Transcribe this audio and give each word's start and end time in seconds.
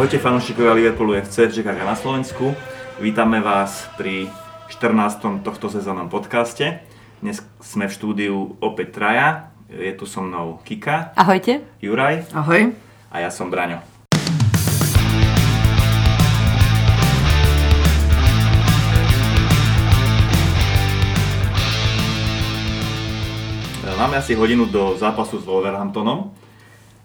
Ahojte 0.00 0.16
fanúšikovia 0.16 0.72
Liverpoolu 0.72 1.12
FC 1.12 1.52
v 1.52 1.84
na 1.84 1.92
Slovensku. 1.92 2.56
Vítame 3.04 3.44
vás 3.44 3.84
pri 4.00 4.32
14. 4.72 5.44
tohto 5.44 5.68
sezónnom 5.68 6.08
podcaste. 6.08 6.80
Dnes 7.20 7.44
sme 7.60 7.84
v 7.84 7.92
štúdiu 7.92 8.56
opäť 8.64 8.96
traja. 8.96 9.52
Je 9.68 9.92
tu 9.92 10.08
so 10.08 10.24
mnou 10.24 10.56
Kika. 10.64 11.12
Ahojte. 11.20 11.60
Juraj. 11.84 12.32
Ahoj. 12.32 12.72
A 13.12 13.16
ja 13.20 13.28
som 13.28 13.52
Braňo. 13.52 13.84
Máme 24.00 24.16
asi 24.16 24.32
hodinu 24.32 24.64
do 24.64 24.96
zápasu 24.96 25.36
s 25.36 25.44
Wolverhamptonom 25.44 26.32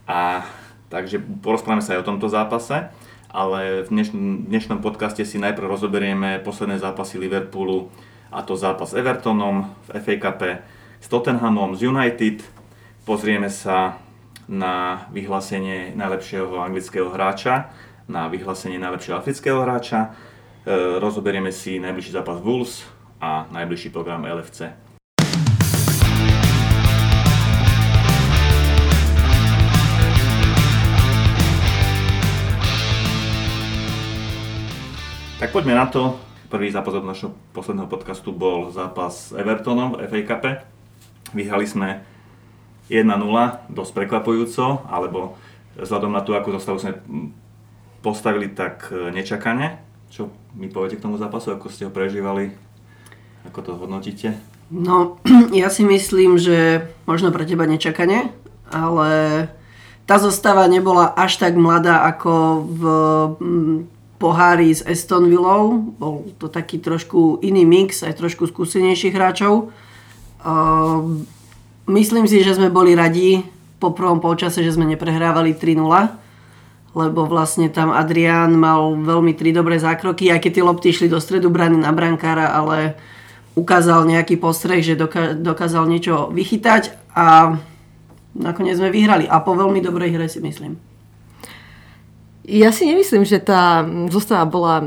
a 0.07 0.47
takže 0.95 1.19
porozprávame 1.43 1.83
sa 1.83 1.99
aj 1.99 2.07
o 2.07 2.09
tomto 2.15 2.31
zápase, 2.31 2.87
ale 3.27 3.83
v 3.83 3.91
dnešnom, 3.91 4.47
dnešnom 4.47 4.79
podcaste 4.79 5.27
si 5.27 5.35
najprv 5.35 5.67
rozoberieme 5.67 6.39
posledné 6.39 6.79
zápasy 6.79 7.19
Liverpoolu, 7.19 7.91
a 8.31 8.39
to 8.43 8.55
zápas 8.55 8.91
s 8.91 8.97
Evertonom 8.99 9.75
v 9.91 9.99
FA 9.99 10.15
Cup, 10.19 10.39
s 10.99 11.07
Tottenhamom, 11.07 11.75
z 11.75 11.87
United. 11.87 12.43
Pozrieme 13.03 13.51
sa 13.51 13.99
na 14.47 15.07
vyhlásenie 15.11 15.95
najlepšieho 15.95 16.59
anglického 16.59 17.11
hráča, 17.11 17.71
na 18.07 18.27
vyhlásenie 18.27 18.79
najlepšieho 18.79 19.17
afrického 19.17 19.61
hráča. 19.61 19.99
E, 20.65 20.99
rozoberieme 20.99 21.49
si 21.49 21.79
najbližší 21.79 22.11
zápas 22.11 22.41
Wolves 22.41 22.85
a 23.21 23.47
najbližší 23.49 23.89
program 23.89 24.25
LFC. 24.25 24.84
Tak 35.35 35.51
poďme 35.51 35.75
na 35.75 35.83
to. 35.83 36.15
Prvý 36.47 36.71
zápas 36.71 36.95
od 36.95 37.03
našho 37.03 37.35
posledného 37.51 37.91
podcastu 37.91 38.31
bol 38.31 38.71
zápas 38.71 39.11
s 39.11 39.35
Evertonom 39.35 39.99
v 39.99 40.07
FA 40.07 40.21
Cup. 40.23 40.43
Vyhrali 41.35 41.67
sme 41.67 42.07
1-0, 42.87 43.03
dosť 43.67 43.91
prekvapujúco, 43.91 44.87
alebo 44.87 45.35
vzhľadom 45.75 46.15
na 46.15 46.23
to, 46.23 46.39
ako 46.39 46.55
zostavu 46.55 46.79
sme 46.79 47.03
postavili 47.99 48.47
tak 48.47 48.87
e, 48.95 49.11
nečakane. 49.11 49.83
Čo 50.07 50.31
mi 50.55 50.71
poviete 50.71 50.95
k 50.95 51.03
tomu 51.03 51.19
zápasu, 51.19 51.51
ako 51.51 51.67
ste 51.67 51.83
ho 51.83 51.91
prežívali, 51.91 52.55
ako 53.43 53.59
to 53.59 53.71
hodnotíte? 53.75 54.39
No, 54.71 55.19
ja 55.51 55.67
si 55.67 55.83
myslím, 55.83 56.39
že 56.39 56.87
možno 57.03 57.35
pre 57.35 57.43
teba 57.43 57.67
nečakane, 57.67 58.31
ale 58.71 59.11
tá 60.07 60.15
zostava 60.15 60.63
nebola 60.71 61.11
až 61.11 61.43
tak 61.43 61.59
mladá 61.59 62.07
ako 62.07 62.63
v 62.71 62.81
pohári 64.25 64.73
s 64.73 64.81
Aston 64.81 65.29
Villou. 65.29 65.93
Bol 66.01 66.33
to 66.41 66.49
taký 66.49 66.81
trošku 66.81 67.45
iný 67.45 67.61
mix, 67.61 68.01
aj 68.01 68.17
trošku 68.17 68.49
skúsenejších 68.49 69.13
hráčov. 69.13 69.69
Uh, 70.41 71.21
myslím 71.85 72.25
si, 72.25 72.41
že 72.41 72.57
sme 72.57 72.73
boli 72.73 72.97
radi 72.97 73.45
po 73.77 73.93
prvom 73.93 74.17
polčase, 74.17 74.65
že 74.65 74.73
sme 74.73 74.89
neprehrávali 74.89 75.53
3-0 75.53 76.25
lebo 76.95 77.27
vlastne 77.27 77.67
tam 77.67 77.91
Adrián 77.91 78.55
mal 78.55 78.95
veľmi 78.95 79.35
tri 79.35 79.51
dobré 79.51 79.75
zákroky, 79.75 80.31
aj 80.31 80.39
keď 80.39 80.51
tie 80.55 80.63
lopty 80.63 80.87
išli 80.95 81.11
do 81.11 81.19
stredu 81.19 81.51
brany 81.51 81.75
na 81.75 81.91
brankára, 81.91 82.55
ale 82.55 82.95
ukázal 83.51 84.07
nejaký 84.07 84.39
postreh, 84.39 84.79
že 84.79 84.95
dokázal 85.35 85.91
niečo 85.91 86.31
vychytať 86.31 86.95
a 87.11 87.59
nakoniec 88.31 88.79
sme 88.79 88.95
vyhrali 88.95 89.27
a 89.27 89.43
po 89.43 89.59
veľmi 89.59 89.83
dobrej 89.83 90.15
hre 90.15 90.27
si 90.31 90.39
myslím. 90.39 90.79
Ja 92.45 92.69
si 92.69 92.85
nemyslím, 92.85 93.25
že 93.25 93.41
tá 93.41 93.81
zostava 94.13 94.45
bola 94.45 94.85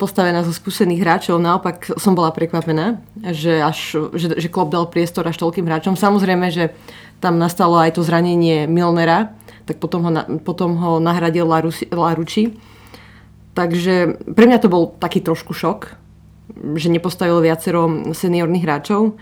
postavená 0.00 0.40
zo 0.42 0.50
skúsených 0.50 1.04
hráčov. 1.04 1.36
Naopak 1.38 1.94
som 2.00 2.16
bola 2.16 2.32
prekvapená, 2.32 2.98
že, 3.30 3.60
až, 3.60 4.10
že, 4.16 4.32
že 4.34 4.48
Klopp 4.48 4.72
dal 4.72 4.88
priestor 4.88 5.28
až 5.28 5.36
toľkým 5.38 5.68
hráčom. 5.68 5.94
Samozrejme, 5.94 6.48
že 6.48 6.72
tam 7.20 7.36
nastalo 7.36 7.76
aj 7.76 8.00
to 8.00 8.02
zranenie 8.02 8.64
Milnera, 8.64 9.36
tak 9.68 9.76
potom 9.76 10.08
ho, 10.08 10.10
potom 10.40 10.80
ho 10.80 10.90
nahradil 10.98 11.44
Laruči. 11.92 12.56
Takže 13.52 14.16
pre 14.32 14.44
mňa 14.48 14.58
to 14.58 14.72
bol 14.72 14.96
taký 14.96 15.20
trošku 15.20 15.52
šok, 15.52 15.92
že 16.80 16.88
nepostavil 16.88 17.44
viacero 17.44 18.10
seniorných 18.16 18.64
hráčov. 18.64 19.20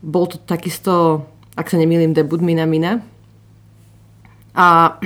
Bol 0.00 0.24
to 0.26 0.40
takisto, 0.40 1.28
ak 1.52 1.68
sa 1.68 1.76
nemýlim, 1.76 2.16
debut 2.16 2.40
Mina 2.40 2.64
Mina. 2.64 3.04
A 4.56 4.96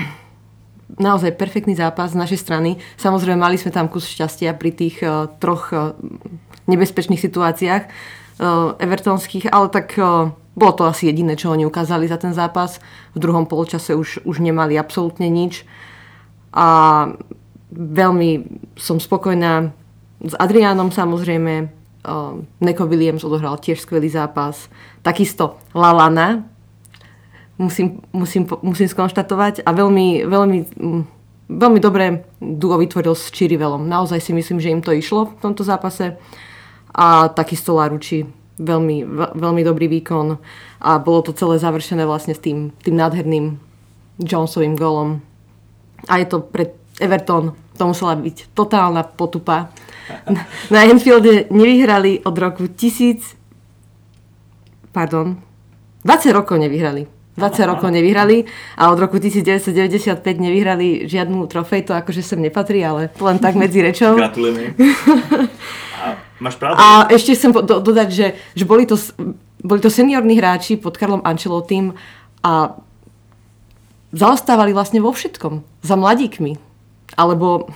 naozaj 0.94 1.34
perfektný 1.34 1.74
zápas 1.74 2.14
z 2.14 2.20
našej 2.22 2.38
strany. 2.38 2.70
Samozrejme, 2.96 3.42
mali 3.42 3.58
sme 3.58 3.74
tam 3.74 3.90
kus 3.90 4.06
šťastia 4.06 4.54
pri 4.54 4.70
tých 4.70 5.02
uh, 5.02 5.26
troch 5.42 5.74
uh, 5.74 5.98
nebezpečných 6.70 7.18
situáciách 7.18 7.82
uh, 7.86 8.78
evertonských, 8.78 9.50
ale 9.50 9.66
tak 9.70 9.98
uh, 9.98 10.30
bolo 10.56 10.72
to 10.72 10.88
asi 10.88 11.10
jediné, 11.10 11.36
čo 11.36 11.52
oni 11.52 11.68
ukázali 11.68 12.08
za 12.08 12.16
ten 12.16 12.32
zápas. 12.32 12.80
V 13.12 13.18
druhom 13.20 13.44
polčase 13.44 13.92
už, 13.92 14.24
už 14.24 14.40
nemali 14.40 14.78
absolútne 14.78 15.28
nič. 15.28 15.68
A 16.56 17.10
veľmi 17.74 18.48
som 18.80 18.96
spokojná 18.96 19.74
s 20.24 20.32
Adriánom 20.38 20.88
samozrejme. 20.88 21.68
Uh, 22.06 22.40
Neko 22.62 22.86
Williams 22.86 23.26
odohral 23.26 23.58
tiež 23.58 23.82
skvelý 23.82 24.08
zápas. 24.08 24.70
Takisto 25.02 25.60
Lalana, 25.74 26.46
musím, 27.58 28.00
musím, 28.12 28.46
musím 28.62 28.88
skonštatovať 28.88 29.64
a 29.64 29.70
veľmi, 29.72 30.24
veľmi, 30.28 30.58
mm, 30.76 31.02
veľmi 31.48 31.80
dobré 31.80 32.24
duo 32.40 32.76
vytvoril 32.78 33.14
s 33.16 33.32
Chirivelom. 33.32 33.88
Naozaj 33.88 34.20
si 34.20 34.32
myslím, 34.32 34.60
že 34.60 34.72
im 34.72 34.82
to 34.82 34.92
išlo 34.92 35.36
v 35.36 35.40
tomto 35.40 35.64
zápase 35.64 36.16
a 36.92 37.28
takisto 37.28 37.76
Laruči 37.76 38.24
veľmi, 38.56 39.04
veľmi 39.36 39.62
dobrý 39.64 39.86
výkon 40.00 40.36
a 40.80 40.90
bolo 41.00 41.20
to 41.24 41.36
celé 41.36 41.60
završené 41.60 42.08
vlastne 42.08 42.32
s 42.32 42.40
tým, 42.40 42.72
tým 42.80 42.96
nádherným 42.96 43.60
Jonesovým 44.16 44.76
golom. 44.76 45.20
A 46.08 46.20
je 46.20 46.26
to 46.28 46.40
pre 46.40 46.72
Everton, 46.96 47.52
to 47.76 47.82
musela 47.84 48.16
byť 48.16 48.56
totálna 48.56 49.04
potupa. 49.04 49.68
Na 50.72 50.88
Enfielde 50.88 51.48
nevyhrali 51.52 52.24
od 52.24 52.36
roku 52.38 52.64
1000 52.64 53.36
pardon, 54.96 55.36
20 56.08 56.32
rokov 56.32 56.56
nevyhrali. 56.56 57.15
20 57.36 57.68
rokov 57.68 57.92
nevyhrali 57.92 58.48
a 58.80 58.88
od 58.88 58.98
roku 58.98 59.20
1995 59.20 60.24
nevyhrali 60.40 61.04
žiadnu 61.04 61.44
trofej, 61.46 61.84
to 61.84 61.92
akože 61.92 62.24
sem 62.24 62.40
nepatrí, 62.40 62.80
ale 62.80 63.12
len 63.20 63.36
tak 63.36 63.54
medzi 63.54 63.84
rečou. 63.84 64.16
Gratulujeme. 64.20 64.72
A 66.00 66.16
máš 66.40 66.56
pravdu. 66.56 66.80
A 66.80 67.06
ešte 67.12 67.36
chcem 67.36 67.52
do, 67.52 67.76
dodať, 67.80 68.08
že, 68.08 68.26
že 68.56 68.64
boli, 68.64 68.88
to, 68.88 68.96
boli 69.60 69.80
to 69.84 69.92
seniorní 69.92 70.40
hráči 70.40 70.80
pod 70.80 70.96
Karlom 70.96 71.20
Ancelotým 71.24 71.92
a 72.40 72.80
zaostávali 74.16 74.72
vlastne 74.72 75.04
vo 75.04 75.12
všetkom. 75.12 75.60
Za 75.84 75.94
mladíkmi. 76.00 76.56
Alebo 77.20 77.68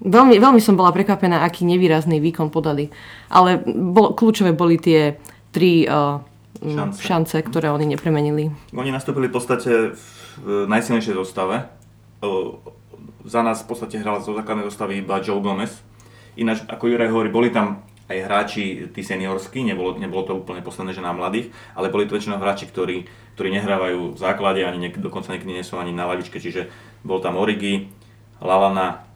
veľmi, 0.00 0.38
veľmi 0.38 0.60
som 0.62 0.78
bola 0.78 0.94
prekvapená, 0.94 1.42
aký 1.42 1.66
nevýrazný 1.66 2.22
výkon 2.22 2.54
podali. 2.54 2.88
Ale 3.34 3.60
bol, 3.66 4.14
kľúčové 4.14 4.54
boli 4.54 4.78
tie 4.78 5.18
tri 5.50 5.84
uh, 5.84 6.22
šance. 6.58 6.98
šance, 6.98 7.36
ktoré 7.46 7.70
oni 7.70 7.94
nepremenili. 7.94 8.50
Oni 8.74 8.90
nastúpili 8.90 9.30
v 9.30 9.34
podstate 9.34 9.94
v 10.40 10.66
najsilnejšej 10.66 11.14
zostave. 11.14 11.70
Za 13.24 13.40
nás 13.44 13.62
v 13.62 13.68
podstate 13.68 14.00
hral 14.00 14.24
zo 14.24 14.34
základnej 14.34 14.66
zostavy 14.66 15.04
iba 15.04 15.20
Joe 15.20 15.40
Gomez. 15.40 15.80
Ináč, 16.34 16.64
ako 16.66 16.88
Juraj 16.88 17.10
hovorí, 17.12 17.28
boli 17.28 17.48
tam 17.52 17.84
aj 18.10 18.18
hráči 18.26 18.90
tí 18.90 19.06
seniorskí, 19.06 19.62
nebolo, 19.62 19.94
nebolo 19.94 20.26
to 20.26 20.34
úplne 20.34 20.66
posledné, 20.66 20.98
že 20.98 21.04
na 21.04 21.14
mladých, 21.14 21.54
ale 21.78 21.94
boli 21.94 22.10
to 22.10 22.18
väčšinou 22.18 22.42
hráči, 22.42 22.66
ktorí, 22.66 23.06
ktorí 23.38 23.48
nehrávajú 23.54 24.14
v 24.14 24.18
základe, 24.18 24.66
ani 24.66 24.90
niek- 24.90 24.98
dokonca 24.98 25.30
niekedy 25.30 25.54
nie 25.54 25.62
sú 25.62 25.78
ani 25.78 25.94
na 25.94 26.10
lavičke, 26.10 26.42
čiže 26.42 26.66
bol 27.06 27.22
tam 27.22 27.38
Origi, 27.38 27.86
Lalana 28.42 29.06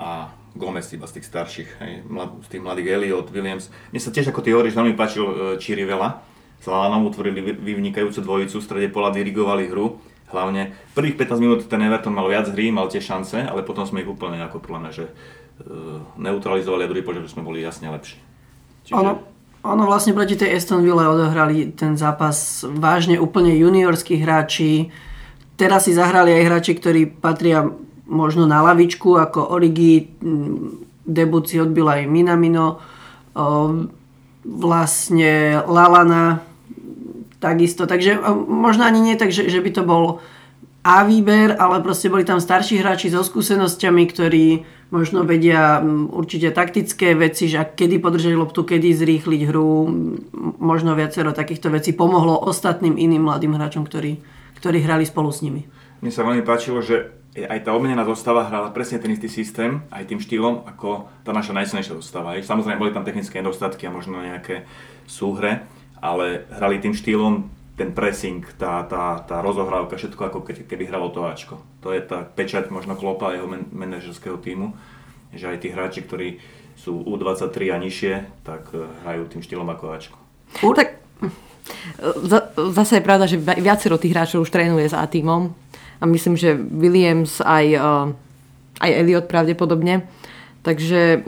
a 0.00 0.32
Gomez 0.54 0.90
iba 0.90 1.06
z 1.06 1.20
tých 1.20 1.26
starších, 1.30 1.70
hej, 1.78 1.92
z 2.44 2.48
tých 2.50 2.62
mladých 2.62 2.98
Elliot, 2.98 3.30
Williams. 3.30 3.70
Mne 3.94 4.00
sa 4.02 4.10
tiež 4.10 4.34
ako 4.34 4.42
ty 4.42 4.50
hovoríš, 4.50 4.74
veľmi 4.74 4.98
páčil 4.98 5.24
uh, 5.24 5.34
Chirivela. 5.62 6.26
S 6.60 6.68
Lalanom 6.68 7.08
utvorili 7.08 7.40
vynikajúcu 7.56 8.20
dvojicu, 8.20 8.60
v 8.60 8.66
strede 8.66 8.88
pola 8.92 9.14
dirigovali 9.14 9.70
hru. 9.72 9.96
Hlavne 10.28 10.76
prvých 10.92 11.16
15 11.16 11.40
minút 11.42 11.60
ten 11.66 11.80
Everton 11.80 12.12
mal 12.14 12.28
viac 12.28 12.50
hry, 12.52 12.70
mal 12.70 12.86
tie 12.86 13.00
šance, 13.00 13.40
ale 13.40 13.66
potom 13.66 13.88
sme 13.88 14.04
ich 14.04 14.10
úplne 14.10 14.38
ako 14.44 14.60
podľa 14.62 14.80
mňa, 14.82 14.92
že 14.92 15.04
uh, 15.06 16.02
neutralizovali 16.18 16.84
a 16.84 16.90
druhý 16.90 17.02
že 17.24 17.32
sme 17.32 17.46
boli 17.46 17.62
jasne 17.62 17.88
lepší. 17.88 18.18
Čiže... 18.86 18.94
Ono, 18.98 19.12
ono 19.60 19.82
vlastne 19.84 20.16
proti 20.16 20.34
tej 20.34 20.56
Aston 20.56 20.80
Ville 20.80 21.04
odohrali 21.04 21.72
ten 21.76 21.94
zápas 21.94 22.64
vážne 22.64 23.20
úplne 23.20 23.52
juniorskí 23.54 24.18
hráči. 24.18 24.88
Teraz 25.60 25.84
si 25.84 25.92
zahrali 25.92 26.32
aj 26.32 26.42
hráči, 26.48 26.72
ktorí 26.74 27.06
patria 27.20 27.68
možno 28.10 28.50
na 28.50 28.58
lavičku, 28.66 29.14
ako 29.14 29.54
Origi, 29.54 30.10
debut 31.06 31.46
si 31.46 31.62
odbil 31.62 31.86
aj 31.86 32.10
Minamino, 32.10 32.82
vlastne 34.44 35.62
Lalana 35.64 36.42
takisto, 37.38 37.86
takže 37.86 38.18
možno 38.50 38.84
ani 38.84 39.00
nie 39.00 39.14
tak, 39.14 39.30
že, 39.30 39.46
že 39.46 39.62
by 39.62 39.70
to 39.70 39.82
bol 39.86 40.18
A 40.80 41.04
výber, 41.04 41.60
ale 41.60 41.84
proste 41.84 42.08
boli 42.08 42.24
tam 42.24 42.40
starší 42.40 42.80
hráči 42.80 43.12
so 43.12 43.20
skúsenosťami, 43.20 44.02
ktorí 44.08 44.64
možno 44.88 45.28
vedia 45.28 45.84
určite 46.08 46.56
taktické 46.56 47.12
veci, 47.12 47.52
že 47.52 47.60
kedy 47.60 48.00
podržať 48.00 48.32
loptu, 48.32 48.64
kedy 48.64 48.88
zrýchliť 48.96 49.44
hru, 49.52 49.92
možno 50.56 50.96
viacero 50.96 51.36
takýchto 51.36 51.68
vecí 51.68 51.92
pomohlo 51.92 52.32
ostatným 52.48 52.96
iným 52.96 53.28
mladým 53.28 53.60
hráčom, 53.60 53.84
ktorí, 53.84 54.24
ktorí 54.56 54.80
hrali 54.80 55.04
spolu 55.04 55.28
s 55.28 55.44
nimi. 55.44 55.68
Mne 56.00 56.16
sa 56.16 56.24
veľmi 56.24 56.48
páčilo, 56.48 56.80
že 56.80 57.12
aj 57.36 57.62
tá 57.62 57.70
obmenená 57.70 58.02
zostava 58.02 58.50
hrala 58.50 58.74
presne 58.74 58.98
ten 58.98 59.14
istý 59.14 59.30
systém, 59.30 59.86
aj 59.94 60.10
tým 60.10 60.18
štýlom, 60.18 60.66
ako 60.66 61.06
tá 61.22 61.30
naša 61.30 61.54
najsilnejšia 61.54 61.94
zostava. 61.94 62.34
Samozrejme, 62.34 62.82
boli 62.82 62.90
tam 62.90 63.06
technické 63.06 63.38
nedostatky 63.38 63.86
a 63.86 63.94
možno 63.94 64.18
nejaké 64.18 64.66
súhre, 65.06 65.62
ale 66.02 66.50
hrali 66.50 66.82
tým 66.82 66.90
štýlom 66.90 67.46
ten 67.78 67.96
pressing, 67.96 68.44
tá, 68.60 68.84
tá, 68.84 69.24
tá 69.24 69.40
rozohrávka, 69.40 69.96
všetko 69.96 70.20
ako 70.20 70.38
keď, 70.44 70.68
keby 70.68 70.90
hralo 70.90 71.08
to 71.14 71.24
Ačko. 71.24 71.62
To 71.80 71.94
je 71.94 72.02
tá 72.04 72.26
pečať 72.26 72.68
možno 72.68 72.92
klopa 72.92 73.32
jeho 73.32 73.48
manažerského 73.72 74.36
týmu, 74.36 74.76
že 75.32 75.48
aj 75.48 75.64
tí 75.64 75.72
hráči, 75.72 76.04
ktorí 76.04 76.42
sú 76.76 77.00
U23 77.08 77.72
a 77.72 77.78
nižšie, 77.80 78.44
tak 78.44 78.68
eh, 78.76 78.84
hrajú 79.06 79.32
tým 79.32 79.40
štýlom 79.40 79.68
ako 79.70 79.84
Ačko. 79.96 80.18
Tak 80.60 81.00
zase 82.74 82.98
je 82.98 83.06
pravda, 83.06 83.24
že 83.30 83.38
viacero 83.38 84.00
tých 84.00 84.12
hráčov 84.12 84.44
už 84.44 84.50
trénuje 84.50 84.90
s 84.90 84.96
A 84.96 85.06
týmom 85.06 85.54
a 86.00 86.08
myslím, 86.08 86.34
že 86.36 86.56
Williams 86.56 87.44
aj, 87.44 87.66
eh, 87.76 88.06
aj 88.80 88.90
Elliot 88.90 89.28
pravdepodobne. 89.28 90.08
Takže 90.60 91.24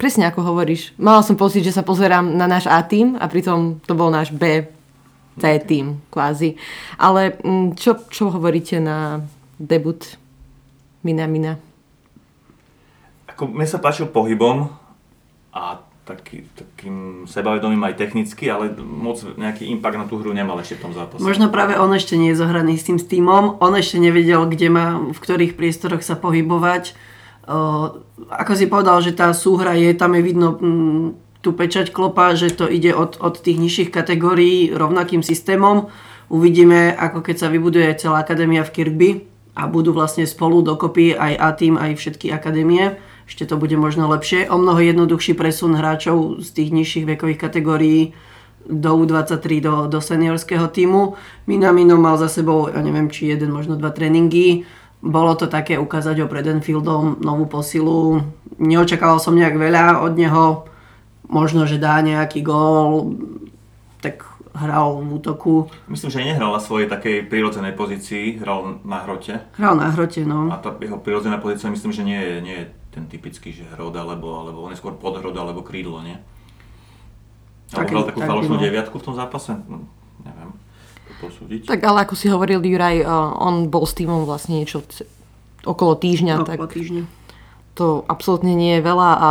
presne 0.00 0.32
ako 0.32 0.40
hovoríš. 0.40 0.96
Mala 0.96 1.20
som 1.20 1.36
pocit, 1.36 1.60
že 1.60 1.76
sa 1.76 1.84
pozerám 1.84 2.32
na 2.32 2.48
náš 2.48 2.64
A 2.64 2.80
tým 2.80 3.20
a 3.20 3.28
pritom 3.28 3.84
to 3.84 3.92
bol 3.92 4.08
náš 4.08 4.32
B, 4.32 4.64
C 5.36 5.44
tým 5.60 6.00
kvázi. 6.08 6.56
Ale 6.96 7.36
mm, 7.44 7.76
čo, 7.76 8.00
čo 8.08 8.32
hovoríte 8.32 8.80
na 8.80 9.20
debut 9.60 10.16
Mina 11.04 11.28
Mina? 11.28 11.60
Ako, 13.28 13.52
mne 13.52 13.68
sa 13.68 13.76
páčil 13.76 14.08
pohybom 14.08 14.72
a 15.52 15.84
taký, 16.10 16.42
takým 16.58 17.24
sebavedomým 17.30 17.80
aj 17.86 17.94
technicky, 17.94 18.50
ale 18.50 18.74
moc 18.78 19.22
nejaký 19.22 19.70
impact 19.70 19.96
na 20.02 20.06
tú 20.10 20.18
hru 20.18 20.34
nemal 20.34 20.58
ešte 20.58 20.82
v 20.82 20.90
tom 20.90 20.92
zápase. 20.92 21.22
Možno 21.22 21.46
práve 21.54 21.78
on 21.78 21.94
ešte 21.94 22.18
nie 22.18 22.34
je 22.34 22.40
zohraný 22.42 22.74
s 22.74 22.90
tým 22.90 22.98
s 22.98 23.06
týmom, 23.06 23.62
on 23.62 23.72
ešte 23.78 24.02
nevedel, 24.02 24.42
kde 24.50 24.68
má, 24.68 24.86
v 24.98 25.18
ktorých 25.18 25.54
priestoroch 25.54 26.02
sa 26.02 26.18
pohybovať 26.18 26.98
ako 28.30 28.52
si 28.54 28.70
povedal, 28.70 29.02
že 29.02 29.16
tá 29.16 29.32
súhra 29.34 29.74
je, 29.74 29.90
tam 29.96 30.14
je 30.14 30.22
vidno 30.22 30.54
mm, 30.54 31.06
tú 31.42 31.56
pečať 31.56 31.90
klopa, 31.90 32.36
že 32.36 32.52
to 32.52 32.68
ide 32.68 32.94
od, 32.94 33.18
od 33.18 33.40
tých 33.40 33.58
nižších 33.58 33.90
kategórií 33.90 34.70
rovnakým 34.70 35.24
systémom. 35.24 35.90
Uvidíme, 36.30 36.94
ako 36.94 37.26
keď 37.26 37.36
sa 37.42 37.48
vybuduje 37.50 37.90
celá 37.98 38.22
akadémia 38.22 38.62
v 38.62 38.70
Kirkby 38.70 39.10
a 39.58 39.66
budú 39.66 39.90
vlastne 39.90 40.28
spolu 40.28 40.62
dokopy 40.62 41.16
aj 41.16 41.32
A-team, 41.42 41.74
aj 41.74 41.98
všetky 41.98 42.30
akadémie. 42.30 43.00
Ešte 43.30 43.46
to 43.46 43.62
bude 43.62 43.78
možno 43.78 44.10
lepšie. 44.10 44.50
O 44.50 44.58
mnoho 44.58 44.82
jednoduchší 44.82 45.38
presun 45.38 45.78
hráčov 45.78 46.42
z 46.42 46.50
tých 46.50 46.74
nižších 46.74 47.06
vekových 47.06 47.38
kategórií 47.38 48.10
do 48.66 48.98
U23 48.98 49.62
do, 49.62 49.74
do 49.86 50.02
seniorského 50.02 50.66
týmu. 50.66 51.14
Minamino 51.46 51.94
mal 51.94 52.18
za 52.18 52.26
sebou, 52.26 52.66
ja 52.66 52.82
neviem, 52.82 53.06
či 53.06 53.30
jeden, 53.30 53.54
možno 53.54 53.78
dva 53.78 53.94
tréningy 53.94 54.66
bolo 55.00 55.32
to 55.32 55.48
také 55.48 55.80
ukázať 55.80 56.20
ho 56.20 56.26
pred 56.28 56.44
Enfieldom, 56.44 57.24
novú 57.24 57.48
posilu. 57.48 58.20
Neočakával 58.60 59.16
som 59.16 59.32
nejak 59.32 59.56
veľa 59.56 60.04
od 60.04 60.12
neho. 60.12 60.68
Možno, 61.24 61.64
že 61.64 61.80
dá 61.80 62.02
nejaký 62.04 62.44
gól, 62.44 63.16
tak 64.04 64.26
hral 64.52 65.00
v 65.00 65.08
útoku. 65.16 65.72
Myslím, 65.88 66.10
že 66.10 66.26
nehral 66.26 66.52
na 66.52 66.60
svojej 66.60 66.90
takej 66.90 67.30
prírodzenej 67.32 67.72
pozícii, 67.78 68.42
hral 68.42 68.82
na 68.84 69.06
hrote. 69.06 69.40
Hral 69.56 69.74
na 69.78 69.88
hrote, 69.88 70.26
no. 70.26 70.52
A 70.52 70.60
tá 70.60 70.74
jeho 70.82 71.00
prírodzená 71.00 71.40
pozícia 71.40 71.72
myslím, 71.72 71.94
že 71.94 72.02
nie 72.04 72.20
je, 72.20 72.34
nie 72.44 72.56
je 72.60 72.66
ten 72.90 73.06
typický, 73.06 73.54
že 73.54 73.66
hrod, 73.74 73.94
alebo, 73.94 74.34
alebo 74.34 74.66
on 74.66 74.74
je 74.74 74.78
skôr 74.78 74.98
podhrod, 74.98 75.34
alebo 75.38 75.62
krídlo, 75.62 76.02
nie? 76.02 76.18
Alebo 77.70 78.02
hral 78.02 78.08
takú 78.10 78.20
falošnú 78.26 78.56
deviatku 78.58 78.98
v 78.98 79.04
tom 79.06 79.14
zápase? 79.14 79.54
No, 79.70 79.86
neviem 80.26 80.50
posúdiť. 81.20 81.68
Tak 81.68 81.84
ale 81.84 82.08
ako 82.08 82.14
si 82.16 82.32
hovoril 82.32 82.64
Juraj, 82.64 83.04
on 83.36 83.68
bol 83.68 83.84
s 83.84 83.92
týmom 83.92 84.24
vlastne 84.24 84.56
niečo 84.56 84.80
okolo 85.68 85.92
týždňa. 86.00 86.34
Okolo 86.40 86.48
tak 86.48 86.60
týždňa. 86.72 87.04
To 87.76 88.08
absolútne 88.08 88.56
nie 88.56 88.80
je 88.80 88.82
veľa 88.82 89.10
a 89.20 89.28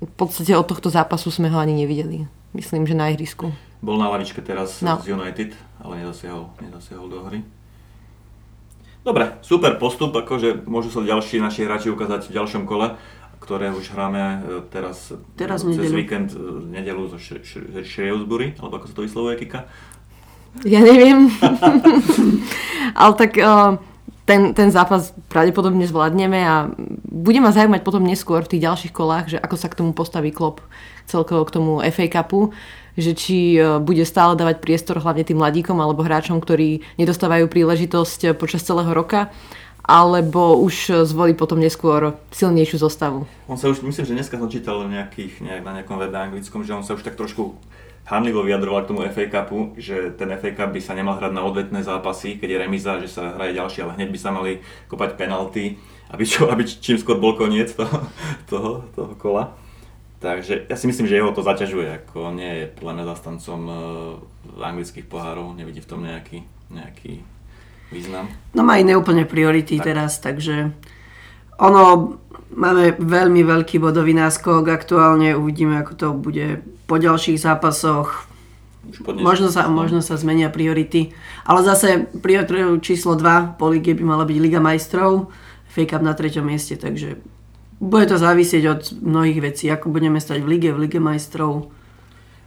v 0.00 0.12
podstate 0.16 0.54
od 0.54 0.64
tohto 0.64 0.88
zápasu 0.88 1.28
sme 1.34 1.50
ho 1.50 1.58
ani 1.58 1.74
nevideli. 1.74 2.30
Myslím, 2.54 2.86
že 2.86 2.94
na 2.94 3.10
ihrisku. 3.10 3.50
Bol 3.82 3.98
na 3.98 4.06
lavičke 4.10 4.40
teraz 4.40 4.78
no. 4.80 5.02
z 5.02 5.12
United, 5.12 5.52
ale 5.82 6.06
nezasiahol, 6.06 6.50
nezasiahol 6.62 7.06
do 7.10 7.18
hry. 7.26 7.42
Dobre, 9.00 9.40
super 9.40 9.80
postup, 9.80 10.12
akože 10.12 10.68
môžu 10.68 10.92
sa 10.92 11.00
ďalší 11.00 11.40
naši 11.40 11.64
hráči 11.64 11.88
ukázať 11.88 12.28
v 12.28 12.36
ďalšom 12.36 12.68
kole, 12.68 13.00
ktoré 13.40 13.72
už 13.72 13.96
hráme 13.96 14.22
e, 14.22 14.38
teraz, 14.68 15.16
teraz 15.40 15.64
cez 15.64 15.88
víkend, 15.88 16.36
e, 16.36 16.40
nedelu 16.68 17.08
zo 17.08 17.16
Shrewsbury, 17.16 18.60
alebo 18.60 18.76
ako 18.76 18.86
sa 18.92 18.94
to 18.94 19.04
vyslovuje, 19.08 19.34
Kika. 19.40 19.64
Ja 20.68 20.84
neviem. 20.84 21.32
Ale 23.00 23.12
tak 23.14 23.38
uh, 23.38 23.78
ten, 24.26 24.50
ten 24.54 24.68
zápas 24.74 25.14
pravdepodobne 25.30 25.86
zvládneme 25.86 26.40
a 26.42 26.70
bude 27.06 27.38
ma 27.38 27.54
zaujímať 27.54 27.86
potom 27.86 28.02
neskôr 28.02 28.42
v 28.42 28.50
tých 28.56 28.66
ďalších 28.66 28.92
kolách, 28.94 29.26
že 29.34 29.38
ako 29.38 29.56
sa 29.56 29.70
k 29.70 29.78
tomu 29.78 29.90
postaví 29.94 30.34
klop 30.34 30.62
celkovo 31.10 31.42
k 31.46 31.54
tomu 31.54 31.72
FA 31.90 32.06
Cupu, 32.06 32.54
že 33.00 33.12
či 33.16 33.56
uh, 33.56 33.80
bude 33.80 34.04
stále 34.04 34.36
dávať 34.36 34.60
priestor 34.62 35.00
hlavne 35.00 35.24
tým 35.24 35.40
mladíkom 35.40 35.76
alebo 35.80 36.04
hráčom, 36.04 36.38
ktorí 36.38 36.84
nedostávajú 37.00 37.48
príležitosť 37.48 38.36
počas 38.36 38.62
celého 38.62 38.92
roka 38.92 39.32
alebo 39.90 40.60
už 40.62 41.02
zvolí 41.08 41.34
potom 41.34 41.58
neskôr 41.58 42.14
silnejšiu 42.30 42.78
zostavu. 42.78 43.26
On 43.50 43.58
sa 43.58 43.66
už, 43.66 43.82
myslím, 43.82 44.06
že 44.06 44.14
dneska 44.14 44.38
som 44.38 44.46
čítal 44.46 44.86
nejakých, 44.86 45.42
nejak, 45.42 45.62
na 45.66 45.72
nejakom 45.80 45.98
webe 45.98 46.14
anglickom, 46.14 46.62
že 46.62 46.76
on 46.78 46.86
sa 46.86 46.94
už 46.94 47.02
tak 47.02 47.18
trošku 47.18 47.58
hanlivo 48.06 48.42
vyjadroval 48.42 48.86
k 48.86 48.90
tomu 48.90 49.00
FA 49.06 49.26
Cupu, 49.26 49.74
že 49.78 50.14
ten 50.14 50.30
FA 50.38 50.50
Cup 50.54 50.70
by 50.74 50.80
sa 50.82 50.94
nemal 50.94 51.18
hrať 51.18 51.32
na 51.34 51.42
odvetné 51.46 51.80
zápasy, 51.82 52.38
keď 52.38 52.48
je 52.50 52.62
remiza, 52.62 52.92
že 53.02 53.08
sa 53.10 53.34
hraje 53.38 53.54
ďalšie, 53.54 53.80
ale 53.86 53.94
hneď 53.98 54.08
by 54.14 54.18
sa 54.18 54.30
mali 54.34 54.62
kopať 54.90 55.10
penalty, 55.14 55.78
aby, 56.10 56.24
čo, 56.26 56.50
aby 56.50 56.62
čím 56.66 56.98
skôr 56.98 57.18
bol 57.22 57.38
koniec 57.38 57.74
toho, 57.74 57.98
toho, 58.50 58.70
toho 58.94 59.12
kola. 59.14 59.54
Takže 60.20 60.68
ja 60.68 60.76
si 60.76 60.84
myslím, 60.84 61.08
že 61.08 61.16
jeho 61.16 61.32
to 61.32 61.40
zaťažuje, 61.40 62.04
ako 62.04 62.36
nie 62.36 62.64
je 62.64 62.64
podľa 62.76 62.92
mňa 62.92 63.04
zastancom 63.08 63.60
uh, 63.64 64.60
anglických 64.60 65.08
pohárov, 65.08 65.56
nevidí 65.56 65.80
v 65.80 65.88
tom 65.88 66.04
nejaký, 66.04 66.44
nejaký 66.68 67.24
význam. 67.88 68.28
No 68.52 68.60
má 68.60 68.76
iné 68.76 69.00
úplne 69.00 69.24
priority 69.24 69.80
tak. 69.80 69.84
teraz, 69.88 70.20
takže 70.20 70.76
ono, 71.56 72.16
máme 72.52 73.00
veľmi 73.00 73.40
veľký 73.48 73.80
bodový 73.80 74.12
náskok, 74.12 74.68
aktuálne 74.68 75.32
uvidíme, 75.32 75.80
ako 75.80 75.92
to 75.96 76.06
bude 76.12 76.68
po 76.84 77.00
ďalších 77.00 77.40
zápasoch 77.40 78.30
možno 79.04 79.52
sa, 79.52 79.68
možno 79.68 80.00
sa 80.00 80.16
zmenia 80.16 80.48
priority. 80.48 81.12
Ale 81.44 81.64
zase 81.64 82.08
prioritou 82.20 82.80
číslo 82.80 83.16
2 83.16 83.60
po 83.60 83.68
lige 83.68 83.92
by 83.96 84.04
mala 84.04 84.24
byť 84.24 84.38
Liga 84.40 84.60
majstrov, 84.60 85.28
fake 85.70 85.94
up 85.96 86.02
na 86.02 86.16
treťom 86.16 86.44
mieste, 86.44 86.74
takže 86.76 87.20
bude 87.80 88.06
to 88.06 88.16
závisieť 88.20 88.64
od 88.68 88.80
mnohých 89.00 89.40
vecí, 89.40 89.66
ako 89.72 89.90
budeme 89.90 90.20
stať 90.20 90.44
v 90.44 90.46
lige, 90.46 90.70
v 90.70 90.86
Lige 90.86 91.00
majstrov. 91.00 91.72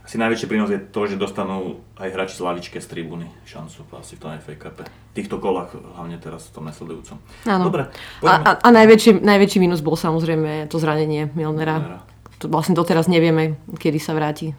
Asi 0.04 0.20
najväčší 0.20 0.46
prínos 0.46 0.68
je 0.68 0.78
to, 0.78 1.00
že 1.08 1.16
dostanú 1.16 1.80
aj 1.96 2.12
hráči 2.12 2.36
z 2.36 2.44
lavičke 2.44 2.76
z 2.76 2.86
tribúny 2.86 3.24
šancu 3.48 3.88
asi 3.96 4.14
v 4.16 4.20
tom 4.20 4.36
FA 4.36 4.54
Cup. 4.54 4.84
V 4.84 5.12
týchto 5.16 5.40
kolách, 5.40 5.74
hlavne 5.74 6.20
teraz 6.20 6.52
v 6.52 6.60
tom 6.60 6.64
nasledujúcom. 6.68 7.16
Áno. 7.48 7.64
Dobre, 7.72 7.88
a, 8.20 8.32
a, 8.36 8.50
a 8.60 8.68
najväčší, 8.68 9.24
najväčší 9.24 9.58
mínus 9.64 9.80
bol 9.80 9.96
samozrejme 9.96 10.68
to 10.68 10.76
zranenie 10.76 11.32
Milnera. 11.32 11.80
Milnera 11.80 12.14
to 12.44 12.52
vlastne 12.52 12.76
doteraz 12.76 13.08
nevieme, 13.08 13.56
kedy 13.80 13.96
sa 13.96 14.12
vráti. 14.12 14.52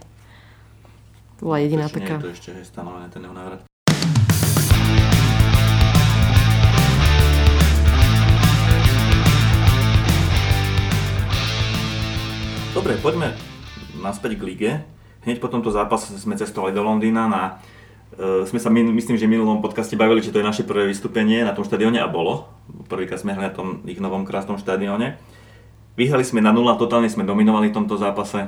To 1.37 1.53
bola 1.53 1.61
jediná 1.61 1.85
ešte 1.85 2.01
taká. 2.01 2.17
Nie 2.17 2.21
je 2.23 2.25
to 2.25 2.33
ešte 2.33 2.51
stanovené 2.65 3.05
ten 3.13 3.21
jeho 3.21 3.35
návrat. 3.37 3.61
Dobre, 12.75 12.99
poďme 12.99 13.31
naspäť 14.03 14.35
k 14.35 14.43
lige. 14.43 14.71
Hneď 15.23 15.39
po 15.39 15.47
tomto 15.47 15.71
zápase 15.71 16.11
sme 16.19 16.35
cestovali 16.35 16.75
do 16.75 16.83
Londýna 16.83 17.31
na 17.31 17.43
Uh, 18.15 18.47
sme 18.47 18.63
sa, 18.63 18.71
myslím, 18.71 19.19
že 19.19 19.27
v 19.27 19.35
minulom 19.35 19.59
podcaste 19.59 19.99
bavili, 19.99 20.23
či 20.23 20.31
to 20.31 20.39
je 20.39 20.47
naše 20.47 20.63
prvé 20.63 20.87
vystúpenie 20.87 21.43
na 21.43 21.51
tom 21.51 21.67
štadióne 21.67 21.99
a 21.99 22.07
bolo. 22.07 22.47
Prvýkrát 22.87 23.19
sme 23.19 23.35
hrali 23.35 23.51
na 23.51 23.57
tom 23.57 23.83
ich 23.83 23.99
novom 23.99 24.23
krásnom 24.23 24.55
štadióne. 24.55 25.19
Vyhrali 25.99 26.23
sme 26.23 26.39
na 26.39 26.55
0, 26.55 26.63
totálne 26.79 27.11
sme 27.11 27.27
dominovali 27.27 27.75
v 27.75 27.75
tomto 27.75 27.99
zápase. 27.99 28.47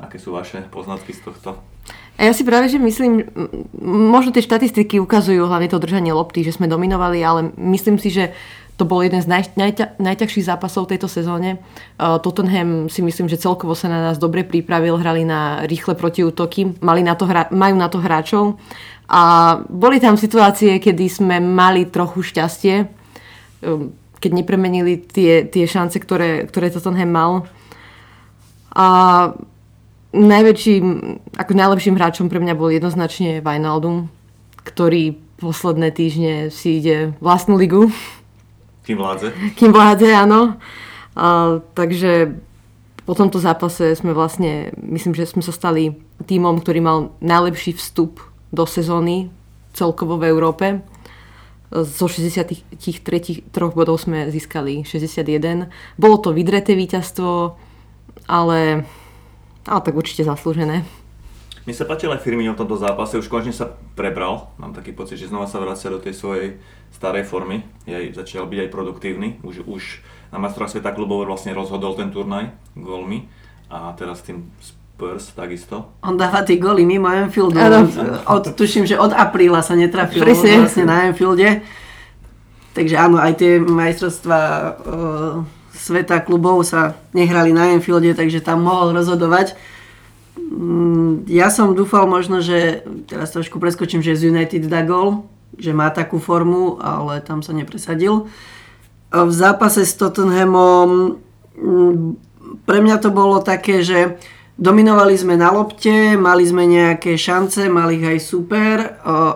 Aké 0.00 0.16
sú 0.16 0.32
vaše 0.32 0.64
poznatky 0.72 1.12
z 1.12 1.28
tohto? 1.28 1.60
A 2.16 2.24
ja 2.24 2.32
si 2.32 2.40
práve, 2.40 2.72
že 2.72 2.80
myslím, 2.80 3.28
možno 3.84 4.32
tie 4.32 4.40
štatistiky 4.40 4.96
ukazujú 4.96 5.44
hlavne 5.44 5.68
to 5.68 5.76
držanie 5.76 6.16
lopty, 6.16 6.48
že 6.48 6.56
sme 6.56 6.72
dominovali, 6.72 7.20
ale 7.20 7.52
myslím 7.60 8.00
si, 8.00 8.08
že 8.08 8.32
to 8.78 8.86
bol 8.86 9.02
jeden 9.02 9.18
z 9.18 9.26
naj, 9.26 9.58
najťa, 9.58 9.98
najťažších 9.98 10.46
zápasov 10.46 10.86
tejto 10.86 11.10
sezóne. 11.10 11.58
Uh, 11.98 12.22
Tottenham 12.22 12.86
si 12.86 13.02
myslím, 13.02 13.26
že 13.26 13.42
celkovo 13.42 13.74
sa 13.74 13.90
na 13.90 13.98
nás 14.06 14.22
dobre 14.22 14.46
pripravil, 14.46 14.94
hrali 15.02 15.26
na 15.26 15.66
rýchle 15.66 15.98
protiútoky, 15.98 16.78
mali 16.78 17.02
na 17.02 17.18
to 17.18 17.26
hra, 17.26 17.50
majú 17.50 17.74
na 17.74 17.90
to 17.90 17.98
hráčov 17.98 18.54
a 19.10 19.22
boli 19.66 19.98
tam 19.98 20.14
situácie, 20.14 20.78
kedy 20.78 21.10
sme 21.10 21.42
mali 21.42 21.90
trochu 21.90 22.22
šťastie, 22.22 22.86
um, 23.66 23.90
keď 24.22 24.30
nepremenili 24.30 25.02
tie, 25.02 25.42
tie 25.42 25.66
šance, 25.66 25.98
ktoré, 25.98 26.46
ktoré 26.46 26.70
Tottenham 26.70 27.10
mal. 27.10 27.32
A 28.78 28.86
najväčším, 30.14 30.84
ako 31.34 31.50
najlepším 31.50 31.98
hráčom 31.98 32.26
pre 32.30 32.38
mňa 32.38 32.54
bol 32.54 32.70
jednoznačne 32.70 33.42
Wijnaldum, 33.42 34.06
ktorý 34.62 35.18
posledné 35.42 35.90
týždne 35.90 36.50
si 36.54 36.78
ide 36.78 37.14
vlastnú 37.18 37.58
ligu 37.58 37.90
kým 38.88 38.96
vládze. 38.96 39.28
Kým 39.60 39.68
vládze, 39.76 40.08
áno. 40.16 40.56
A, 41.12 41.60
takže 41.76 42.40
po 43.04 43.12
tomto 43.12 43.36
zápase 43.36 43.92
sme 43.92 44.16
vlastne, 44.16 44.72
myslím, 44.80 45.12
že 45.12 45.28
sme 45.28 45.44
sa 45.44 45.52
stali 45.52 46.00
týmom, 46.24 46.56
ktorý 46.56 46.80
mal 46.80 46.98
najlepší 47.20 47.76
vstup 47.76 48.24
do 48.48 48.64
sezóny 48.64 49.28
celkovo 49.76 50.16
v 50.16 50.32
Európe. 50.32 50.80
Zo 51.68 52.08
63 52.08 52.72
bodov 53.76 54.00
sme 54.00 54.32
získali 54.32 54.88
61. 54.88 55.68
Bolo 56.00 56.16
to 56.16 56.32
vydreté 56.32 56.72
víťazstvo, 56.72 57.60
ale, 58.24 58.88
ale 59.68 59.80
tak 59.84 59.92
určite 59.92 60.24
zaslúžené. 60.24 60.88
Mne 61.68 61.76
sa 61.76 61.84
páčil 61.84 62.08
aj 62.08 62.24
Firmino 62.24 62.56
v 62.56 62.64
tomto 62.64 62.80
zápase, 62.80 63.20
už 63.20 63.28
konečne 63.28 63.52
sa 63.52 63.68
prebral. 63.92 64.48
Mám 64.56 64.72
taký 64.72 64.96
pocit, 64.96 65.20
že 65.20 65.28
znova 65.28 65.44
sa 65.44 65.60
vracia 65.60 65.92
do 65.92 66.00
tej 66.00 66.16
svojej 66.16 66.56
starej 66.96 67.28
formy. 67.28 67.60
Je, 67.84 68.08
začal 68.16 68.48
byť 68.48 68.64
aj 68.64 68.70
produktívny. 68.72 69.36
Už, 69.44 69.68
už 69.68 70.00
na 70.32 70.40
majstra 70.40 70.64
sveta 70.64 70.96
klubov 70.96 71.28
vlastne 71.28 71.52
rozhodol 71.52 71.92
ten 71.92 72.08
turnaj 72.08 72.56
gólmi. 72.72 73.28
A 73.68 73.92
teraz 74.00 74.24
tým 74.24 74.48
Spurs 74.64 75.28
takisto. 75.36 75.92
On 76.00 76.16
dáva 76.16 76.40
tie 76.40 76.56
góly 76.56 76.88
mimo 76.88 77.04
Anfieldu. 77.04 77.60
Od, 78.24 78.44
tuším, 78.56 78.88
že 78.88 78.96
od 78.96 79.12
apríla 79.12 79.60
sa 79.60 79.76
netrafil 79.76 80.24
Presne. 80.24 80.64
vlastne 80.64 80.88
na 80.88 81.12
Anfielde. 81.12 81.60
Takže 82.72 82.96
áno, 82.96 83.20
aj 83.20 83.44
tie 83.44 83.60
majstrovstvá 83.60 84.40
uh, 84.40 85.44
sveta 85.76 86.24
klubov 86.24 86.64
sa 86.64 86.96
nehrali 87.12 87.52
na 87.52 87.76
Anfielde, 87.76 88.16
takže 88.16 88.40
tam 88.40 88.64
mohol 88.64 88.96
rozhodovať 88.96 89.76
ja 91.28 91.52
som 91.52 91.76
dúfal 91.76 92.08
možno, 92.08 92.40
že 92.40 92.80
teraz 93.04 93.36
trošku 93.36 93.60
preskočím, 93.60 94.00
že 94.00 94.16
z 94.16 94.32
United 94.32 94.64
dá 94.64 94.80
gol, 94.80 95.28
že 95.60 95.76
má 95.76 95.92
takú 95.92 96.16
formu, 96.16 96.80
ale 96.80 97.20
tam 97.20 97.44
sa 97.44 97.52
nepresadil. 97.52 98.30
V 99.12 99.32
zápase 99.32 99.84
s 99.84 99.96
Tottenhamom 99.96 101.20
mm, 101.56 102.06
pre 102.64 102.78
mňa 102.80 102.96
to 103.00 103.12
bolo 103.12 103.40
také, 103.44 103.84
že 103.84 104.16
dominovali 104.56 105.16
sme 105.16 105.36
na 105.36 105.52
lopte, 105.52 106.16
mali 106.16 106.44
sme 106.44 106.64
nejaké 106.64 107.16
šance, 107.16 107.68
mali 107.68 108.00
ich 108.00 108.06
aj 108.08 108.18
super, 108.20 108.76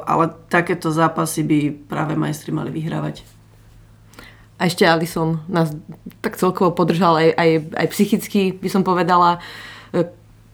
ale 0.04 0.32
takéto 0.48 0.88
zápasy 0.88 1.44
by 1.44 1.58
práve 1.88 2.16
majstri 2.16 2.52
mali 2.52 2.72
vyhrávať. 2.72 3.24
A 4.56 4.70
ešte 4.70 4.86
Alison 4.86 5.42
nás 5.50 5.74
tak 6.22 6.38
celkovo 6.38 6.70
podržal 6.70 7.18
aj, 7.18 7.28
aj, 7.34 7.50
aj 7.74 7.86
psychicky, 7.90 8.54
by 8.54 8.68
som 8.70 8.86
povedala 8.86 9.42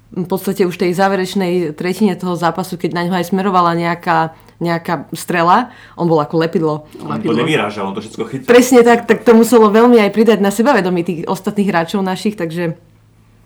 v 0.09 0.25
podstate 0.25 0.65
už 0.65 0.81
tej 0.81 0.97
záverečnej 0.97 1.77
tretine 1.77 2.17
toho 2.17 2.33
zápasu, 2.33 2.81
keď 2.81 2.91
na 2.97 3.03
ňo 3.05 3.15
aj 3.21 3.29
smerovala 3.29 3.77
nejaká, 3.77 4.33
nejaká 4.57 5.05
strela, 5.13 5.69
on 6.01 6.09
bol 6.09 6.17
ako 6.17 6.41
lepidlo. 6.41 6.89
On 7.05 7.21
to 7.21 7.37
nevyrážal, 7.37 7.93
on 7.93 7.95
to 7.95 8.01
všetko 8.01 8.25
chytil. 8.25 8.49
Presne 8.49 8.81
tak, 8.81 9.05
tak 9.05 9.29
to 9.29 9.37
muselo 9.37 9.69
veľmi 9.69 10.01
aj 10.01 10.11
pridať 10.17 10.41
na 10.41 10.49
sebavedomí 10.49 11.05
tých 11.05 11.21
ostatných 11.29 11.69
hráčov 11.69 12.01
našich, 12.01 12.41
takže 12.41 12.81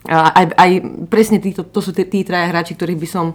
aj, 0.07 0.55
aj 0.59 0.71
presne 1.11 1.39
títo, 1.39 1.63
to 1.63 1.79
sú 1.79 1.95
tí, 1.95 2.03
tí 2.07 2.27
traja 2.27 2.51
hráči, 2.51 2.75
ktorých 2.75 2.99
by 2.99 3.09
som 3.11 3.27
e, 3.31 3.35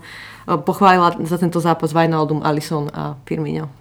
pochválila 0.59 1.15
za 1.23 1.39
tento 1.39 1.63
zápas 1.63 1.95
Wijnaldum, 1.95 2.43
Alisson 2.43 2.91
a 2.91 3.15
Firmino. 3.23 3.71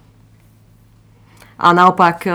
A 1.59 1.75
naopak 1.75 2.23
e, 2.23 2.31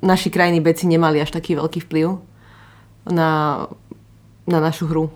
naši 0.00 0.28
krajní 0.32 0.60
beci 0.64 0.88
nemali 0.88 1.20
až 1.20 1.36
taký 1.36 1.56
veľký 1.56 1.84
vplyv 1.84 2.16
na 3.12 3.64
na 4.46 4.58
našu 4.60 4.88
hru. 4.88 5.10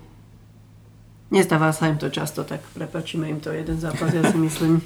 Nestáva 1.32 1.72
sa 1.72 1.88
im 1.88 1.98
to 1.98 2.12
často, 2.12 2.44
tak 2.44 2.62
prepačíme 2.76 3.26
im 3.26 3.40
to 3.40 3.50
jeden 3.50 3.80
zápas, 3.80 4.12
ja 4.12 4.22
si 4.28 4.36
myslím. 4.38 4.84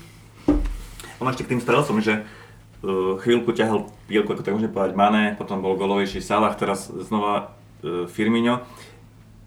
On 1.19 1.27
ešte 1.27 1.45
k 1.45 1.53
tým 1.53 1.61
strelcom, 1.61 1.99
že 1.99 2.23
uh, 2.23 3.19
chvíľku 3.21 3.51
ťahal 3.53 3.91
pílku, 4.07 4.33
ako 4.33 4.43
tak 4.47 4.55
môžeme 4.55 4.73
povedať, 4.73 4.95
Mane, 4.95 5.35
potom 5.35 5.59
bol 5.61 5.75
golovejší 5.75 6.23
Salah, 6.23 6.55
teraz 6.55 6.89
znova 6.89 7.53
uh, 7.83 8.07
Firmino. 8.07 8.63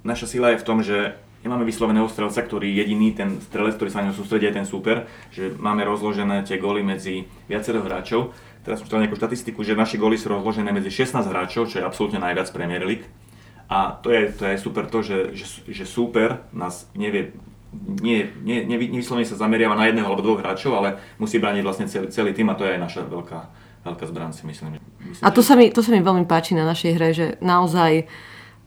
Naša 0.04 0.28
sila 0.28 0.52
je 0.52 0.62
v 0.62 0.68
tom, 0.68 0.84
že 0.84 1.16
nemáme 1.42 1.66
vysloveného 1.66 2.06
strelca, 2.12 2.44
ktorý 2.44 2.70
jediný 2.70 3.16
ten 3.16 3.42
strelec, 3.42 3.80
ktorý 3.80 3.90
sa 3.90 4.06
na 4.06 4.12
ňo 4.12 4.20
sústredí, 4.22 4.46
je 4.52 4.58
ten 4.62 4.68
super, 4.68 5.10
že 5.34 5.50
máme 5.58 5.82
rozložené 5.88 6.46
tie 6.46 6.62
góly 6.62 6.86
medzi 6.86 7.26
viacero 7.50 7.82
hráčov. 7.82 8.36
Teraz 8.62 8.78
som 8.78 8.86
čítal 8.86 9.02
nejakú 9.02 9.18
štatistiku, 9.18 9.66
že 9.66 9.74
naše 9.74 9.98
góly 9.98 10.22
sú 10.22 10.30
rozložené 10.30 10.70
medzi 10.70 10.94
16 10.94 11.18
hráčov, 11.26 11.66
čo 11.66 11.82
je 11.82 11.88
absolútne 11.88 12.22
najviac 12.22 12.54
Premier 12.54 12.86
League 12.86 13.10
a 13.72 13.96
to 14.04 14.12
je, 14.12 14.36
to 14.36 14.44
je 14.52 14.56
super 14.60 14.84
to, 14.84 15.00
že, 15.00 15.32
že, 15.32 15.46
že 15.64 15.86
super 15.88 16.44
nás 16.52 16.92
nevie, 16.92 17.32
nie, 18.04 18.28
nie, 18.44 18.68
nie, 18.68 18.76
nevyslovene 18.92 19.24
sa 19.24 19.40
zameriava 19.40 19.80
na 19.80 19.88
jedného 19.88 20.04
alebo 20.04 20.20
dvoch 20.20 20.44
hráčov, 20.44 20.76
ale 20.76 21.00
musí 21.16 21.40
brániť 21.40 21.64
vlastne 21.64 21.88
celý, 21.88 22.12
celý 22.12 22.32
tým 22.36 22.52
a 22.52 22.60
to 22.60 22.68
je 22.68 22.76
aj 22.76 22.82
naša 22.84 23.02
veľká, 23.08 23.40
veľká 23.88 24.04
zbraň 24.12 24.36
si 24.36 24.44
myslím. 24.44 24.76
myslím 24.76 25.24
a 25.24 25.32
to, 25.32 25.40
sa 25.40 25.56
mi, 25.56 25.72
to 25.72 25.80
sa 25.80 25.96
mi 25.96 26.04
veľmi 26.04 26.28
páči 26.28 26.52
na 26.52 26.68
našej 26.68 26.92
hre, 27.00 27.10
že 27.16 27.26
naozaj 27.40 27.92
e, 27.96 28.06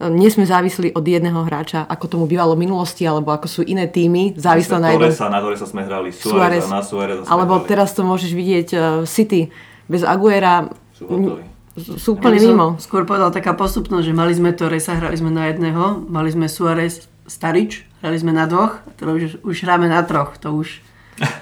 nie 0.09 0.33
sme 0.33 0.49
závislí 0.49 0.97
od 0.97 1.05
jedného 1.05 1.37
hráča, 1.45 1.85
ako 1.85 2.05
tomu 2.09 2.25
bývalo 2.25 2.57
v 2.57 2.65
minulosti, 2.65 3.05
alebo 3.05 3.29
ako 3.29 3.45
sú 3.45 3.61
iné 3.61 3.85
týmy, 3.85 4.41
závislé 4.41 4.81
na 4.81 4.89
jednom. 4.97 5.13
na 5.13 5.41
Torresa 5.45 5.69
sme 5.69 5.85
hrali, 5.85 6.17
Suarez, 6.17 6.65
Suarez 6.65 6.67
na 6.73 6.81
Suarez 6.81 7.29
Alebo 7.29 7.61
hrali. 7.61 7.69
teraz 7.69 7.93
to 7.93 8.09
môžeš 8.09 8.33
vidieť 8.33 8.69
uh, 8.73 8.81
City 9.05 9.53
bez 9.85 10.01
Aguera. 10.01 10.73
Sú 10.97 11.13
hotoví 11.13 11.54
sú 11.75 12.14
úplne 12.14 12.38
ja 12.38 12.54
mimo. 12.54 12.78
Skôr 12.78 13.02
povedal 13.02 13.35
taká 13.35 13.50
postupnosť, 13.50 14.07
že 14.07 14.14
mali 14.14 14.31
sme 14.31 14.54
Torresa, 14.54 14.95
hrali 14.95 15.19
sme 15.19 15.35
na 15.35 15.50
jedného, 15.50 16.07
mali 16.07 16.31
sme 16.31 16.47
Suarez, 16.47 17.11
Starič, 17.26 17.83
hrali 17.99 18.14
sme 18.21 18.31
na 18.31 18.47
dvoch, 18.47 18.78
a 18.85 18.90
teraz 18.95 19.12
už, 19.19 19.25
už 19.43 19.57
hráme 19.66 19.90
na 19.90 20.04
troch, 20.07 20.38
to 20.38 20.54
už 20.54 20.78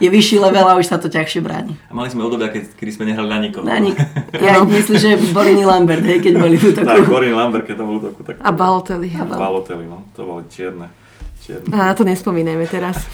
je 0.01 0.09
vyšší 0.09 0.37
level 0.41 0.69
a 0.69 0.77
už 0.77 0.89
sa 0.89 1.01
to 1.01 1.09
ťažšie 1.09 1.41
bráni. 1.41 1.77
A 1.89 1.93
mali 1.97 2.13
sme 2.13 2.25
obdobia, 2.25 2.53
keď, 2.53 2.77
kedy 2.77 2.91
sme 2.93 3.05
nehrali 3.09 3.29
na 3.29 3.39
nikoho. 3.41 3.65
Na 3.65 3.81
nik- 3.81 4.01
ja 4.45 4.61
no. 4.61 4.69
myslím, 4.69 4.97
že 5.01 5.11
Borini 5.33 5.65
Lambert, 5.65 6.05
hej, 6.05 6.21
keď 6.21 6.35
boli 6.37 6.57
v 6.61 6.77
útoku. 6.77 6.89
Tak, 6.89 7.09
Borini 7.09 7.37
Lambert, 7.37 7.65
keď 7.65 7.77
to 7.81 7.85
bol 7.89 7.97
útoku. 8.01 8.21
Tak... 8.21 8.41
A 8.41 8.51
Balotelli. 8.53 9.09
A 9.17 9.25
Balotelli, 9.25 9.85
no, 9.89 10.05
to 10.13 10.29
boli 10.29 10.45
čierne. 10.53 10.93
čierne. 11.41 11.69
A 11.73 11.93
na 11.93 11.95
to 11.97 12.05
nespomínajme 12.05 12.69
teraz. 12.69 13.05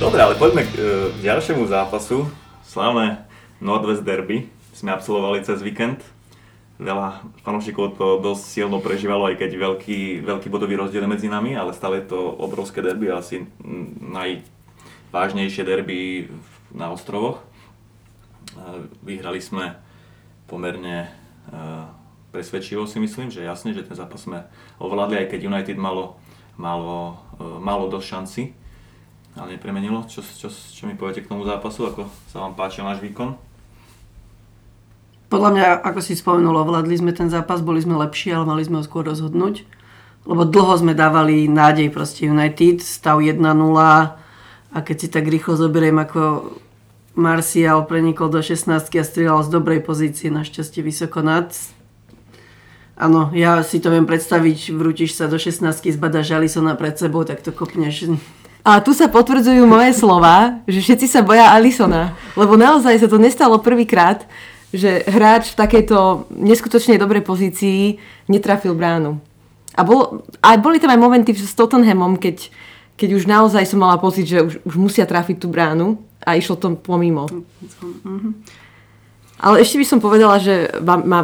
Dobre, 0.00 0.16
ale 0.24 0.32
poďme 0.32 0.64
k, 0.64 0.72
e, 0.80 1.12
ďalšiemu 1.20 1.68
zápasu. 1.68 2.24
Slavné 2.64 3.20
Northwest 3.60 4.00
Derby 4.00 4.48
sme 4.72 4.96
absolvovali 4.96 5.44
cez 5.44 5.60
víkend. 5.60 6.00
Veľa 6.80 7.20
fanúšikov 7.44 8.00
to 8.00 8.16
dosť 8.16 8.40
silno 8.48 8.80
prežívalo, 8.80 9.28
aj 9.28 9.36
keď 9.36 9.60
veľký, 9.60 10.24
veľký 10.24 10.48
bodový 10.48 10.80
rozdiel 10.80 11.04
medzi 11.04 11.28
nami, 11.28 11.52
ale 11.52 11.76
stále 11.76 12.00
je 12.00 12.16
to 12.16 12.32
obrovské 12.32 12.80
derby, 12.80 13.12
asi 13.12 13.44
najvážnejšie 14.00 15.68
derby 15.68 16.32
na 16.72 16.88
ostrovoch. 16.88 17.44
E, 18.56 18.88
vyhrali 19.04 19.44
sme 19.44 19.76
pomerne 20.48 20.96
e, 21.04 21.08
presvedčivo 22.32 22.88
si 22.88 23.04
myslím, 23.04 23.28
že 23.28 23.44
jasne, 23.44 23.76
že 23.76 23.84
ten 23.84 24.00
zápas 24.00 24.24
sme 24.24 24.48
ovládli, 24.80 25.20
aj 25.20 25.36
keď 25.36 25.40
United 25.44 25.76
malo, 25.76 26.16
malo, 26.56 27.20
malo 27.60 27.92
dosť 27.92 28.08
šanci 28.08 28.42
ale 29.38 29.58
nepremenilo. 29.58 30.06
Čo, 30.06 30.22
čo, 30.22 30.48
čo 30.50 30.82
mi 30.88 30.98
poviete 30.98 31.22
k 31.22 31.30
tomu 31.30 31.46
zápasu, 31.46 31.86
ako 31.86 32.10
sa 32.30 32.42
vám 32.42 32.58
páčil 32.58 32.86
náš 32.86 33.02
výkon? 33.02 33.38
Podľa 35.30 35.50
mňa, 35.54 35.66
ako 35.86 36.00
si 36.02 36.18
spomenul, 36.18 36.58
ovládli 36.58 36.98
sme 36.98 37.14
ten 37.14 37.30
zápas, 37.30 37.62
boli 37.62 37.78
sme 37.78 37.94
lepší, 37.94 38.34
ale 38.34 38.50
mali 38.50 38.66
sme 38.66 38.82
ho 38.82 38.84
skôr 38.84 39.06
rozhodnúť. 39.06 39.62
Lebo 40.26 40.42
dlho 40.42 40.74
sme 40.74 40.92
dávali 40.92 41.46
nádej 41.46 41.94
proste 41.94 42.26
United, 42.26 42.82
stav 42.82 43.22
1-0 43.22 43.40
a 44.70 44.78
keď 44.82 44.96
si 44.98 45.08
tak 45.10 45.26
rýchlo 45.26 45.54
zoberiem, 45.54 45.98
ako 46.02 46.54
Martial 47.18 47.86
prenikol 47.90 48.30
do 48.30 48.38
16 48.38 48.70
a 48.70 49.04
strieľal 49.06 49.42
z 49.42 49.50
dobrej 49.50 49.82
pozície, 49.82 50.30
našťastie 50.30 50.82
vysoko 50.82 51.22
nad. 51.26 51.50
Áno, 52.94 53.32
ja 53.34 53.64
si 53.66 53.80
to 53.80 53.90
viem 53.90 54.04
predstaviť, 54.04 54.76
vrútiš 54.76 55.16
sa 55.16 55.26
do 55.26 55.40
16 55.40 55.88
zbadaš 55.88 56.36
Alisona 56.36 56.76
pred 56.76 56.94
sebou, 57.00 57.24
tak 57.26 57.40
to 57.40 57.50
kopneš 57.50 58.12
a 58.76 58.84
tu 58.84 58.94
sa 58.94 59.10
potvrdzujú 59.10 59.66
moje 59.66 59.96
slova, 59.96 60.62
že 60.68 60.82
všetci 60.82 61.06
sa 61.10 61.20
boja 61.26 61.50
Alisona. 61.50 62.14
Lebo 62.38 62.54
naozaj 62.54 63.02
sa 63.02 63.08
to 63.08 63.18
nestalo 63.18 63.58
prvýkrát, 63.58 64.26
že 64.70 65.02
hráč 65.06 65.54
v 65.54 65.58
takejto 65.58 66.30
neskutočne 66.30 67.00
dobrej 67.00 67.26
pozícii 67.26 67.98
netrafil 68.30 68.74
bránu. 68.74 69.18
A, 69.74 69.82
bol, 69.82 70.26
a 70.42 70.58
boli 70.58 70.82
tam 70.82 70.94
aj 70.94 71.00
momenty 71.00 71.34
s 71.34 71.54
Tottenhamom, 71.54 72.18
keď, 72.18 72.50
keď 72.94 73.08
už 73.18 73.24
naozaj 73.26 73.66
som 73.66 73.82
mala 73.82 73.98
pocit, 73.98 74.26
že 74.26 74.42
už, 74.42 74.62
už 74.66 74.74
musia 74.78 75.06
trafiť 75.06 75.42
tú 75.42 75.50
bránu 75.50 75.98
a 76.22 76.38
išlo 76.38 76.58
to 76.58 76.74
pomimo. 76.78 77.26
Ale 79.40 79.64
ešte 79.64 79.80
by 79.80 79.86
som 79.88 79.98
povedala, 80.04 80.36
že 80.36 80.68
ma, 80.84 81.00
ma 81.00 81.20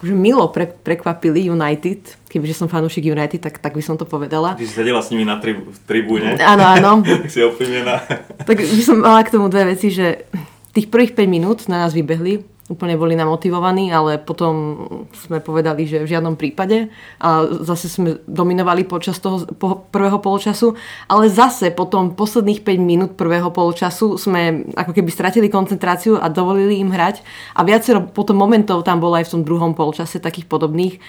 akože 0.00 0.16
milo 0.16 0.48
pre, 0.48 0.64
prekvapili 0.64 1.52
United. 1.52 2.16
Kebyže 2.24 2.56
som 2.56 2.72
fanúšik 2.72 3.04
United, 3.04 3.36
tak, 3.36 3.60
tak 3.60 3.76
by 3.76 3.84
som 3.84 4.00
to 4.00 4.08
povedala. 4.08 4.56
Ty 4.56 4.64
si 4.64 4.72
sedela 4.72 5.04
s 5.04 5.12
nimi 5.12 5.28
na 5.28 5.36
tri, 5.36 5.52
v 5.60 5.78
tribúne. 5.84 6.40
Áno, 6.40 6.64
áno. 6.64 6.90
si 7.32 7.44
oprímnená. 7.44 8.00
tak 8.48 8.64
by 8.64 8.80
som 8.80 9.04
mala 9.04 9.20
k 9.20 9.36
tomu 9.36 9.52
dve 9.52 9.76
veci, 9.76 9.92
že 9.92 10.24
tých 10.72 10.88
prvých 10.88 11.12
5 11.12 11.28
minút 11.28 11.58
na 11.68 11.84
nás 11.84 11.92
vybehli 11.92 12.40
úplne 12.70 12.94
boli 12.94 13.18
namotivovaní, 13.18 13.90
ale 13.90 14.22
potom 14.22 14.78
sme 15.10 15.42
povedali, 15.42 15.90
že 15.90 16.06
v 16.06 16.10
žiadnom 16.14 16.38
prípade. 16.38 16.86
A 17.18 17.42
zase 17.66 17.90
sme 17.90 18.22
dominovali 18.30 18.86
počas 18.86 19.18
toho 19.18 19.42
prvého 19.90 20.22
poločasu, 20.22 20.78
ale 21.10 21.26
zase 21.26 21.74
potom 21.74 22.14
posledných 22.14 22.62
5 22.62 22.78
minút 22.78 23.10
prvého 23.18 23.50
poločasu 23.50 24.14
sme 24.14 24.70
ako 24.78 24.94
keby 24.94 25.10
stratili 25.10 25.50
koncentráciu 25.50 26.22
a 26.22 26.30
dovolili 26.30 26.78
im 26.78 26.94
hrať. 26.94 27.26
A 27.58 27.66
viacero 27.66 28.06
potom 28.06 28.38
momentov 28.38 28.86
tam 28.86 29.02
bolo 29.02 29.18
aj 29.18 29.26
v 29.26 29.32
tom 29.34 29.42
druhom 29.42 29.74
poločase 29.74 30.22
takých 30.22 30.46
podobných, 30.46 31.02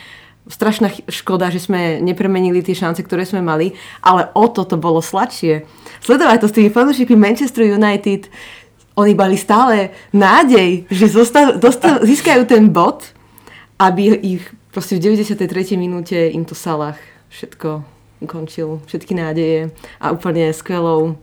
strašná 0.50 0.90
škoda, 1.06 1.54
že 1.54 1.62
sme 1.62 2.02
nepremenili 2.02 2.66
tie 2.66 2.74
šance, 2.74 3.06
ktoré 3.06 3.30
sme 3.30 3.46
mali, 3.46 3.78
ale 4.02 4.34
o 4.34 4.50
to 4.50 4.66
to 4.66 4.74
bolo 4.74 4.98
sladšie. 4.98 5.70
Sledovať 6.02 6.38
to 6.42 6.48
s 6.50 6.56
tými 6.58 6.70
fanúšikmi 6.74 7.14
Manchester 7.14 7.70
United, 7.70 8.26
oni 8.96 9.14
mali 9.16 9.40
stále 9.40 9.96
nádej, 10.12 10.86
že 10.92 11.06
zostav, 11.08 11.58
dostav, 11.60 12.04
získajú 12.10 12.44
ten 12.48 12.68
bod, 12.70 13.08
aby 13.80 14.16
ich 14.20 14.44
proste 14.72 15.00
v 15.00 15.16
93. 15.16 15.76
minúte 15.80 16.16
im 16.16 16.44
to 16.44 16.56
Salah 16.56 17.00
všetko 17.32 17.84
ukončil, 18.22 18.84
všetky 18.86 19.18
nádeje 19.18 19.74
a 19.98 20.14
úplne 20.14 20.54
skvelou, 20.54 21.18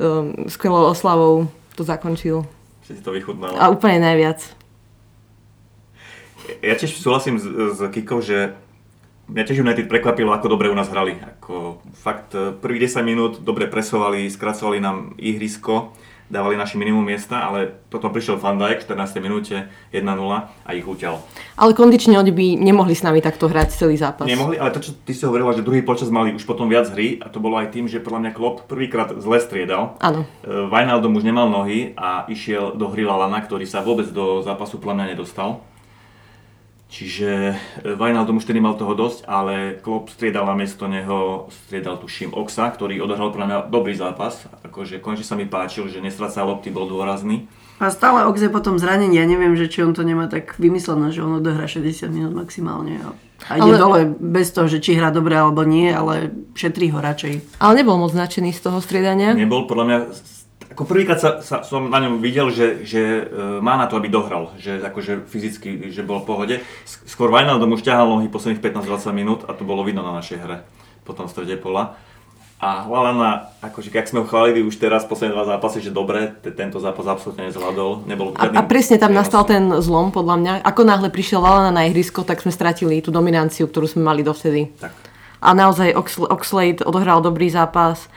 um, 0.00 0.48
skvelou 0.50 0.90
oslavou 0.90 1.46
to 1.78 1.86
zakončil. 1.86 2.42
Si 2.82 2.98
to 2.98 3.14
vychutnala. 3.14 3.54
A 3.54 3.70
úplne 3.70 4.02
najviac. 4.02 4.42
Ja 6.58 6.74
tiež 6.74 6.98
súhlasím 6.98 7.38
s, 7.38 7.46
s 7.46 7.78
Kikou, 7.94 8.18
že 8.18 8.58
mňa 9.30 9.44
tiež 9.46 9.62
United 9.62 9.86
prekvapilo, 9.86 10.34
ako 10.34 10.50
dobre 10.50 10.66
u 10.66 10.74
nás 10.74 10.90
hrali. 10.90 11.14
Ako, 11.14 11.78
fakt, 11.94 12.34
prvých 12.34 12.90
10 12.90 13.06
minút 13.06 13.32
dobre 13.46 13.70
presovali, 13.70 14.26
skracovali 14.26 14.82
nám 14.82 15.14
ihrisko 15.22 15.94
dávali 16.30 16.54
naši 16.54 16.78
minimum 16.78 17.02
miesta, 17.02 17.42
ale 17.42 17.68
potom 17.90 18.14
prišiel 18.14 18.38
Van 18.38 18.54
Dijk 18.56 18.86
v 18.86 18.94
14. 18.94 19.18
minúte 19.18 19.66
1-0 19.90 20.06
a 20.46 20.70
ich 20.70 20.86
uťal. 20.86 21.18
Ale 21.58 21.74
kondične 21.74 22.14
oni 22.16 22.30
by 22.30 22.46
nemohli 22.56 22.94
s 22.94 23.02
nami 23.02 23.18
takto 23.18 23.50
hrať 23.50 23.74
celý 23.74 23.98
zápas. 23.98 24.30
Nemohli, 24.30 24.56
ale 24.56 24.70
to, 24.70 24.80
čo 24.80 24.94
ty 25.02 25.10
si 25.10 25.26
hovorila, 25.26 25.50
že 25.52 25.66
druhý 25.66 25.82
počas 25.82 26.08
mali 26.08 26.30
už 26.30 26.46
potom 26.46 26.70
viac 26.70 26.86
hry 26.94 27.18
a 27.18 27.26
to 27.26 27.42
bolo 27.42 27.58
aj 27.58 27.74
tým, 27.74 27.90
že 27.90 27.98
podľa 27.98 28.30
mňa 28.30 28.32
Klopp 28.32 28.70
prvýkrát 28.70 29.10
zle 29.18 29.42
striedal. 29.42 29.98
Áno. 29.98 30.22
Wijnaldum 30.46 31.18
už 31.18 31.26
nemal 31.26 31.50
nohy 31.50 31.92
a 31.98 32.24
išiel 32.30 32.78
do 32.78 32.86
hry 32.94 33.02
Lalana, 33.02 33.42
ktorý 33.42 33.66
sa 33.66 33.82
vôbec 33.82 34.06
do 34.14 34.40
zápasu 34.46 34.78
podľa 34.78 35.02
mňa 35.02 35.06
nedostal. 35.18 35.66
Čiže 36.90 37.54
e, 37.86 37.94
Wijnaldum 37.94 38.42
už 38.42 38.50
tedy 38.50 38.58
mal 38.58 38.74
toho 38.74 38.98
dosť, 38.98 39.22
ale 39.30 39.78
Klopp 39.78 40.10
striedal 40.10 40.42
na 40.42 40.58
miesto 40.58 40.90
neho, 40.90 41.46
striedal 41.66 42.02
tuším 42.02 42.34
Oxa, 42.34 42.66
ktorý 42.66 42.98
odohral 42.98 43.30
pre 43.30 43.46
mňa 43.46 43.70
dobrý 43.70 43.94
zápas. 43.94 44.50
Akože 44.66 44.98
konečne 44.98 45.22
sa 45.22 45.38
mi 45.38 45.46
páčil, 45.46 45.86
že 45.86 46.02
nestracal 46.02 46.50
lopty, 46.50 46.74
bol 46.74 46.90
dôrazný. 46.90 47.46
A 47.78 47.94
stále 47.94 48.26
Ox 48.26 48.42
je 48.42 48.50
potom 48.50 48.76
zranenie, 48.76 49.22
ja 49.22 49.24
neviem, 49.24 49.54
že 49.54 49.70
či 49.70 49.86
on 49.86 49.94
to 49.94 50.02
nemá 50.02 50.26
tak 50.26 50.58
vymyslené, 50.58 51.14
že 51.14 51.22
on 51.22 51.38
odohrá 51.38 51.70
60 51.70 52.10
minút 52.10 52.34
maximálne. 52.34 53.00
A 53.48 53.56
ide 53.56 53.72
ale... 53.72 53.80
dole 53.80 54.00
bez 54.18 54.50
toho, 54.52 54.66
že 54.66 54.82
či 54.82 54.98
hrá 54.98 55.14
dobre 55.14 55.38
alebo 55.38 55.62
nie, 55.62 55.88
ale 55.88 56.34
šetrí 56.58 56.90
ho 56.92 57.00
radšej. 57.00 57.62
Ale 57.62 57.72
nebol 57.80 57.96
moc 57.96 58.12
značený 58.12 58.52
z 58.52 58.60
toho 58.66 58.82
striedania. 58.84 59.32
Nebol, 59.32 59.64
podľa 59.64 59.84
mňa 59.86 59.98
ako 60.80 60.88
prvýkrát 60.88 61.20
sa, 61.20 61.44
sa, 61.44 61.60
som 61.60 61.92
na 61.92 62.00
ňom 62.00 62.24
videl, 62.24 62.48
že, 62.48 62.88
že 62.88 63.28
e, 63.28 63.60
má 63.60 63.76
na 63.76 63.84
to, 63.84 64.00
aby 64.00 64.08
dohral, 64.08 64.56
že 64.56 64.80
akože 64.80 65.28
fyzicky, 65.28 65.92
že 65.92 66.00
bol 66.00 66.24
v 66.24 66.28
pohode. 66.32 66.54
Skôr 67.04 67.28
Wijnaldum 67.28 67.76
už 67.76 67.84
ťahal 67.84 68.08
nohy 68.08 68.32
posledných 68.32 68.64
15-20 68.64 69.12
minút 69.12 69.40
a 69.44 69.52
to 69.52 69.68
bolo 69.68 69.84
vidno 69.84 70.00
na 70.00 70.16
našej 70.16 70.40
hre, 70.40 70.64
potom 71.04 71.28
v 71.28 71.36
strede 71.36 71.60
pola. 71.60 72.00
A 72.64 72.88
Lalana, 72.88 73.52
akože 73.60 73.92
ak 73.92 74.08
sme 74.08 74.24
ho 74.24 74.26
chválili 74.28 74.64
už 74.64 74.80
teraz 74.80 75.04
posledné 75.04 75.36
dva 75.36 75.44
zápasy, 75.44 75.84
že 75.84 75.92
dobre, 75.92 76.32
t- 76.40 76.48
tento 76.48 76.80
zápas 76.80 77.04
absolútne 77.04 77.52
nezvládol. 77.52 78.08
Nebol 78.08 78.32
a, 78.40 78.48
a 78.48 78.64
presne 78.64 78.96
tam 78.96 79.12
nastal 79.12 79.44
ten 79.44 79.68
zlom, 79.84 80.08
podľa 80.08 80.36
mňa. 80.40 80.52
Ako 80.64 80.88
náhle 80.88 81.12
prišiel 81.12 81.44
Lalana 81.44 81.76
na 81.76 81.92
ihrisko, 81.92 82.24
tak 82.24 82.40
sme 82.40 82.56
stratili 82.56 83.04
tú 83.04 83.12
dominanciu, 83.12 83.68
ktorú 83.68 83.84
sme 83.84 84.08
mali 84.08 84.24
dovtedy. 84.24 84.72
Tak. 84.80 84.96
A 85.44 85.52
naozaj 85.52 85.92
Oxlade 86.24 86.80
odohral 86.88 87.20
dobrý 87.20 87.52
zápas 87.52 88.08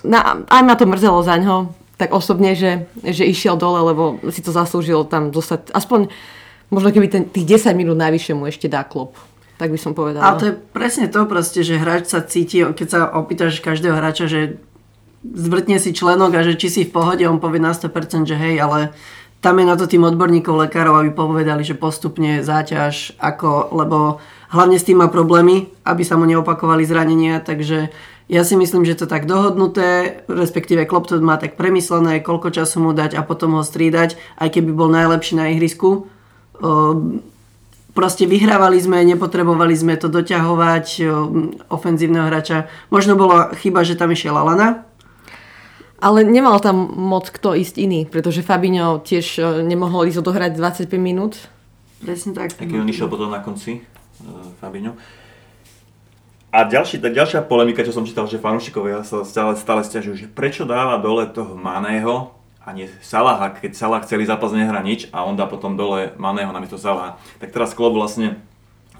na, 0.00 0.40
aj 0.48 0.62
ma 0.64 0.74
to 0.74 0.88
mrzelo 0.88 1.20
za 1.20 1.36
ňo, 1.36 1.76
tak 2.00 2.16
osobne, 2.16 2.56
že, 2.56 2.88
že 3.04 3.28
išiel 3.28 3.54
dole, 3.54 3.92
lebo 3.92 4.18
si 4.32 4.42
to 4.42 4.50
zaslúžil 4.50 5.06
tam 5.06 5.30
zostať, 5.30 5.70
aspoň 5.70 6.10
možno 6.72 6.88
keby 6.90 7.06
ten, 7.12 7.22
tých 7.28 7.68
10 7.68 7.76
minút 7.76 8.00
najvyššie 8.00 8.34
mu 8.34 8.48
ešte 8.48 8.66
dá 8.66 8.82
klop. 8.82 9.14
Tak 9.60 9.70
by 9.70 9.78
som 9.78 9.92
povedala. 9.94 10.24
Ale 10.24 10.38
to 10.40 10.46
je 10.50 10.54
presne 10.74 11.06
to 11.06 11.22
proste, 11.28 11.62
že 11.62 11.78
hráč 11.78 12.10
sa 12.10 12.24
cíti, 12.24 12.64
keď 12.64 12.86
sa 12.88 13.00
opýtaš 13.14 13.62
každého 13.62 13.94
hráča, 13.94 14.26
že 14.26 14.58
zvrtne 15.22 15.78
si 15.78 15.94
členok 15.94 16.34
a 16.34 16.42
že 16.42 16.58
či 16.58 16.66
si 16.66 16.82
v 16.82 16.90
pohode, 16.90 17.22
on 17.22 17.38
povie 17.38 17.62
na 17.62 17.70
100%, 17.70 18.26
že 18.26 18.34
hej, 18.34 18.58
ale 18.58 18.90
tam 19.38 19.58
je 19.58 19.66
na 19.66 19.78
to 19.78 19.86
tým 19.86 20.02
odborníkov, 20.02 20.66
lekárov, 20.66 20.98
aby 20.98 21.10
povedali, 21.14 21.62
že 21.62 21.78
postupne 21.78 22.42
záťaž, 22.42 23.18
ako, 23.22 23.74
lebo 23.74 24.18
hlavne 24.50 24.78
s 24.78 24.86
tým 24.86 24.98
má 25.02 25.06
problémy, 25.06 25.70
aby 25.86 26.02
sa 26.02 26.18
mu 26.18 26.26
neopakovali 26.26 26.82
zranenia, 26.82 27.38
takže 27.38 27.94
ja 28.32 28.48
si 28.48 28.56
myslím, 28.56 28.88
že 28.88 28.96
to 28.96 29.04
tak 29.04 29.28
dohodnuté, 29.28 30.24
respektíve 30.24 30.88
Klopp 30.88 31.12
to 31.12 31.20
má 31.20 31.36
tak 31.36 31.60
premyslené, 31.60 32.24
koľko 32.24 32.48
času 32.48 32.80
mu 32.80 32.96
dať 32.96 33.12
a 33.12 33.20
potom 33.20 33.60
ho 33.60 33.62
strídať, 33.62 34.16
aj 34.40 34.56
keby 34.56 34.72
bol 34.72 34.88
najlepší 34.88 35.36
na 35.36 35.52
ihrisku. 35.52 36.08
Proste 37.92 38.24
vyhrávali 38.24 38.80
sme, 38.80 39.04
nepotrebovali 39.04 39.76
sme 39.76 40.00
to 40.00 40.08
doťahovať 40.08 41.04
ofenzívneho 41.68 42.32
hráča. 42.32 42.72
Možno 42.88 43.20
bola 43.20 43.52
chyba, 43.52 43.84
že 43.84 44.00
tam 44.00 44.08
išiel 44.16 44.32
Alana, 44.32 44.88
ale 46.00 46.24
nemal 46.24 46.56
tam 46.64 46.88
moc 46.88 47.28
kto 47.28 47.52
ísť 47.52 47.76
iný, 47.76 48.08
pretože 48.08 48.40
Fabinho 48.40 49.04
tiež 49.04 49.60
nemohol 49.68 50.08
ísť 50.08 50.24
odohrať 50.24 50.56
25 50.56 50.88
minút. 50.96 51.36
Presne 52.00 52.32
tak. 52.32 52.56
Aký 52.56 52.80
on 52.80 52.88
išiel 52.88 53.12
potom 53.12 53.28
na 53.28 53.44
konci, 53.44 53.84
Fabinho. 54.56 54.96
A 56.52 56.68
ďalší, 56.68 57.00
tá 57.00 57.08
ďalšia 57.08 57.48
polemika, 57.48 57.80
čo 57.80 57.96
som 57.96 58.04
čítal, 58.04 58.28
že 58.28 58.36
fanúšikovia 58.36 59.00
sa 59.08 59.24
stále, 59.24 59.56
stále 59.56 59.80
stiažujú, 59.88 60.14
že 60.20 60.28
prečo 60.28 60.68
dáva 60.68 61.00
dole 61.00 61.24
toho 61.24 61.56
Maného 61.56 62.36
a 62.60 62.76
nie 62.76 62.92
Salaha, 63.00 63.56
keď 63.56 63.72
Salah 63.72 64.04
celý 64.04 64.28
zápas 64.28 64.52
nehrá 64.52 64.84
nič 64.84 65.08
a 65.16 65.24
on 65.24 65.32
dá 65.32 65.48
potom 65.48 65.80
dole 65.80 66.12
Maného 66.20 66.52
namiesto 66.52 66.76
Salaha. 66.76 67.16
Tak 67.40 67.56
teraz 67.56 67.72
Klopp 67.72 67.96
vlastne 67.96 68.36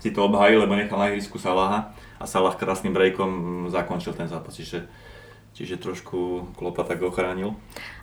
si 0.00 0.08
to 0.08 0.24
obhájil, 0.24 0.64
lebo 0.64 0.80
nechal 0.80 0.96
na 0.96 1.12
ihrisku 1.12 1.36
Salaha 1.36 1.92
a 2.16 2.24
Salah 2.24 2.56
krásnym 2.56 2.96
breakom 2.96 3.68
zakončil 3.68 4.16
ten 4.16 4.32
zápas. 4.32 4.56
Čiže, 4.56 4.88
čiže 5.52 5.76
trošku 5.76 6.50
Klopa 6.56 6.88
tak 6.88 7.04
ochránil. 7.04 7.52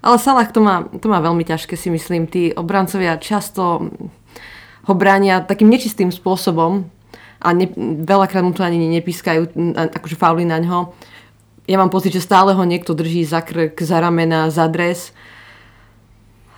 Ale 0.05 0.21
Salah 0.21 0.45
to 0.45 0.61
má, 0.61 0.85
to 0.93 1.09
má 1.09 1.25
veľmi 1.25 1.41
ťažké 1.41 1.73
si 1.73 1.89
myslím. 1.89 2.29
Tí 2.29 2.53
obrancovia 2.53 3.17
často 3.17 3.89
ho 4.85 4.93
bránia 4.93 5.41
takým 5.41 5.73
nečistým 5.73 6.13
spôsobom, 6.13 6.85
a 7.39 7.47
ne, 7.55 7.71
veľakrát 8.03 8.43
mu 8.43 8.51
to 8.51 8.67
ani 8.67 8.79
nepískajú, 8.99 9.55
akože 9.95 10.15
fauly 10.19 10.43
na 10.43 10.59
ňo. 10.59 10.91
Ja 11.71 11.79
mám 11.79 11.93
pocit, 11.93 12.11
že 12.11 12.23
stále 12.23 12.51
ho 12.51 12.63
niekto 12.67 12.91
drží 12.91 13.23
za 13.23 13.39
krk, 13.39 13.79
za 13.79 14.03
ramena, 14.03 14.51
za 14.51 14.67
dres. 14.67 15.15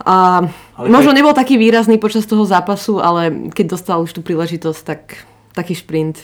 A 0.01 0.49
ale 0.73 0.87
možno 0.89 1.13
nebol 1.13 1.37
taký 1.37 1.61
výrazný 1.61 2.01
počas 2.01 2.25
toho 2.25 2.41
zápasu, 2.41 2.97
ale 2.97 3.53
keď 3.53 3.77
dostal 3.77 4.01
už 4.01 4.17
tú 4.17 4.25
príležitosť, 4.25 4.81
tak 4.81 5.21
taký 5.53 5.77
šprint 5.77 6.17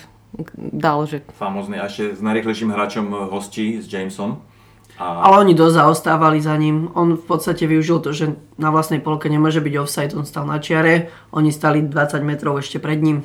dal, 0.58 1.06
že... 1.06 1.22
Famozný 1.38 1.78
a 1.78 1.86
ešte 1.86 2.17
s 2.17 2.22
najrychlejším 2.26 2.74
hráčom 2.74 3.06
hostí, 3.30 3.78
s 3.78 3.86
Jamesom. 3.86 4.41
A... 4.98 5.30
Ale 5.30 5.46
oni 5.46 5.54
dosť 5.54 5.78
zaostávali 5.78 6.41
za 6.41 6.58
ním. 6.58 6.89
On 6.98 7.13
v 7.13 7.26
podstate 7.26 7.70
využil 7.70 8.02
to, 8.02 8.17
že 8.17 8.34
na 8.58 8.74
vlastnej 8.74 8.98
polke 8.98 9.30
nemôže 9.30 9.62
byť 9.62 9.74
offside, 9.78 10.17
on 10.17 10.26
stal 10.26 10.50
na 10.50 10.58
čiare, 10.58 11.13
oni 11.30 11.54
stali 11.54 11.86
20 11.86 12.26
metrov 12.26 12.58
ešte 12.58 12.82
pred 12.82 12.98
ním. 12.98 13.22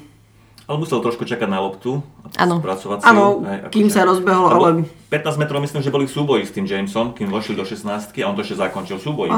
Ale 0.73 0.81
musel 0.81 1.05
trošku 1.05 1.29
čakať 1.29 1.53
na 1.53 1.61
loptu 1.61 2.01
a 2.33 2.49
spracovať 2.49 3.05
si 3.05 3.07
Áno, 3.13 3.45
kým 3.69 3.93
sa 3.93 4.09
rozbehol, 4.09 4.49
ale... 4.49 4.89
15 5.13 5.37
metrov 5.37 5.61
myslím, 5.61 5.85
že 5.85 5.93
boli 5.93 6.09
v 6.09 6.17
súboji 6.17 6.49
s 6.49 6.57
tým 6.57 6.65
Jamesom, 6.65 7.13
kým 7.13 7.29
vošli 7.29 7.53
do 7.53 7.69
16 7.69 7.85
a 8.09 8.25
on 8.25 8.33
to 8.33 8.41
ešte 8.41 8.57
zakončil 8.57 8.97
súboj. 8.97 9.29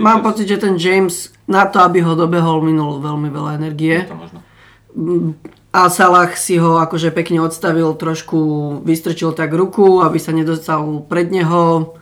Mám 0.00 0.24
čas. 0.24 0.32
pocit, 0.32 0.48
že 0.48 0.56
ten 0.56 0.80
James 0.80 1.36
na 1.44 1.68
to, 1.68 1.84
aby 1.84 2.00
ho 2.00 2.16
dobehol, 2.16 2.64
minul 2.64 3.04
veľmi 3.04 3.28
veľa 3.28 3.60
energie. 3.60 4.08
to 4.08 4.16
možno. 4.16 4.40
A 5.68 5.92
Salah 5.92 6.32
si 6.40 6.56
ho 6.56 6.80
akože 6.80 7.12
pekne 7.12 7.44
odstavil, 7.44 7.92
trošku 7.92 8.80
vystrčil 8.80 9.36
tak 9.36 9.52
ruku, 9.52 10.00
aby 10.00 10.16
sa 10.16 10.32
nedostal 10.32 11.04
pred 11.04 11.28
neho. 11.28 11.92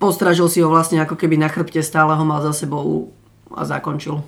Postražil 0.00 0.48
si 0.48 0.64
ho 0.64 0.72
vlastne 0.72 1.04
ako 1.04 1.20
keby 1.20 1.36
na 1.36 1.52
chrbte, 1.52 1.84
stále 1.84 2.16
ho 2.16 2.24
mal 2.24 2.40
za 2.40 2.56
sebou 2.56 3.12
a 3.52 3.68
zakončil. 3.68 4.24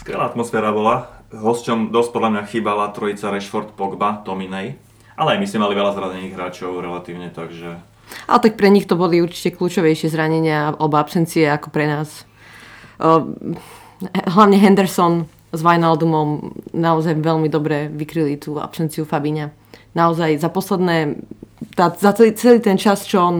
Skvelá 0.00 0.32
atmosféra 0.32 0.72
bola 0.72 1.21
hosťom 1.32 1.88
dosť 1.88 2.10
podľa 2.12 2.30
mňa 2.36 2.42
chýbala 2.48 2.92
trojica 2.92 3.32
Rashford, 3.32 3.72
Pogba, 3.72 4.20
Tominej. 4.20 4.76
Ale 5.16 5.36
aj 5.36 5.38
my 5.40 5.46
sme 5.48 5.62
mali 5.68 5.74
veľa 5.76 5.92
zranených 5.92 6.34
hráčov 6.36 6.80
relatívne, 6.80 7.28
takže... 7.28 7.76
Ale 8.28 8.40
tak 8.44 8.60
pre 8.60 8.68
nich 8.68 8.84
to 8.84 8.96
boli 8.96 9.24
určite 9.24 9.56
kľúčovejšie 9.56 10.12
zranenia 10.12 10.76
alebo 10.76 11.00
absencie 11.00 11.48
ako 11.48 11.72
pre 11.72 11.88
nás. 11.88 12.28
Hlavne 14.28 14.56
Henderson 14.60 15.28
s 15.52 15.60
Wijnaldumom 15.60 16.56
naozaj 16.72 17.20
veľmi 17.20 17.48
dobre 17.52 17.88
vykryli 17.92 18.40
tú 18.40 18.56
absenciu 18.56 19.04
Fabiňa. 19.04 19.52
Naozaj 19.92 20.40
za 20.40 20.48
posledné, 20.48 21.20
tá, 21.76 21.92
za 21.92 22.16
celý, 22.16 22.32
celý 22.36 22.58
ten 22.60 22.80
čas, 22.80 23.04
čo 23.04 23.20
on 23.20 23.36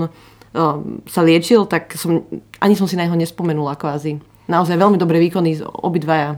sa 1.08 1.20
liečil, 1.24 1.64
tak 1.64 1.96
som, 1.96 2.28
ani 2.60 2.76
som 2.76 2.84
si 2.84 3.00
na 3.00 3.08
jeho 3.08 3.16
nespomenula 3.16 3.80
kvázi. 3.80 4.20
Naozaj 4.44 4.76
veľmi 4.76 5.00
dobré 5.00 5.16
výkony 5.24 5.64
obidvaja. 5.64 6.36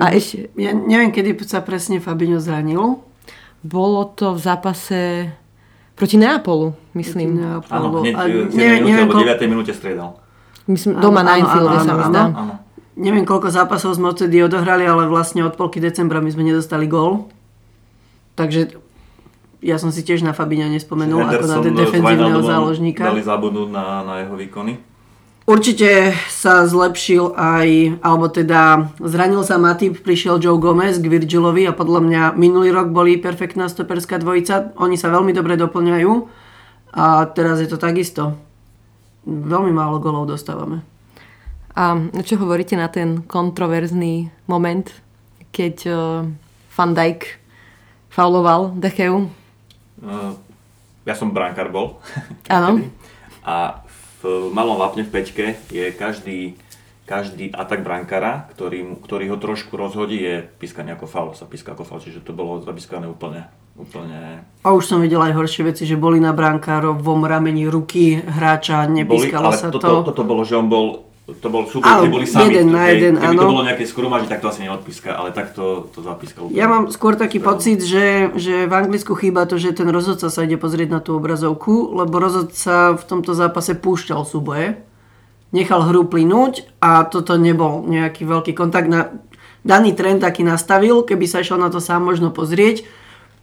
A 0.00 0.08
mhm. 0.08 0.16
ešte... 0.16 0.36
Ja 0.56 0.72
neviem, 0.72 1.12
kedy 1.12 1.36
sa 1.44 1.60
presne 1.60 2.00
Fabinho 2.00 2.40
zranil. 2.40 3.00
Bolo 3.62 4.08
to 4.12 4.34
v 4.34 4.40
zápase 4.42 5.00
proti 5.94 6.16
Neapolu, 6.18 6.74
myslím. 6.98 7.38
Proti 7.38 7.46
Neapolu. 7.46 7.86
Áno, 7.86 7.98
hneď 8.02 8.14
v 8.48 8.52
7 8.52 8.82
minúte 8.82 9.02
alebo 9.06 9.22
9 9.22 9.52
minúte 9.52 9.72
striedal. 9.76 10.10
Myslím, 10.66 10.98
doma 10.98 11.22
áno, 11.22 11.28
na 11.28 11.32
Anfielde 11.38 11.76
sa 11.82 11.92
mi 11.94 12.04
zdá. 12.10 12.22
Neviem, 12.92 13.24
koľko 13.24 13.48
zápasov 13.48 13.96
sme 13.96 14.12
odtedy 14.12 14.44
odohrali, 14.44 14.84
ale 14.84 15.08
vlastne 15.08 15.40
od 15.46 15.56
polky 15.56 15.80
decembra 15.80 16.20
my 16.20 16.28
sme 16.28 16.44
nedostali 16.44 16.84
gól. 16.84 17.32
Takže 18.36 18.76
ja 19.62 19.76
som 19.78 19.94
si 19.94 20.02
tiež 20.02 20.26
na 20.26 20.34
Fabíňa 20.34 20.68
nespomenul 20.74 21.22
ako 21.22 21.44
na 21.46 21.56
defenzívneho 21.62 22.42
záložníka. 22.42 23.06
Dali 23.08 23.22
zabudnúť 23.22 23.68
na, 23.70 24.02
na 24.02 24.14
jeho 24.26 24.34
výkony. 24.34 24.91
Určite 25.42 26.14
sa 26.30 26.62
zlepšil 26.70 27.34
aj, 27.34 27.98
alebo 27.98 28.30
teda 28.30 28.94
zranil 29.02 29.42
sa 29.42 29.58
Matip, 29.58 29.98
prišiel 29.98 30.38
Joe 30.38 30.54
Gomez 30.54 31.02
k 31.02 31.10
Virgilovi 31.10 31.66
a 31.66 31.74
podľa 31.74 32.00
mňa 32.06 32.22
minulý 32.38 32.70
rok 32.70 32.94
boli 32.94 33.18
perfektná 33.18 33.66
stoperská 33.66 34.22
dvojica. 34.22 34.70
Oni 34.78 34.94
sa 34.94 35.10
veľmi 35.10 35.34
dobre 35.34 35.58
doplňajú 35.58 36.12
a 36.94 37.26
teraz 37.34 37.58
je 37.58 37.66
to 37.66 37.74
takisto. 37.74 38.38
Veľmi 39.26 39.74
málo 39.74 39.98
golov 39.98 40.30
dostávame. 40.30 40.86
A 41.74 41.98
čo 42.22 42.38
hovoríte 42.38 42.78
na 42.78 42.86
ten 42.86 43.26
kontroverzný 43.26 44.30
moment, 44.46 44.86
keď 45.50 45.76
uh, 45.90 45.96
Van 46.70 46.92
Dijk 46.94 47.42
fauloval 48.14 48.78
Decheu? 48.78 49.26
Uh, 49.98 50.38
ja 51.02 51.18
som 51.18 51.34
brankár 51.34 51.74
bol. 51.74 51.98
Áno. 52.46 52.78
a 53.42 53.81
v 54.22 54.54
malom 54.54 54.78
vápne 54.78 55.02
v 55.02 55.10
peťke 55.10 55.46
je 55.68 55.90
každý, 55.90 56.54
každý 57.04 57.50
atak 57.50 57.82
brankára, 57.82 58.46
ktorý, 58.54 59.02
ktorý 59.02 59.34
ho 59.34 59.38
trošku 59.38 59.74
rozhodí, 59.74 60.22
je 60.22 60.46
pískaný 60.62 60.94
ako 60.94 61.06
faul, 61.10 61.30
sa 61.34 61.50
píska 61.50 61.74
ako 61.74 61.82
faul, 61.82 62.00
čiže 62.00 62.22
to 62.22 62.30
bolo 62.30 62.62
zapískané 62.62 63.10
úplne, 63.10 63.50
úplne... 63.74 64.46
A 64.62 64.70
už 64.70 64.86
som 64.86 65.02
videl 65.02 65.18
aj 65.18 65.34
horšie 65.34 65.66
veci, 65.66 65.82
že 65.84 65.98
boli 65.98 66.22
na 66.22 66.30
brankárovom 66.30 67.26
rameni 67.26 67.66
ruky 67.66 68.22
hráča, 68.22 68.86
nepískalo 68.86 69.50
boli, 69.50 69.58
ale 69.58 69.58
sa 69.58 69.68
to. 69.74 69.82
Toto, 69.82 70.14
toto 70.14 70.22
bolo, 70.22 70.46
že 70.46 70.54
on 70.54 70.70
bol 70.70 71.11
to 71.38 71.48
bol 71.48 71.64
super, 71.64 72.02
kde 72.02 72.10
boli 72.12 72.26
sami. 72.28 72.52
Jeden 72.52 72.74
na 72.74 72.90
jeden, 72.90 73.14
keby 73.16 73.36
áno. 73.36 73.42
to 73.44 73.52
bolo 73.52 73.62
nejaké 73.64 73.84
skrumaži, 73.88 74.26
tak 74.28 74.44
to 74.44 74.50
asi 74.50 74.66
neodpíska, 74.66 75.14
ale 75.14 75.30
tak 75.30 75.56
to, 75.56 75.88
to 75.94 76.04
zapískal. 76.04 76.50
Ja 76.52 76.68
mám 76.68 76.90
skôr 76.92 77.14
taký 77.14 77.40
to... 77.40 77.46
pocit, 77.46 77.80
že, 77.80 78.34
že 78.36 78.66
v 78.68 78.72
Anglicku 78.72 79.16
chýba 79.16 79.48
to, 79.48 79.56
že 79.56 79.72
ten 79.72 79.88
rozhodca 79.88 80.28
sa 80.28 80.40
ide 80.44 80.60
pozrieť 80.60 80.88
na 80.92 81.00
tú 81.00 81.16
obrazovku, 81.16 81.94
lebo 81.96 82.20
rozhodca 82.20 82.98
v 82.98 83.04
tomto 83.06 83.32
zápase 83.32 83.78
púšťal 83.78 84.26
súboje, 84.26 84.82
nechal 85.54 85.86
hru 85.86 86.04
plynúť 86.04 86.68
a 86.82 87.06
toto 87.06 87.40
nebol 87.40 87.86
nejaký 87.86 88.26
veľký 88.26 88.52
kontakt. 88.52 88.88
Na, 88.90 89.14
daný 89.62 89.94
trend 89.94 90.26
taký 90.26 90.42
nastavil, 90.42 91.06
keby 91.06 91.24
sa 91.30 91.40
išiel 91.40 91.56
na 91.56 91.70
to 91.70 91.78
sám 91.78 92.02
možno 92.02 92.34
pozrieť, 92.34 92.84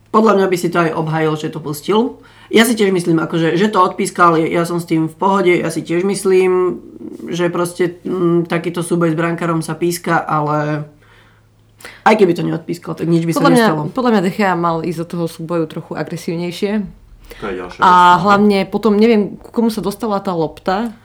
podľa 0.10 0.41
mňa 0.41 0.47
by 0.49 0.58
si 0.58 0.67
to 0.73 0.78
aj 0.82 0.91
obhajil, 0.97 1.34
že 1.38 1.54
to 1.54 1.62
pustil. 1.62 2.17
Ja 2.49 2.65
si 2.65 2.73
tiež 2.73 2.89
myslím, 2.89 3.21
akože, 3.21 3.53
že 3.53 3.69
to 3.69 3.77
odpískal, 3.77 4.41
ja 4.41 4.65
som 4.65 4.81
s 4.81 4.89
tým 4.89 5.05
v 5.05 5.15
pohode, 5.15 5.53
ja 5.53 5.69
si 5.69 5.85
tiež 5.85 6.01
myslím, 6.01 6.81
že 7.29 7.53
proste 7.53 8.01
m, 8.01 8.41
mm, 8.45 8.49
takýto 8.49 8.81
súboj 8.81 9.13
s 9.13 9.15
brankárom 9.17 9.62
sa 9.62 9.77
píska, 9.77 10.17
ale 10.17 10.89
aj 12.03 12.15
keby 12.17 12.33
to 12.33 12.41
neodpískal, 12.41 12.97
tak 12.97 13.05
nič 13.05 13.29
by 13.29 13.38
podľa 13.38 13.45
sa 13.45 13.53
nestalo. 13.53 13.81
Mňa, 13.85 13.93
podľa 13.93 14.12
mňa 14.12 14.21
Dechea 14.25 14.53
mal 14.57 14.81
ísť 14.81 14.99
do 15.05 15.07
toho 15.07 15.25
súboju 15.29 15.65
trochu 15.69 15.93
agresívnejšie. 15.93 16.71
To 17.38 17.43
je 17.45 17.53
ďalšia 17.62 17.79
A 17.85 17.91
vec, 18.17 18.21
hlavne 18.25 18.59
potom, 18.65 18.97
neviem, 18.97 19.38
komu 19.38 19.69
sa 19.69 19.85
dostala 19.85 20.17
tá 20.17 20.33
lopta, 20.33 20.97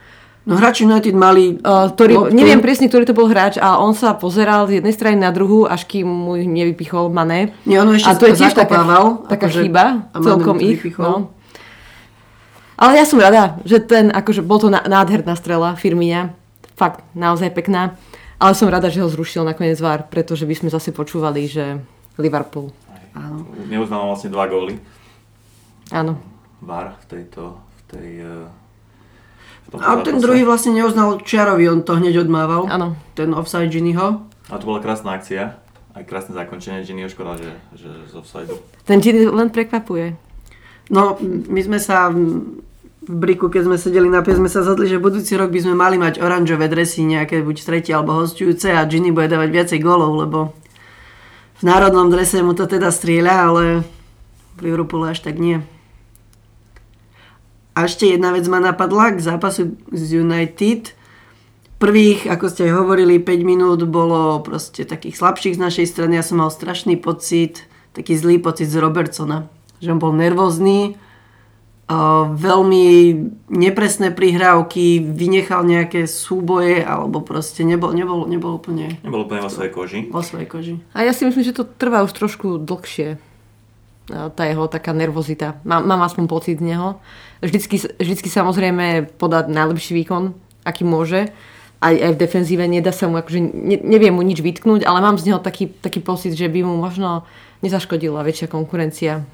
No 0.44 0.61
hráči 0.61 0.85
United 0.85 1.16
mali... 1.16 1.57
Uh, 1.64 1.88
ktorý, 1.88 2.28
loptu. 2.28 2.37
neviem 2.37 2.61
presne, 2.61 2.92
ktorý 2.92 3.09
to 3.09 3.16
bol 3.16 3.33
hráč 3.33 3.57
a 3.57 3.80
on 3.80 3.96
sa 3.96 4.12
pozeral 4.12 4.68
z 4.68 4.80
jednej 4.80 4.92
strany 4.92 5.16
na 5.16 5.33
druhú, 5.33 5.64
až 5.64 5.88
kým 5.88 6.04
mu 6.04 6.37
nevypichol 6.37 7.09
Mané. 7.09 7.57
Nie, 7.64 7.80
on 7.80 7.96
ešte 7.96 8.12
a 8.12 8.20
to 8.20 8.28
je 8.28 8.37
tiež 8.37 8.52
taká, 8.52 8.85
taká 9.24 9.48
akože, 9.48 9.61
chyba, 9.64 10.12
celkom 10.12 10.61
ich. 10.61 10.85
No. 11.00 11.33
Ale 12.76 13.00
ja 13.00 13.09
som 13.09 13.16
rada, 13.16 13.57
že 13.64 13.80
ten, 13.80 14.12
akože 14.12 14.44
bol 14.44 14.61
to 14.61 14.68
nádherná 14.68 15.33
strela 15.33 15.80
Firmina. 15.80 16.37
Fakt, 16.76 17.00
naozaj 17.16 17.48
pekná. 17.57 17.96
Ale 18.37 18.52
som 18.52 18.68
rada, 18.68 18.92
že 18.92 19.00
ho 19.00 19.09
zrušil 19.09 19.48
nakoniec 19.48 19.80
VAR, 19.80 20.12
pretože 20.12 20.44
by 20.44 20.52
sme 20.61 20.68
zase 20.68 20.92
počúvali, 20.92 21.48
že 21.48 21.80
Liverpool. 22.20 22.68
Áno. 23.16 23.48
Neuznal 23.64 24.12
vlastne 24.12 24.28
dva 24.28 24.44
góly. 24.44 24.76
Áno. 25.88 26.20
VAR 26.61 27.00
v 27.00 27.04
tejto, 27.09 27.57
v 27.57 27.83
tej 27.88 28.09
uh 28.20 28.63
a 29.72 29.98
ten 30.05 30.20
druhý 30.22 30.46
vlastne 30.46 30.77
neuznal 30.77 31.18
Čiarovi, 31.24 31.66
on 31.66 31.81
to 31.83 31.98
hneď 31.98 32.27
odmával. 32.27 32.68
Áno. 32.70 32.94
Ten 33.18 33.35
offside 33.35 33.72
Ginnyho. 33.72 34.22
A 34.53 34.55
to 34.61 34.68
bola 34.68 34.79
krásna 34.79 35.16
akcia. 35.16 35.57
Aj 35.94 36.03
krásne 36.03 36.35
zakončenie 36.35 36.87
Ginnyho, 36.87 37.11
škoda, 37.11 37.38
že, 37.38 37.55
že 37.74 37.90
z 38.11 38.14
offside. 38.14 38.50
Ten 38.87 38.98
Ginny 39.03 39.27
len 39.27 39.50
prekvapuje. 39.50 40.14
No, 40.92 41.16
my 41.24 41.61
sme 41.64 41.81
sa 41.81 42.12
v 42.12 42.53
Briku, 43.05 43.53
keď 43.53 43.68
sme 43.68 43.77
sedeli 43.77 44.09
na 44.09 44.24
pie, 44.24 44.37
sme 44.37 44.48
sa 44.48 44.64
zhodli, 44.64 44.88
že 44.88 44.96
budúci 44.96 45.37
rok 45.37 45.53
by 45.53 45.61
sme 45.61 45.74
mali 45.77 46.00
mať 46.00 46.24
oranžové 46.24 46.72
dresy, 46.72 47.05
nejaké 47.05 47.44
buď 47.44 47.57
tretie 47.61 47.92
alebo 47.92 48.16
hostujúce 48.16 48.72
a 48.72 48.81
Ginny 48.88 49.12
bude 49.12 49.29
dávať 49.29 49.48
viacej 49.53 49.81
golov, 49.85 50.16
lebo 50.24 50.57
v 51.61 51.62
národnom 51.68 52.09
drese 52.09 52.40
mu 52.40 52.57
to 52.57 52.64
teda 52.64 52.88
strieľa, 52.88 53.35
ale 53.44 53.64
v 54.57 54.61
Liverpoole 54.64 55.12
až 55.12 55.20
tak 55.20 55.37
nie. 55.37 55.61
A 57.74 57.90
ešte 57.90 58.06
jedna 58.06 58.30
vec 58.30 58.46
ma 58.46 58.62
napadla 58.62 59.10
k 59.10 59.18
zápasu 59.18 59.74
z 59.90 60.22
United. 60.22 60.94
Prvých, 61.82 62.30
ako 62.30 62.46
ste 62.46 62.70
hovorili, 62.70 63.18
5 63.18 63.42
minút 63.42 63.82
bolo 63.90 64.38
proste 64.46 64.87
takých 64.87 65.18
slabších 65.18 65.58
z 65.58 65.60
našej 65.60 65.87
strany. 65.90 66.14
Ja 66.14 66.22
som 66.22 66.38
mal 66.38 66.54
strašný 66.54 66.94
pocit, 66.96 67.66
taký 67.90 68.14
zlý 68.14 68.38
pocit 68.38 68.70
z 68.70 68.78
Robertsona. 68.78 69.50
Že 69.82 69.98
on 69.98 70.00
bol 70.00 70.14
nervózny, 70.14 70.94
veľmi 72.30 72.87
nepresné 73.50 74.08
prihrávky, 74.14 75.04
vynechal 75.04 75.66
nejaké 75.66 76.08
súboje, 76.08 76.80
alebo 76.80 77.20
proste 77.20 77.66
nebol, 77.66 77.92
nebol, 77.92 78.24
nebol 78.24 78.56
úplne... 78.56 79.02
Nebol 79.02 79.26
úplne 79.28 79.44
vo 79.44 79.52
svojej 79.52 79.72
koži. 79.74 80.00
Vo 80.08 80.22
svojej 80.22 80.48
koži. 80.48 80.74
A 80.96 81.04
ja 81.04 81.12
si 81.12 81.26
myslím, 81.26 81.44
že 81.44 81.52
to 81.52 81.66
trvá 81.66 82.06
už 82.06 82.14
trošku 82.16 82.56
dlhšie 82.62 83.20
tá 84.09 84.43
jeho 84.45 84.69
taká 84.69 84.93
nervozita. 84.93 85.61
Mám, 85.64 85.88
mám 85.88 86.03
aspoň 86.05 86.25
pocit 86.29 86.61
z 86.61 86.75
neho. 86.75 87.01
Vždycky, 87.40 87.81
vždycky 87.97 88.29
samozrejme 88.29 89.17
podať 89.17 89.49
najlepší 89.49 89.93
výkon, 90.05 90.37
aký 90.64 90.85
môže. 90.85 91.33
Aj, 91.81 91.93
aj 91.93 92.17
v 92.17 92.21
defenzíve 92.21 92.64
nedá 92.64 92.93
sa 92.93 93.09
mu, 93.09 93.21
akože 93.21 93.40
ne, 93.40 93.77
neviem 93.81 94.12
mu 94.12 94.25
nič 94.25 94.40
vytknúť, 94.40 94.88
ale 94.88 95.05
mám 95.05 95.21
z 95.21 95.29
neho 95.33 95.40
taký, 95.40 95.69
taký 95.69 96.01
pocit, 96.01 96.33
že 96.33 96.49
by 96.49 96.64
mu 96.64 96.81
možno 96.81 97.29
nezaškodila 97.61 98.25
väčšia 98.25 98.49
konkurencia 98.49 99.25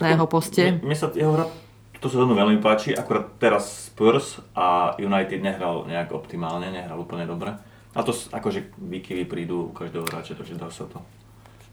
na 0.00 0.06
jeho 0.12 0.24
poste. 0.24 0.80
Mne 0.80 0.96
sa 0.96 1.12
jeho 1.12 1.32
hra 1.32 1.48
to 1.96 2.12
sa 2.12 2.22
veľmi 2.22 2.60
páči, 2.60 2.92
akurát 2.92 3.34
teraz 3.40 3.90
Spurs 3.90 4.38
a 4.54 4.94
United 5.00 5.40
nehral 5.42 5.88
nejak 5.88 6.12
optimálne, 6.12 6.68
nehral 6.70 7.00
úplne 7.00 7.26
dobre. 7.26 7.56
A 7.96 8.00
to 8.04 8.12
akože 8.12 8.76
výkyvy 8.76 9.24
prídu 9.24 9.72
u 9.72 9.74
každého 9.74 10.04
hráča, 10.06 10.36
takže 10.36 10.60
dá 10.60 10.68
sa 10.68 10.84
to 10.86 11.00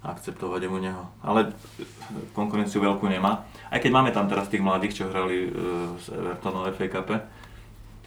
akceptovať 0.04 0.68
u 0.68 0.80
neho. 0.84 1.04
Ale 1.24 1.56
konkurenciu 2.36 2.84
veľkú 2.84 3.08
nemá. 3.08 3.48
Aj 3.72 3.80
keď 3.80 3.92
máme 3.92 4.12
tam 4.12 4.28
teraz 4.28 4.52
tých 4.52 4.62
mladých, 4.62 5.00
čo 5.00 5.10
hrali 5.10 5.48
e, 5.48 5.50
Evertonu 6.12 6.68
FA 6.76 6.88
Cup, 6.92 7.10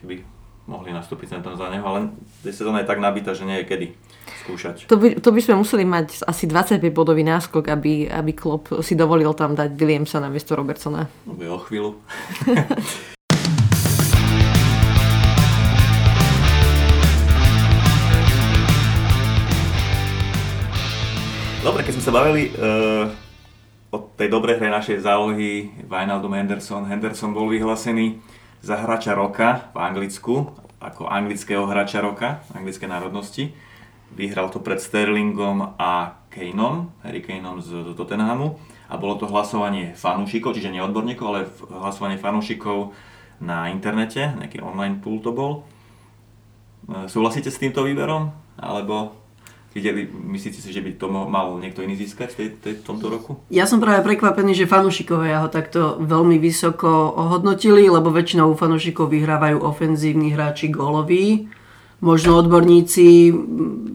by 0.07 0.17
mohli 0.67 0.91
nastúpiť 0.91 1.35
sem 1.35 1.43
tam 1.43 1.55
za 1.55 1.71
neho, 1.71 1.83
ale 1.87 2.11
sezóna 2.43 2.83
je 2.83 2.91
tak 2.91 2.99
nabitá, 2.99 3.33
že 3.33 3.47
nie 3.47 3.63
je 3.63 3.71
kedy 3.71 3.87
skúšať. 4.47 4.91
To 4.91 4.99
by, 4.99 5.23
to 5.23 5.31
by 5.31 5.41
sme 5.43 5.63
museli 5.63 5.87
mať 5.87 6.27
asi 6.27 6.51
25 6.51 6.83
bodový 6.91 7.23
náskok, 7.23 7.71
aby, 7.71 8.11
aby 8.11 8.33
Klopp 8.35 8.75
si 8.83 8.99
dovolil 8.99 9.31
tam 9.39 9.55
dať 9.55 9.79
Williamsa 9.79 10.19
na 10.19 10.27
miesto 10.27 10.59
Robertsona. 10.59 11.07
No 11.27 11.39
by 11.39 11.47
o 11.51 11.59
chvíľu. 11.63 11.91
keď 21.87 21.95
sme 22.03 22.09
sa 22.11 22.19
bavili 22.19 22.51
uh, 22.51 23.07
o 23.95 24.11
tej 24.19 24.27
dobrej 24.27 24.59
hre 24.59 24.75
našej 24.75 25.07
zálohy 25.07 25.71
Wijnaldum 25.87 26.35
Henderson. 26.35 26.83
Henderson 26.83 27.31
bol 27.31 27.47
vyhlásený 27.47 28.19
za 28.59 28.75
hráča 28.75 29.15
roka 29.15 29.71
v 29.71 29.79
Anglicku, 29.79 30.51
ako 30.83 31.07
anglického 31.07 31.63
hráča 31.63 32.03
roka, 32.03 32.43
anglické 32.59 32.91
národnosti. 32.91 33.55
vyhral 34.19 34.51
to 34.51 34.59
pred 34.59 34.83
Sterlingom 34.83 35.79
a 35.79 36.19
Kaneom, 36.27 36.91
Harry 37.07 37.23
Kaneom 37.23 37.63
z 37.63 37.95
Tottenhamu 37.95 38.59
a 38.91 38.99
bolo 38.99 39.23
to 39.23 39.31
hlasovanie 39.31 39.95
fanúšikov, 39.95 40.59
čiže 40.59 40.75
nie 40.75 40.83
odborníkov, 40.83 41.27
ale 41.31 41.47
hlasovanie 41.71 42.19
fanúšikov 42.19 42.99
na 43.39 43.71
internete, 43.71 44.35
nejaký 44.35 44.59
online 44.59 44.99
pool 44.99 45.23
to 45.23 45.31
bol. 45.31 45.63
E, 46.91 47.07
súhlasíte 47.07 47.47
s 47.47 47.63
týmto 47.63 47.87
výberom? 47.87 48.35
Alebo 48.59 49.26
videli, 49.77 50.09
myslíte 50.09 50.65
si, 50.65 50.73
že 50.73 50.81
by 50.81 50.97
to 50.97 51.13
mal 51.13 51.61
niekto 51.61 51.85
iný 51.85 52.01
získať 52.01 52.33
v 52.33 52.37
tej, 52.41 52.49
tej, 52.65 52.75
tomto 52.81 53.13
roku? 53.13 53.37
Ja 53.53 53.69
som 53.69 53.77
práve 53.77 54.01
prekvapený, 54.09 54.57
že 54.57 54.65
fanúšikovia 54.65 55.45
ho 55.45 55.53
takto 55.53 56.01
veľmi 56.01 56.41
vysoko 56.41 57.13
ohodnotili, 57.13 57.85
lebo 57.85 58.09
väčšinou 58.09 58.57
fanúšikov 58.57 59.13
vyhrávajú 59.13 59.61
ofenzívni 59.61 60.33
hráči 60.33 60.73
góloví. 60.73 61.53
Možno 62.01 62.41
odborníci 62.41 63.37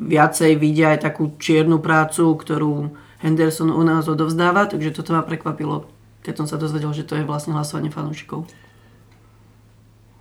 viacej 0.06 0.62
vidia 0.62 0.94
aj 0.94 1.10
takú 1.10 1.34
čiernu 1.42 1.82
prácu, 1.82 2.38
ktorú 2.38 2.94
Henderson 3.26 3.74
u 3.74 3.82
nás 3.82 4.06
odovzdáva, 4.06 4.70
takže 4.70 4.94
toto 4.94 5.18
ma 5.18 5.26
prekvapilo, 5.26 5.90
keď 6.22 6.46
som 6.46 6.48
sa 6.50 6.62
dozvedel, 6.62 6.94
že 6.94 7.06
to 7.06 7.18
je 7.18 7.26
vlastne 7.26 7.58
hlasovanie 7.58 7.90
fanúšikov. 7.90 8.46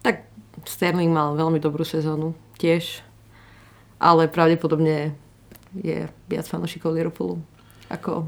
Tak 0.00 0.24
Sterling 0.64 1.12
mal 1.12 1.36
veľmi 1.36 1.60
dobrú 1.60 1.84
sezónu 1.84 2.32
tiež, 2.60 3.04
ale 4.00 4.28
pravdepodobne 4.28 5.16
je 5.78 6.10
viac 6.26 6.46
fanúšikov 6.46 6.94
Liverpoolu 6.94 7.38
ako 7.90 8.26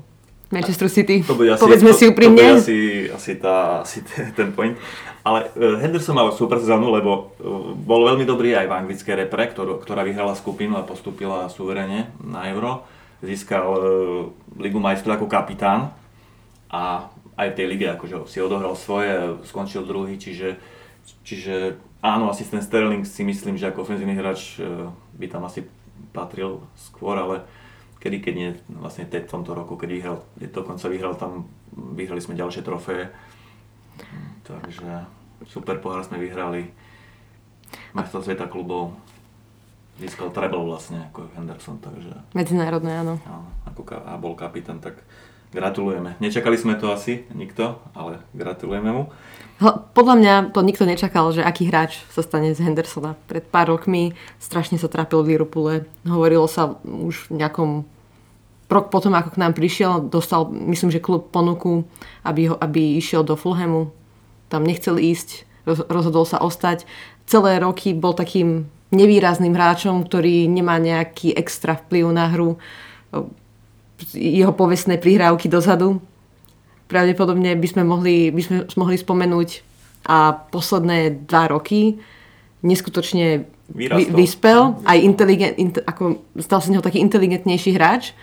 Manchester 0.52 0.92
City. 0.92 1.24
To 1.24 1.34
bude 1.34 1.48
asi, 1.48 1.64
Povedzme 1.64 1.90
to, 1.90 1.96
si 1.96 2.04
úprimne. 2.12 2.36
To 2.36 2.60
bude 2.60 2.60
asi, 2.60 2.78
asi, 3.08 3.32
tá, 3.40 3.80
asi 3.80 4.04
ten 4.36 4.52
point. 4.52 4.76
Ale 5.24 5.48
uh, 5.48 5.80
Henderson 5.80 6.12
mal 6.12 6.28
super 6.36 6.60
sezónu, 6.60 6.92
lebo 6.92 7.32
uh, 7.40 7.72
bol 7.72 8.04
veľmi 8.04 8.28
dobrý 8.28 8.52
aj 8.52 8.68
v 8.68 8.76
anglickej 8.84 9.14
repre, 9.26 9.48
ktorú, 9.48 9.80
ktorá 9.80 10.04
vyhrala 10.04 10.36
skupinu 10.36 10.76
a 10.76 10.84
postupila 10.84 11.48
suverene 11.48 12.12
na 12.20 12.52
Euro. 12.52 12.84
Získal 13.24 13.64
uh, 13.64 13.78
Ligu 14.60 14.76
majstrov 14.76 15.16
ako 15.16 15.26
kapitán 15.30 15.88
a 16.68 17.08
aj 17.32 17.48
v 17.48 17.56
tej 17.56 17.66
lige 17.72 17.88
akože 17.88 18.28
si 18.28 18.44
odohral 18.44 18.76
svoje, 18.76 19.40
skončil 19.48 19.88
druhý, 19.88 20.20
čiže, 20.20 20.60
čiže 21.24 21.80
áno, 22.04 22.28
asi 22.28 22.44
ten 22.44 22.60
Sterling 22.60 23.08
si 23.08 23.24
myslím, 23.24 23.56
že 23.56 23.72
ako 23.72 23.88
ofenzívny 23.88 24.12
hráč 24.12 24.60
by 25.16 25.26
tam 25.32 25.48
asi 25.48 25.64
patril 26.12 26.62
skôr, 26.76 27.16
ale 27.16 27.42
kedy, 27.98 28.16
keď 28.20 28.34
nie, 28.34 28.50
vlastne 28.68 29.08
v 29.08 29.26
tomto 29.26 29.56
roku, 29.56 29.74
keď 29.80 29.90
vyhral, 29.90 30.16
dokonca 30.38 30.86
vyhral 30.92 31.14
tam, 31.16 31.48
vyhrali 31.72 32.20
sme 32.20 32.38
ďalšie 32.38 32.62
trofeje. 32.62 33.08
Takže 34.42 35.06
super 35.48 35.78
pohár 35.78 36.04
sme 36.04 36.20
vyhrali. 36.20 36.70
Majstvo 37.96 38.20
sveta 38.20 38.48
klubov. 38.48 38.92
Získal 40.00 40.32
treble 40.32 40.64
vlastne 40.64 41.04
ako 41.12 41.28
Henderson, 41.36 41.76
takže... 41.78 42.10
Medzinárodné, 42.32 43.04
áno. 43.04 43.20
ako 43.68 43.84
a 43.92 44.16
bol 44.16 44.32
kapitán, 44.32 44.80
tak 44.80 45.04
gratulujeme. 45.52 46.16
Nečakali 46.18 46.56
sme 46.56 46.80
to 46.80 46.88
asi, 46.90 47.28
nikto, 47.36 47.76
ale 47.92 48.24
gratulujeme 48.32 48.88
mu. 48.88 49.04
Podľa 49.70 50.14
mňa 50.18 50.34
to 50.50 50.60
nikto 50.66 50.82
nečakal, 50.82 51.30
že 51.30 51.46
aký 51.46 51.70
hráč 51.70 52.02
sa 52.10 52.24
stane 52.26 52.50
z 52.50 52.60
Hendersona. 52.64 53.14
Pred 53.30 53.46
pár 53.46 53.70
rokmi 53.70 54.18
strašne 54.42 54.80
sa 54.80 54.90
trápil 54.90 55.22
v 55.22 55.36
Liverpoole. 55.36 55.86
Hovorilo 56.02 56.50
sa 56.50 56.76
už 56.82 57.30
v 57.30 57.38
nejakom 57.38 57.70
rok 58.72 58.88
potom, 58.88 59.12
ako 59.12 59.36
k 59.36 59.40
nám 59.44 59.52
prišiel, 59.52 60.08
dostal, 60.08 60.48
myslím, 60.48 60.88
že 60.88 61.04
klub 61.04 61.28
ponuku, 61.28 61.84
aby, 62.24 62.48
ho, 62.48 62.56
aby 62.56 62.96
išiel 62.96 63.20
do 63.20 63.36
Fulhamu. 63.36 63.92
Tam 64.48 64.64
nechcel 64.64 64.96
ísť, 64.96 65.44
rozhodol 65.68 66.24
sa 66.24 66.40
ostať. 66.40 66.88
Celé 67.28 67.60
roky 67.60 67.92
bol 67.92 68.16
takým 68.16 68.66
nevýrazným 68.92 69.52
hráčom, 69.52 70.08
ktorý 70.08 70.48
nemá 70.48 70.80
nejaký 70.80 71.36
extra 71.36 71.76
vplyv 71.76 72.04
na 72.12 72.32
hru. 72.32 72.56
Jeho 74.16 74.52
povestné 74.56 74.96
prihrávky 74.96 75.52
dozadu 75.52 76.00
pravdepodobne 76.86 77.54
by 77.58 77.68
sme 77.68 77.82
mohli, 77.86 78.30
by 78.30 78.42
sme 78.42 78.56
mohli 78.78 78.96
spomenúť 78.98 79.48
a 80.06 80.34
posledné 80.34 81.28
dva 81.30 81.46
roky 81.50 81.98
neskutočne 82.62 83.46
vy, 83.74 83.86
vyspel, 84.12 84.78
aj 84.86 84.98
inteligent, 85.02 85.54
in, 85.58 85.74
ako 85.74 86.22
stal 86.38 86.62
sa 86.62 86.70
neho 86.70 86.84
taký 86.84 87.02
inteligentnejší 87.02 87.74
hráč 87.74 88.14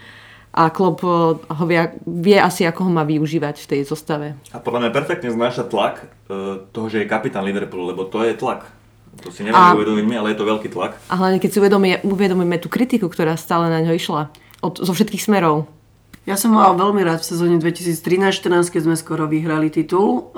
a 0.55 0.73
Klopp 0.73 1.05
eh, 1.05 1.09
ho 1.37 1.63
vie, 1.67 1.81
vie 2.05 2.37
asi, 2.39 2.65
ako 2.65 2.89
ho 2.89 2.91
má 2.91 3.03
využívať 3.05 3.55
v 3.61 3.69
tej 3.69 3.81
zostave. 3.85 4.33
A 4.55 4.57
podľa 4.57 4.87
mňa 4.87 4.91
perfektne 4.95 5.29
znáša 5.29 5.67
tlak 5.69 6.09
uh, 6.29 6.65
toho, 6.73 6.87
že 6.89 7.05
je 7.05 7.11
kapitán 7.11 7.45
Liverpoolu, 7.45 7.93
lebo 7.93 8.07
to 8.07 8.25
je 8.25 8.33
tlak. 8.33 8.65
To 9.25 9.33
si 9.33 9.43
neviem 9.43 9.57
uvedomiť 9.57 10.05
mi, 10.05 10.15
ale 10.15 10.31
je 10.31 10.39
to 10.39 10.47
veľký 10.47 10.69
tlak. 10.71 10.95
A 11.11 11.19
hlavne 11.19 11.43
keď 11.43 11.49
si 11.51 11.59
uvedomíme, 11.59 11.97
uvedomíme 12.07 12.57
tú 12.61 12.71
kritiku, 12.71 13.11
ktorá 13.11 13.35
stále 13.35 13.67
na 13.67 13.83
ňo 13.83 13.93
išla. 13.93 14.31
Od, 14.63 14.79
zo 14.79 14.91
všetkých 14.95 15.23
smerov. 15.23 15.67
Ja 16.29 16.37
som 16.37 16.53
mal 16.53 16.77
veľmi 16.77 17.01
rád 17.01 17.25
v 17.25 17.29
sezóne 17.33 17.57
2013-14, 17.57 18.69
keď 18.69 18.81
sme 18.85 18.93
skoro 18.93 19.25
vyhrali 19.25 19.73
titul. 19.73 20.29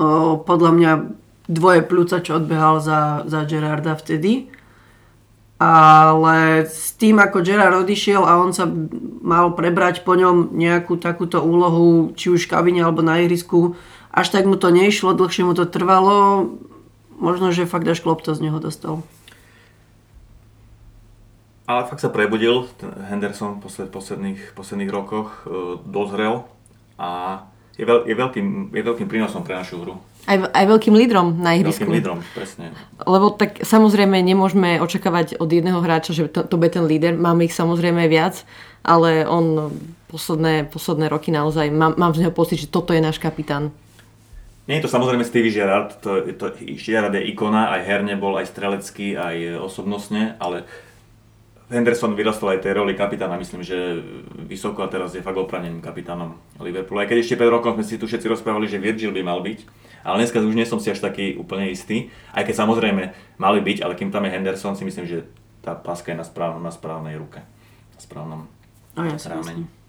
Podľa 0.47 0.71
mňa 0.71 0.91
dvoje 1.51 1.84
pľúca, 1.84 2.23
čo 2.23 2.39
odbehal 2.39 2.80
za, 2.80 3.27
za 3.27 3.43
Gerarda 3.43 3.99
vtedy. 3.99 4.47
Ale 5.60 6.63
s 6.63 6.95
tým, 6.95 7.19
ako 7.19 7.43
Gerard 7.43 7.75
odišiel 7.75 8.23
a 8.23 8.39
on 8.39 8.56
sa 8.56 8.71
mal 9.19 9.51
prebrať 9.51 10.08
po 10.08 10.15
ňom 10.15 10.56
nejakú 10.56 10.95
takúto 10.95 11.43
úlohu, 11.43 12.15
či 12.15 12.32
už 12.32 12.47
v 12.47 12.51
kabine 12.56 12.88
alebo 12.88 13.04
na 13.04 13.19
ihrisku, 13.19 13.75
až 14.15 14.32
tak 14.32 14.47
mu 14.47 14.56
to 14.56 14.71
nešlo, 14.71 15.12
dlhšie 15.12 15.43
mu 15.43 15.51
to 15.60 15.67
trvalo. 15.67 16.56
Možno, 17.19 17.51
že 17.51 17.67
fakt 17.67 17.91
až 17.91 17.99
klop 17.99 18.23
to 18.23 18.32
z 18.32 18.47
neho 18.47 18.63
dostal. 18.63 19.04
Ale 21.71 21.88
fakt 21.88 22.03
sa 22.03 22.12
prebudil, 22.12 22.67
ten 22.75 22.91
Henderson 23.07 23.55
v 23.55 23.60
posled, 23.63 23.88
posledných, 23.88 24.51
posledných 24.51 24.91
rokoch 24.91 25.47
e, 25.47 25.79
dozrel 25.88 26.43
a 26.99 27.41
je, 27.79 27.88
veľ, 27.88 28.03
je, 28.03 28.15
veľkým, 28.19 28.47
je 28.75 28.84
veľkým 28.84 29.07
prínosom 29.07 29.47
pre 29.47 29.55
našu 29.55 29.79
hru. 29.79 29.95
Aj, 30.27 30.38
aj 30.38 30.65
veľkým 30.67 30.91
lídrom 30.91 31.39
na 31.39 31.55
ihrisku. 31.55 31.88
Veľkým 31.88 31.95
lídrom, 31.95 32.19
presne. 32.36 32.75
Lebo 33.07 33.31
tak 33.31 33.63
samozrejme 33.63 34.19
nemôžeme 34.19 34.84
očakávať 34.84 35.39
od 35.39 35.47
jedného 35.47 35.79
hráča, 35.79 36.12
že 36.12 36.27
to, 36.27 36.43
to 36.43 36.60
bude 36.60 36.75
ten 36.75 36.84
líder. 36.84 37.15
Máme 37.15 37.47
ich 37.47 37.55
samozrejme 37.55 38.05
viac, 38.12 38.43
ale 38.84 39.23
on 39.23 39.71
posledné, 40.12 40.67
posledné 40.67 41.07
roky 41.07 41.31
naozaj, 41.31 41.71
mám, 41.71 41.95
mám 41.95 42.12
z 42.12 42.27
neho 42.27 42.36
pocit, 42.36 42.60
že 42.60 42.67
toto 42.67 42.91
je 42.91 42.99
náš 42.99 43.17
kapitán. 43.17 43.71
Nie 44.69 44.77
je 44.77 44.86
to 44.86 44.93
samozrejme 44.93 45.25
Stevie 45.25 45.49
Gerrard, 45.49 45.97
to, 46.05 46.21
to, 46.38 46.53
Gerrard 46.77 47.17
je 47.17 47.23
ikona, 47.34 47.73
aj 47.73 47.81
herne 47.81 48.13
bol, 48.13 48.38
aj 48.38 48.51
strelecký, 48.51 49.17
aj 49.17 49.57
osobnostne, 49.57 50.38
ale 50.38 50.69
Henderson 51.71 52.12
vyrastol 52.19 52.51
aj 52.53 52.67
tej 52.67 52.75
roli 52.75 52.93
kapitána, 52.99 53.39
myslím, 53.39 53.63
že 53.63 54.03
vysoko 54.43 54.84
a 54.84 54.91
teraz 54.91 55.15
je 55.15 55.23
fakt 55.23 55.39
opravneným 55.39 55.79
kapitánom 55.79 56.36
Liverpoolu. 56.60 56.99
Aj 56.99 57.07
keď 57.07 57.23
ešte 57.23 57.39
pred 57.39 57.47
rokom 57.47 57.79
sme 57.79 57.88
si 57.88 57.95
tu 57.95 58.12
všetci 58.12 58.27
rozprávali, 58.27 58.67
že 58.67 58.77
Virgil 58.77 59.15
by 59.15 59.23
mal 59.23 59.39
byť, 59.39 59.60
ale 60.03 60.27
dneska 60.27 60.43
už 60.43 60.51
nie 60.51 60.67
som 60.67 60.84
si 60.84 60.91
až 60.91 60.99
taký 60.99 61.39
úplne 61.39 61.71
istý, 61.71 62.12
aj 62.36 62.43
keď 62.43 62.55
samozrejme 62.60 63.03
mali 63.39 63.60
byť, 63.63 63.88
ale 63.88 63.95
kým 63.95 64.12
tam 64.12 64.27
je 64.27 64.36
Henderson, 64.36 64.75
si 64.75 64.84
myslím, 64.84 65.07
že 65.07 65.23
tá 65.63 65.71
páska 65.71 66.12
je 66.12 66.19
na, 66.19 66.27
správ, 66.27 66.60
na 66.60 66.75
správnej 66.75 67.15
ruke, 67.15 67.39
na 67.95 67.99
správnom 68.03 68.51
no, 68.99 69.01
ja 69.07 69.15
rámeni. 69.15 69.63
Myslím. 69.63 69.80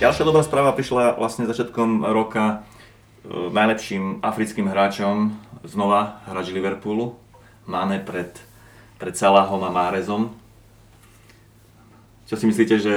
Ďalšia 0.00 0.24
dobrá 0.24 0.40
správa 0.40 0.72
prišla 0.72 1.20
vlastne 1.20 1.44
začiatkom 1.44 2.08
roka 2.08 2.64
e, 3.20 3.52
najlepším 3.52 4.24
africkým 4.24 4.64
hráčom 4.64 5.36
znova 5.60 6.24
hráč 6.24 6.56
Liverpoolu, 6.56 7.20
Mane 7.68 8.00
pred, 8.00 8.32
pred 8.96 9.12
Salahom 9.12 9.60
a 9.60 9.68
Mahrezom. 9.68 10.32
Čo 12.24 12.32
si 12.32 12.48
myslíte, 12.48 12.80
že 12.80 12.96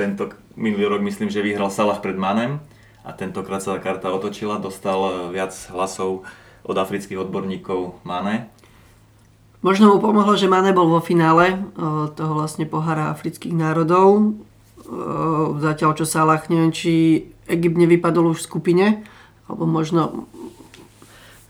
tento 0.00 0.32
minulý 0.56 0.96
rok 0.96 1.04
myslím, 1.04 1.28
že 1.28 1.44
vyhral 1.44 1.68
Salah 1.68 2.00
pred 2.00 2.16
Manem 2.16 2.56
a 3.04 3.12
tentokrát 3.12 3.60
sa 3.60 3.76
karta 3.76 4.08
otočila, 4.08 4.56
dostal 4.56 5.28
viac 5.28 5.52
hlasov 5.76 6.24
od 6.64 6.76
afrických 6.80 7.20
odborníkov 7.20 8.00
Mane. 8.00 8.48
Možno 9.60 9.92
mu 9.92 10.00
pomohlo, 10.00 10.40
že 10.40 10.48
Mane 10.48 10.72
bol 10.72 10.88
vo 10.88 11.04
finále 11.04 11.52
e, 11.52 11.56
toho 12.16 12.32
vlastne 12.32 12.64
pohára 12.64 13.12
afrických 13.12 13.52
národov 13.52 14.40
Ehm, 14.84 15.23
zatiaľ 15.60 15.90
čo 15.98 16.06
Salah, 16.08 16.40
neviem, 16.48 16.72
či 16.72 16.92
Egypt 17.44 17.76
nevypadol 17.76 18.32
už 18.32 18.40
v 18.40 18.46
skupine, 18.48 18.86
alebo 19.44 19.68
možno, 19.68 20.24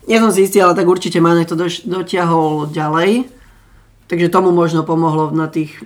nie 0.05 0.19
som 0.19 0.29
si 0.29 0.43
istý, 0.43 0.59
ale 0.59 0.75
tak 0.75 0.89
určite 0.89 1.23
Mane 1.23 1.47
to 1.47 1.55
dotiahol 1.87 2.67
ďalej, 2.69 3.31
takže 4.11 4.27
tomu 4.27 4.51
možno 4.51 4.83
pomohlo 4.83 5.31
na 5.31 5.47
tých... 5.47 5.79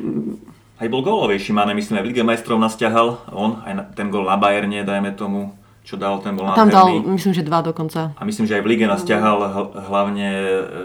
Aj 0.79 0.87
bol 0.87 1.05
gólovejší 1.05 1.53
Mane, 1.53 1.77
myslím, 1.77 2.01
aj 2.01 2.03
v 2.07 2.09
Lige 2.09 2.23
majstrov 2.25 2.57
nás 2.57 2.73
ťahal, 2.73 3.21
on, 3.29 3.61
aj 3.67 3.73
na, 3.75 3.83
ten 3.93 4.07
gól 4.09 4.25
na 4.25 4.39
Bayerne, 4.39 4.81
dajme 4.81 5.11
tomu, 5.13 5.53
čo 5.89 5.97
dal, 5.97 6.21
ten 6.21 6.37
bol 6.37 6.45
Tam 6.53 6.69
dal, 6.69 7.01
myslím, 7.17 7.33
že 7.33 7.41
dva 7.41 7.65
dokonca. 7.65 8.13
A 8.13 8.21
myslím, 8.21 8.45
že 8.45 8.61
aj 8.61 8.63
v 8.63 8.69
lige 8.69 8.85
nás 8.85 9.01
ťahal 9.01 9.41
hlavne 9.89 10.27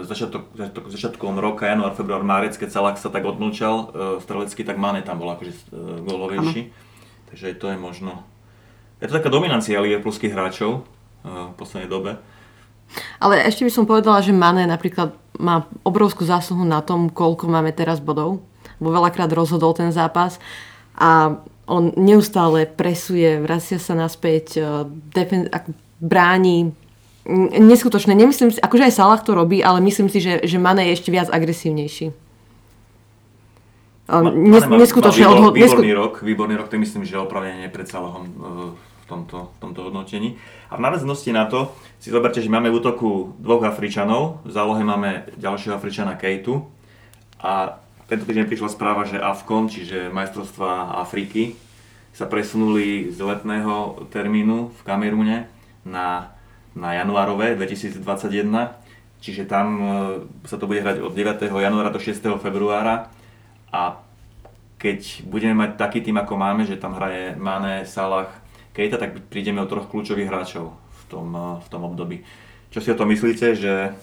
začiatok, 0.01 0.49
začiatok, 0.57 0.85
začiatkom 0.89 1.37
roka, 1.37 1.69
január, 1.69 1.93
február, 1.93 2.25
márec, 2.25 2.57
keď 2.57 2.73
Salah 2.73 2.97
sa 2.97 3.13
tak 3.13 3.21
odmlčal 3.21 3.75
uh, 3.75 3.85
strelecky, 4.25 4.65
tak 4.65 4.81
Mane 4.81 5.05
tam 5.05 5.21
bol 5.21 5.29
akože 5.29 5.53
uh, 5.53 6.01
gólovejší. 6.01 6.73
Takže 7.31 7.57
to 7.57 7.67
je 7.73 7.77
možno, 7.77 8.23
Je 9.03 9.11
to 9.11 9.17
taká 9.19 9.27
dominancia 9.27 9.81
liverpoolských 9.81 10.31
hráčov 10.31 10.81
uh, 11.25 11.51
v 11.51 11.53
poslednej 11.59 11.91
dobe. 11.91 12.11
Ale 13.19 13.41
ešte 13.43 13.65
by 13.65 13.71
som 13.73 13.89
povedala, 13.89 14.21
že 14.21 14.31
Mane 14.31 14.63
napríklad 14.69 15.11
má 15.41 15.67
obrovskú 15.83 16.23
zásluhu 16.23 16.63
na 16.63 16.79
tom, 16.79 17.11
koľko 17.11 17.49
máme 17.49 17.73
teraz 17.75 17.99
bodov. 17.99 18.39
Bo 18.79 18.93
veľakrát 18.93 19.31
rozhodol 19.31 19.75
ten 19.75 19.91
zápas 19.91 20.39
a 20.95 21.39
on 21.65 21.91
neustále 21.97 22.69
presuje, 22.69 23.41
vracia 23.41 23.81
sa 23.81 23.97
naspäť, 23.97 24.45
e, 24.55 24.61
defen- 25.11 25.49
bráni. 25.99 26.77
Neskutočné. 27.57 28.13
Nemyslím 28.13 28.53
si, 28.53 28.61
akože 28.61 28.85
aj 28.85 28.93
Salah 28.93 29.21
to 29.23 29.33
robí, 29.33 29.65
ale 29.65 29.81
myslím 29.81 30.11
si, 30.13 30.21
že, 30.21 30.45
že 30.45 30.61
Mane 30.61 30.85
je 30.85 30.93
ešte 30.93 31.09
viac 31.09 31.25
agresívnejší. 31.33 32.13
Nes, 34.05 34.63
neskutočne 34.69 35.25
odhod... 35.25 35.57
Výborný 35.57 35.89
nesku... 35.89 35.97
rok, 35.97 36.13
výborný 36.21 36.55
rok, 36.61 36.69
to 36.69 36.77
myslím, 36.77 37.09
že 37.09 37.17
opravene 37.17 37.65
pred 37.73 37.89
Salahom 37.89 38.29
v 39.01 39.05
tomto, 39.09 39.49
v 39.49 39.57
tomto 39.57 39.81
hodnotení. 39.89 40.37
A 40.69 40.77
v 40.77 40.85
náväznosti 40.85 41.33
na 41.33 41.49
to 41.49 41.73
si 41.97 42.13
zoberte, 42.13 42.37
že 42.37 42.49
máme 42.49 42.69
v 42.69 42.77
útoku 42.77 43.33
dvoch 43.41 43.65
Afričanov, 43.65 44.45
v 44.45 44.51
zálohe 44.53 44.85
máme 44.85 45.29
ďalšieho 45.41 45.73
Afričana 45.73 46.13
Kejtu 46.13 46.69
a 47.41 47.81
tento 48.05 48.29
týždeň 48.29 48.45
prišla 48.45 48.69
správa, 48.69 49.09
že 49.09 49.17
AFCON, 49.17 49.65
čiže 49.73 50.13
majstrovstva 50.13 51.01
Afriky, 51.01 51.57
sa 52.13 52.29
presunuli 52.29 53.09
z 53.09 53.19
letného 53.25 54.05
termínu 54.13 54.69
v 54.69 54.81
Kamerune 54.85 55.49
na, 55.81 56.37
na 56.77 56.93
januárové 56.93 57.57
2021, 57.57 58.05
čiže 59.19 59.49
tam 59.49 59.67
e, 59.81 59.85
sa 60.45 60.61
to 60.61 60.69
bude 60.69 60.85
hrať 60.85 61.01
od 61.01 61.11
9. 61.11 61.49
januára 61.49 61.89
do 61.89 61.97
6. 61.97 62.13
februára 62.37 63.09
a 63.75 63.99
keď 64.79 65.27
budeme 65.27 65.55
mať 65.67 65.75
taký 65.75 65.99
tým, 65.99 66.15
ako 66.15 66.39
máme, 66.39 66.63
že 66.63 66.79
tam 66.79 66.95
hraje 66.95 67.35
Mane, 67.35 67.83
Salah, 67.83 68.31
Kejta, 68.71 68.99
tak 68.99 69.19
prídeme 69.27 69.63
o 69.63 69.67
troch 69.67 69.87
kľúčových 69.91 70.27
hráčov 70.31 70.71
v 70.71 71.03
tom, 71.11 71.27
eh, 71.35 71.59
v 71.59 71.67
tom 71.67 71.81
období. 71.83 72.23
Čo 72.71 72.79
si 72.79 72.91
o 72.91 72.99
tom 72.99 73.11
myslíte, 73.11 73.55
že 73.55 73.95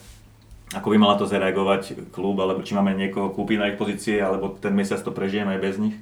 ako 0.73 0.89
by 0.89 0.97
mala 0.97 1.21
to 1.21 1.29
zareagovať 1.29 2.09
klub, 2.09 2.41
alebo 2.41 2.65
či 2.65 2.73
máme 2.73 2.97
niekoho 2.97 3.29
kúpiť 3.29 3.57
na 3.61 3.69
ich 3.69 3.77
pozície, 3.77 4.17
alebo 4.17 4.57
ten 4.57 4.73
mesiac 4.73 5.05
to 5.05 5.13
prežijeme 5.13 5.57
aj 5.57 5.61
bez 5.61 5.77
nich? 5.77 5.97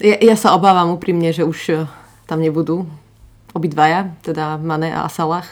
Ja, 0.00 0.16
ja 0.16 0.36
sa 0.40 0.56
obávam 0.56 0.96
úprimne, 0.96 1.32
že 1.32 1.44
už 1.44 1.58
eh, 1.72 1.84
tam 2.24 2.40
nebudú 2.40 2.88
obidvaja, 3.52 4.16
teda 4.24 4.56
Mane 4.56 4.96
a 4.96 5.08
Salah. 5.12 5.44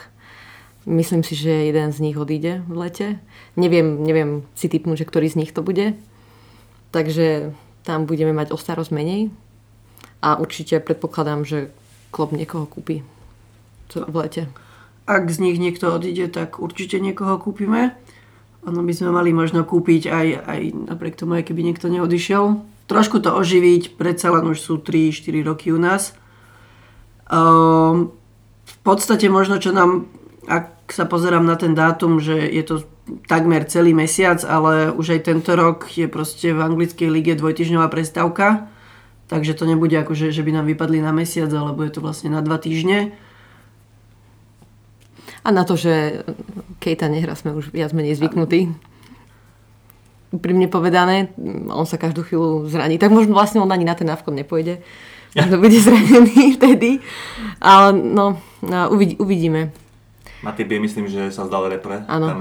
Myslím 0.88 1.20
si, 1.20 1.36
že 1.36 1.68
jeden 1.68 1.92
z 1.92 2.00
nich 2.00 2.16
odíde 2.16 2.64
v 2.64 2.74
lete. 2.80 3.08
Neviem, 3.52 4.00
neviem 4.00 4.48
si 4.56 4.72
typnúť, 4.72 5.04
že 5.04 5.08
ktorý 5.12 5.28
z 5.28 5.44
nich 5.44 5.52
to 5.52 5.60
bude. 5.60 5.92
Takže 6.90 7.54
tam 7.86 8.06
budeme 8.06 8.34
mať 8.34 8.50
o 8.50 8.58
starosť 8.58 8.90
menej. 8.92 9.30
A 10.20 10.36
určite 10.36 10.82
predpokladám, 10.84 11.48
že 11.48 11.72
klub 12.12 12.34
niekoho 12.34 12.68
kúpi 12.68 13.06
v 13.90 14.14
lete. 14.14 14.46
Ak 15.08 15.26
z 15.32 15.42
nich 15.42 15.58
niekto 15.58 15.90
odíde, 15.90 16.30
tak 16.30 16.62
určite 16.62 17.02
niekoho 17.02 17.40
kúpime. 17.40 17.96
Ono 18.68 18.84
by 18.84 18.92
sme 18.92 19.10
mali 19.10 19.32
možno 19.32 19.64
kúpiť 19.64 20.12
aj, 20.12 20.26
aj 20.44 20.60
napriek 20.92 21.16
tomu, 21.16 21.40
aj 21.40 21.48
keby 21.48 21.64
niekto 21.64 21.88
neodišiel. 21.88 22.60
Trošku 22.86 23.18
to 23.24 23.32
oživiť, 23.32 23.96
predsa 23.96 24.30
len 24.30 24.44
už 24.46 24.58
sú 24.60 24.78
3-4 24.78 25.46
roky 25.46 25.72
u 25.72 25.80
nás. 25.80 26.12
Um, 27.30 28.12
v 28.66 28.76
podstate 28.84 29.30
možno, 29.32 29.56
čo 29.62 29.72
nám, 29.72 30.10
ak 30.44 30.92
sa 30.92 31.06
pozerám 31.08 31.46
na 31.46 31.56
ten 31.56 31.72
dátum, 31.72 32.20
že 32.20 32.36
je 32.36 32.62
to 32.66 32.84
takmer 33.26 33.64
celý 33.66 33.94
mesiac, 33.94 34.42
ale 34.46 34.94
už 34.94 35.18
aj 35.18 35.20
tento 35.26 35.52
rok 35.56 35.90
je 35.92 36.06
proste 36.06 36.54
v 36.54 36.60
anglickej 36.60 37.08
lige 37.10 37.32
dvojtyžňová 37.34 37.90
prestávka 37.90 38.70
Takže 39.30 39.54
to 39.54 39.62
nebude 39.62 39.94
ako, 39.94 40.18
že, 40.18 40.34
že 40.34 40.42
by 40.42 40.50
nám 40.50 40.66
vypadli 40.66 40.98
na 40.98 41.14
mesiac, 41.14 41.46
alebo 41.54 41.86
je 41.86 41.94
to 41.94 42.02
vlastne 42.02 42.34
na 42.34 42.42
dva 42.42 42.58
týždne. 42.58 43.14
A 45.46 45.54
na 45.54 45.62
to, 45.62 45.78
že 45.78 46.26
Kejta 46.82 47.06
nehra, 47.06 47.38
sme 47.38 47.54
už 47.54 47.70
viac 47.70 47.94
menej 47.94 48.18
zvyknutí. 48.18 48.74
Úprimne 50.34 50.66
povedané, 50.66 51.30
on 51.70 51.86
sa 51.86 51.94
každú 51.94 52.26
chvíľu 52.26 52.66
zraní. 52.66 52.98
Tak 52.98 53.14
možno 53.14 53.38
vlastne 53.38 53.62
on 53.62 53.70
ani 53.70 53.86
na 53.86 53.94
ten 53.94 54.10
návkon 54.10 54.34
nepôjde. 54.34 54.82
Možno 55.38 55.62
bude 55.62 55.78
zranený 55.78 56.50
vtedy. 56.58 56.98
Ale 57.62 57.94
no, 57.94 58.42
no 58.66 58.90
uvidíme. 58.98 59.70
Matip 60.42 60.74
myslím, 60.74 61.06
že 61.06 61.30
sa 61.30 61.46
zdal 61.46 61.70
repre 61.70 62.02
ano. 62.10 62.34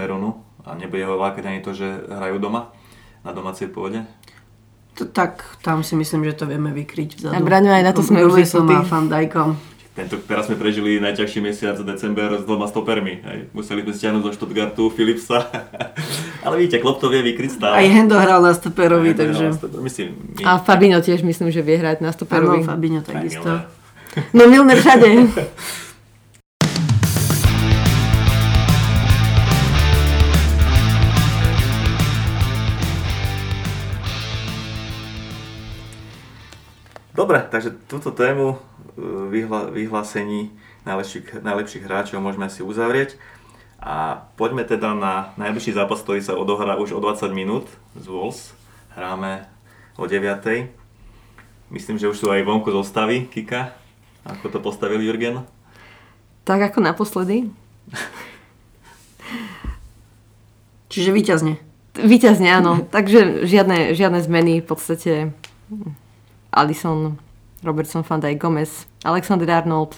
A 0.67 0.76
nebude 0.76 1.06
ho 1.08 1.15
lákať 1.15 1.43
ani 1.48 1.60
to, 1.63 1.72
že 1.72 1.88
hrajú 2.08 2.39
doma 2.41 2.72
na 3.24 3.32
domácej 3.36 3.67
pôde 3.72 4.04
tak 5.06 5.43
tam 5.63 5.84
si 5.84 5.95
myslím, 5.95 6.28
že 6.28 6.34
to 6.34 6.45
vieme 6.50 6.76
vykryť 6.76 7.10
vzadu. 7.15 7.36
A 7.36 7.39
Braňo, 7.39 7.72
aj 7.72 7.84
na 7.88 7.93
to 7.95 8.04
sme 8.04 8.26
už 8.26 8.43
som 8.43 8.67
a 8.67 8.84
Fandajkom. 8.84 9.56
Tento, 9.95 10.15
teraz 10.24 10.48
sme 10.48 10.56
prežili 10.56 10.95
najťažší 11.04 11.39
mesiac 11.43 11.76
december 11.84 12.39
s 12.39 12.48
dvoma 12.48 12.72
stopermi. 12.72 13.19
Hej. 13.19 13.39
Museli 13.52 13.84
sme 13.84 13.91
stiahnuť 13.91 14.22
zo 14.24 14.32
Stuttgartu 14.32 14.88
Philipsa. 14.95 15.43
Ale 16.45 16.56
vidíte, 16.56 16.80
Klopp 16.80 17.04
to 17.04 17.12
vie 17.12 17.19
vykryť 17.19 17.52
stále. 17.60 17.84
Aj 17.84 17.88
Hendo 17.88 18.15
hral 18.15 18.39
na 18.39 18.56
stoperovi, 18.56 19.12
takže... 19.12 19.52
Na 19.52 19.60
stoper, 19.60 19.80
myslím, 19.84 20.15
my... 20.39 20.41
A 20.48 20.52
Fabinho 20.63 21.04
tiež 21.04 21.19
myslím, 21.28 21.52
že 21.52 21.60
vie 21.60 21.76
hrať 21.76 22.00
na 22.00 22.15
stoperovi. 22.15 22.63
Áno, 22.63 22.69
Fabinho 22.69 23.02
takisto. 23.04 23.67
No 24.32 24.48
Milner 24.48 24.80
všade. 24.80 25.08
Dobre, 37.19 37.43
takže 37.43 37.75
túto 37.91 38.15
tému 38.15 38.55
e, 38.55 38.58
vyhla, 39.27 39.67
vyhlásení 39.75 40.55
najlepších, 40.88 41.43
najlepších 41.43 41.84
hráčov 41.84 42.23
môžeme 42.23 42.47
si 42.47 42.63
uzavrieť. 42.63 43.19
A 43.75 44.23
poďme 44.39 44.63
teda 44.63 44.95
na 44.95 45.36
najbližší 45.36 45.75
zápas, 45.75 45.99
ktorý 45.99 46.23
sa 46.23 46.39
odohrá 46.39 46.79
už 46.79 46.95
o 46.95 47.03
20 47.03 47.27
minút 47.36 47.67
z 47.99 48.08
Wolves. 48.08 48.55
Hráme 48.95 49.51
o 49.99 50.08
9. 50.08 50.71
Myslím, 51.75 51.99
že 51.99 52.08
už 52.08 52.15
sú 52.15 52.32
aj 52.32 52.39
vonku 52.47 52.71
zostavy, 52.71 53.27
Kika. 53.27 53.75
Ako 54.23 54.47
to 54.47 54.63
postavil 54.63 55.03
Jurgen? 55.03 55.43
Tak 56.47 56.71
ako 56.71 56.79
naposledy. 56.79 57.51
Čiže 60.88 61.12
výťazne. 61.12 61.60
Výťazne, 61.99 62.47
áno. 62.47 62.79
Takže 62.95 63.43
žiadne, 63.43 63.91
žiadne 63.91 64.23
zmeny 64.23 64.63
v 64.63 64.67
podstate 64.71 65.36
Alison, 66.49 67.17
Robertson, 67.63 68.03
Van 68.03 68.19
Dijk, 68.19 68.41
Gomez, 68.41 68.85
Alexander 69.03 69.49
Arnold. 69.49 69.95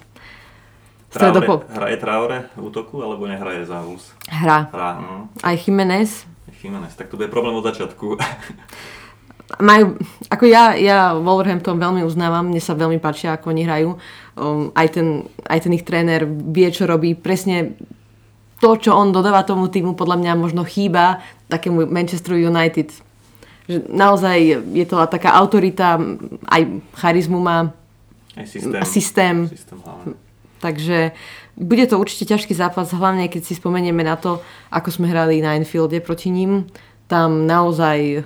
Traore, 1.12 1.44
hraje 1.76 1.98
Traore 2.00 2.40
v 2.56 2.62
útoku, 2.72 3.04
alebo 3.04 3.28
nehraje 3.28 3.68
za 3.68 3.84
Wolves? 3.84 4.16
Hra. 4.32 4.72
Hra, 4.72 4.92
no. 5.04 5.28
Aj 5.44 5.56
Jiménez. 5.60 6.24
Jiménez, 6.64 6.96
tak 6.96 7.12
to 7.12 7.20
bude 7.20 7.28
problém 7.28 7.52
od 7.52 7.68
začiatku. 7.68 8.16
Majú, 9.60 10.00
ako 10.32 10.44
ja, 10.48 10.80
ja 10.80 11.12
Wolverhampton 11.20 11.76
veľmi 11.76 12.08
uznávam, 12.08 12.48
mne 12.48 12.64
sa 12.64 12.72
veľmi 12.72 13.04
páčia, 13.04 13.36
ako 13.36 13.52
oni 13.52 13.68
hrajú. 13.68 13.90
Um, 14.40 14.72
aj, 14.72 14.96
ten, 14.96 15.28
aj 15.44 15.68
ten 15.68 15.76
ich 15.76 15.84
tréner 15.84 16.24
vie, 16.24 16.72
čo 16.72 16.88
robí. 16.88 17.12
Presne 17.20 17.76
to, 18.64 18.80
čo 18.80 18.96
on 18.96 19.12
dodáva 19.12 19.44
tomu 19.44 19.68
týmu, 19.68 20.00
podľa 20.00 20.24
mňa 20.24 20.32
možno 20.40 20.64
chýba 20.64 21.20
takému 21.52 21.84
Manchester 21.92 22.40
United 22.40 22.96
že 23.70 23.86
naozaj 23.90 24.38
je 24.74 24.86
to 24.86 24.98
taká 25.08 25.38
autorita, 25.38 26.00
aj 26.50 26.62
charizmu 26.98 27.40
má. 27.40 27.74
Aj 28.36 28.48
systém. 28.48 28.82
systém. 28.86 29.38
systém 29.48 29.80
Takže 30.62 31.12
bude 31.58 31.86
to 31.90 31.98
určite 31.98 32.30
ťažký 32.30 32.54
zápas, 32.54 32.94
hlavne 32.94 33.26
keď 33.28 33.42
si 33.44 33.58
spomenieme 33.58 34.06
na 34.06 34.14
to, 34.14 34.46
ako 34.70 34.94
sme 34.94 35.10
hrali 35.10 35.42
na 35.42 35.58
Enfielde 35.58 35.98
proti 36.00 36.30
ním. 36.30 36.70
Tam 37.10 37.50
naozaj 37.50 38.24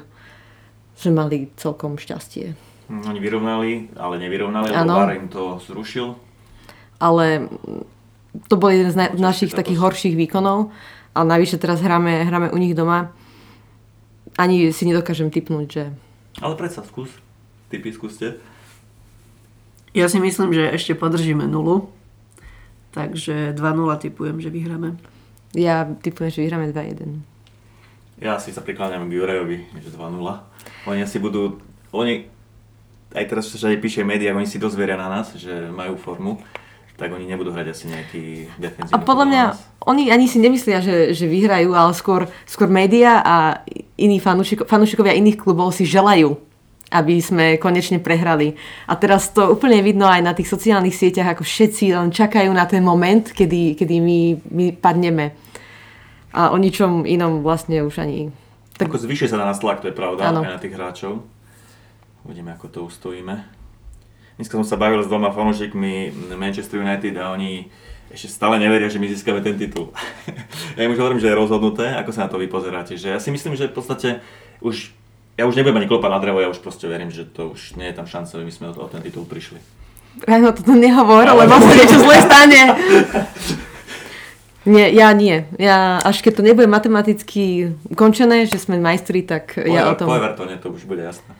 sme 0.99 1.11
mali 1.15 1.47
celkom 1.55 1.95
šťastie. 1.95 2.53
Hm, 2.91 3.03
oni 3.07 3.19
vyrovnali, 3.23 3.71
ale 3.97 4.19
nevyrovnali, 4.19 4.67
lebo 4.69 4.93
VAR 4.93 5.15
im 5.15 5.27
to 5.31 5.57
zrušil. 5.63 6.15
Ale 6.99 7.49
to 8.51 8.55
bol 8.59 8.69
jeden 8.69 8.91
z 8.91 8.99
na- 8.99 9.15
našich 9.15 9.55
takých 9.55 9.79
horších 9.79 10.15
výkonov. 10.15 10.75
A 11.15 11.23
navyše 11.23 11.55
teraz 11.55 11.79
hráme, 11.79 12.27
hráme 12.27 12.51
u 12.51 12.57
nich 12.59 12.75
doma 12.75 13.15
ani 14.35 14.71
si 14.75 14.83
nedokážem 14.87 15.31
typnúť, 15.31 15.67
že... 15.67 15.83
Ale 16.43 16.59
predsa 16.59 16.83
skús. 16.83 17.11
Typy 17.71 17.95
skúste. 17.95 18.39
Ja 19.95 20.11
si 20.11 20.19
myslím, 20.19 20.51
že 20.51 20.75
ešte 20.75 20.91
podržíme 20.91 21.47
nulu. 21.47 21.87
Takže 22.91 23.55
2-0 23.55 24.03
typujem, 24.03 24.37
že 24.43 24.51
vyhráme. 24.51 24.99
Ja 25.55 25.87
typujem, 25.87 26.31
že 26.31 26.43
vyhráme 26.43 26.71
2-1. 26.71 27.23
Ja 28.19 28.39
si 28.39 28.51
sa 28.55 28.63
prikláňam 28.63 29.07
k 29.11 29.15
Jurejovi, 29.19 29.57
že 29.79 29.91
2-0. 29.91 30.19
Oni 30.87 30.99
asi 31.03 31.19
budú... 31.19 31.59
Oni, 31.95 32.27
aj 33.15 33.25
teraz 33.27 33.51
sa 33.51 33.71
píše 33.79 34.03
médiá, 34.03 34.35
oni 34.35 34.47
si 34.47 34.59
dozveria 34.59 34.99
na 34.99 35.07
nás, 35.07 35.31
že 35.35 35.71
majú 35.71 35.95
formu 35.95 36.43
tak 36.95 37.11
oni 37.11 37.27
nebudú 37.27 37.51
hrať 37.51 37.67
asi 37.75 37.85
nejaký 37.91 38.23
defenzívny. 38.55 38.95
A 38.95 39.03
podľa 39.03 39.25
mňa, 39.27 39.43
oni 39.83 40.03
ani 40.15 40.31
si 40.31 40.39
nemyslia, 40.39 40.79
že, 40.79 41.11
že 41.11 41.27
vyhrajú, 41.27 41.75
ale 41.75 41.91
skôr, 41.91 42.31
skôr 42.47 42.71
média 42.71 43.19
a 43.19 43.59
iní 43.95 44.19
fanúšiko, 44.19 44.67
fanúšikovia 44.67 45.15
iných 45.15 45.39
klubov 45.39 45.71
si 45.75 45.87
želajú 45.87 46.35
aby 46.93 47.17
sme 47.17 47.45
konečne 47.57 47.97
prehrali. 47.97 48.53
A 48.85 48.93
teraz 48.93 49.33
to 49.33 49.49
úplne 49.49 49.81
vidno 49.81 50.05
aj 50.05 50.21
na 50.21 50.37
tých 50.37 50.51
sociálnych 50.53 50.93
sieťach, 50.93 51.33
ako 51.33 51.41
všetci 51.41 51.97
len 51.97 52.13
čakajú 52.13 52.53
na 52.53 52.69
ten 52.69 52.85
moment, 52.85 53.25
kedy, 53.25 53.73
kedy 53.73 53.95
my, 53.97 54.19
my 54.53 54.65
padneme. 54.77 55.33
A 56.35 56.53
o 56.53 56.57
ničom 56.61 57.07
inom 57.07 57.41
vlastne 57.41 57.81
už 57.81 58.05
ani... 58.05 58.29
Tak... 58.77 58.91
Ako 58.91 59.01
zvyšuje 59.01 59.31
sa 59.31 59.39
na 59.39 59.49
nás 59.49 59.57
tlak, 59.57 59.81
to 59.81 59.89
je 59.89 59.95
pravda, 59.95 60.29
Áno. 60.29 60.43
aj 60.43 60.59
na 60.59 60.61
tých 60.61 60.75
hráčov. 60.75 61.25
Uvidíme, 62.27 62.53
ako 62.53 62.67
to 62.69 62.79
ustojíme. 62.85 63.33
Dneska 64.35 64.59
som 64.59 64.67
sa 64.67 64.75
bavil 64.75 64.99
s 64.99 65.07
dvoma 65.07 65.31
fanúšikmi 65.31 66.11
Manchester 66.35 66.83
United 66.83 67.15
a 67.15 67.31
oni 67.31 67.71
ešte 68.15 68.31
stále 68.31 68.55
neveria, 68.57 68.87
že 68.87 68.97
my 68.97 69.11
získame 69.11 69.43
ten 69.43 69.59
titul. 69.59 69.91
ja 70.79 70.81
im 70.87 70.95
už 70.95 70.99
hovorím, 71.03 71.19
že 71.19 71.27
je 71.27 71.35
rozhodnuté, 71.35 71.91
ako 71.99 72.11
sa 72.15 72.25
na 72.25 72.29
to 72.31 72.39
vy 72.39 72.47
pozeráte. 72.47 72.95
Že 72.95 73.11
ja 73.11 73.19
si 73.19 73.29
myslím, 73.29 73.59
že 73.59 73.67
v 73.67 73.75
podstate 73.75 74.07
už, 74.63 74.95
ja 75.35 75.43
už 75.43 75.59
nebudem 75.59 75.83
ani 75.83 75.91
klopať 75.91 76.11
na 76.11 76.19
drevo, 76.23 76.39
ja 76.39 76.47
už 76.47 76.63
proste 76.63 76.87
verím, 76.87 77.11
že 77.11 77.27
to 77.27 77.51
už 77.51 77.75
nie 77.75 77.91
je 77.91 77.97
tam 77.99 78.07
šanca, 78.07 78.39
aby 78.39 78.47
my 78.47 78.53
sme 78.55 78.65
o, 78.71 78.73
o 78.79 78.87
ten 78.87 79.03
titul 79.03 79.27
prišli. 79.27 79.59
Ráno 80.23 80.55
toto 80.55 80.71
nehovor, 80.71 81.27
lebo 81.27 81.59
sa 81.59 81.73
niečo 81.75 81.99
zle 81.99 82.17
stane. 82.23 82.61
Nie, 84.65 84.89
ja 84.89 85.13
nie. 85.13 85.45
Ja, 85.61 86.01
až 86.01 86.25
keď 86.25 86.41
to 86.41 86.47
nebude 86.47 86.65
matematicky 86.65 87.77
ukončené, 87.85 88.49
že 88.49 88.57
sme 88.57 88.81
majstri, 88.81 89.21
tak 89.21 89.53
Po, 89.53 89.69
ja 89.69 89.91
o 89.91 89.93
tom... 89.93 90.09
po 90.09 90.17
Evertone 90.17 90.57
to 90.57 90.73
už 90.73 90.89
bude 90.89 91.05
jasné. 91.05 91.35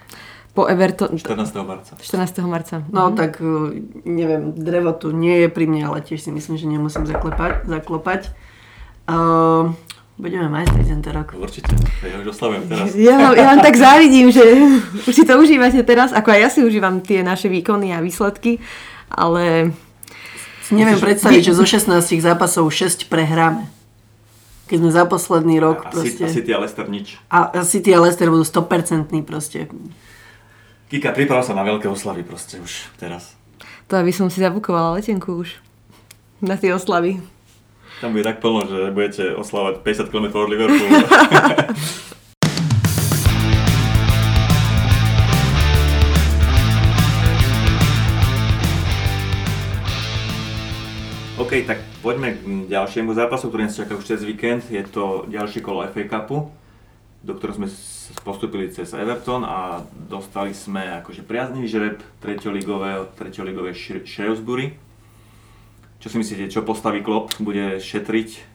Po 0.55 0.63
Everton... 0.65 1.19
14. 1.19 1.51
marca. 1.61 1.99
14. 1.99 2.39
marca. 2.41 2.79
No 2.87 3.11
tak, 3.11 3.43
uh, 3.43 3.75
neviem, 4.01 4.55
drevo 4.55 4.95
tu 4.95 5.11
nie 5.11 5.43
je 5.43 5.49
pri 5.51 5.67
mne, 5.67 5.83
ale 5.85 5.99
tiež 5.99 6.17
si 6.17 6.31
myslím, 6.31 6.55
že 6.55 6.65
nemusím 6.65 7.03
zaklepať, 7.03 7.67
zaklopať. 7.67 8.31
Uh, 9.03 9.75
budeme 10.15 10.47
majstri 10.47 10.81
tento 10.81 11.11
rok. 11.11 11.35
Určite, 11.35 11.75
ja 12.01 12.15
už 12.17 12.31
oslavujem 12.31 12.65
teraz. 12.65 12.95
Ja, 12.95 13.19
vám- 13.19 13.35
ja 13.35 13.45
vám 13.45 13.59
tak 13.59 13.75
závidím, 13.75 14.31
že 14.31 14.43
už 15.07 15.13
si 15.13 15.27
to 15.27 15.35
užívate 15.35 15.83
teraz, 15.83 16.15
ako 16.15 16.31
aj 16.31 16.39
ja 16.39 16.49
si 16.49 16.63
užívam 16.63 17.03
tie 17.03 17.19
naše 17.19 17.51
výkony 17.51 17.91
a 17.91 17.99
výsledky, 17.99 18.63
ale 19.11 19.75
Si 20.63 20.73
neviem 20.73 20.97
predstaviť, 20.97 21.41
že 21.45 21.53
zo 21.53 21.67
16 21.91 21.99
zápasov 22.17 22.71
6 22.71 23.11
prehráme. 23.11 23.67
Keď 24.65 24.77
sme 24.79 24.89
za 24.89 25.03
posledný 25.03 25.59
rok 25.59 25.83
A 25.85 25.91
proste... 25.91 26.15
City- 26.15 26.25
a 26.25 26.29
City 26.31 26.49
a 26.49 26.57
Leicester 26.57 26.87
nič. 26.87 27.19
A 27.29 27.53
a 27.53 27.61
City 27.61 27.93
a 27.93 28.01
Leicester 28.01 28.31
budú 28.31 28.41
100% 28.41 29.11
proste. 29.21 29.69
Kika, 30.85 31.17
priprav 31.17 31.41
sa 31.41 31.57
na 31.57 31.65
veľké 31.65 31.89
oslavy 31.89 32.21
proste 32.21 32.61
už 32.61 32.93
teraz. 33.01 33.33
to 33.89 33.97
aby 33.97 34.13
som 34.13 34.29
si 34.29 34.37
zabukovala 34.37 35.01
letenku 35.01 35.41
už 35.41 35.57
na 36.45 36.61
tie 36.61 36.77
oslavy. 36.77 37.17
Tam 37.97 38.13
bude 38.13 38.21
tak 38.21 38.37
plno, 38.37 38.69
že 38.69 38.93
budete 38.93 39.33
oslavať 39.33 39.81
50 39.81 40.13
km 40.13 40.45
od 40.45 40.49
Liverpoolu. 40.53 40.97
OK, 51.41 51.65
tak 51.65 51.81
poďme 52.05 52.37
k 52.37 52.69
ďalšiemu 52.69 53.17
zápasu, 53.17 53.49
ktorý 53.49 53.65
nás 53.65 53.73
čaká 53.73 53.97
už 53.97 54.05
cez 54.05 54.21
víkend. 54.21 54.69
Je 54.69 54.85
to 54.85 55.25
ďalšie 55.33 55.65
kolo 55.65 55.81
FA 55.89 56.05
Cupu, 56.05 56.53
do 57.25 57.33
ktorého 57.33 57.57
sme 57.57 57.69
postupili 58.21 58.69
cez 58.69 58.93
Everton 58.93 59.41
a 59.41 59.81
dostali 59.89 60.53
sme 60.53 61.01
akože 61.01 61.25
priaznivý 61.25 61.65
žreb 61.65 61.97
treťoligového, 62.21 63.09
treťoligovej 63.17 63.73
Shre- 63.73 64.05
Shrewsbury. 64.05 64.77
Čo 65.97 66.13
si 66.13 66.21
myslíte, 66.21 66.53
čo 66.53 66.61
postaví 66.61 67.01
Klopp? 67.01 67.33
Bude 67.41 67.81
šetriť 67.81 68.53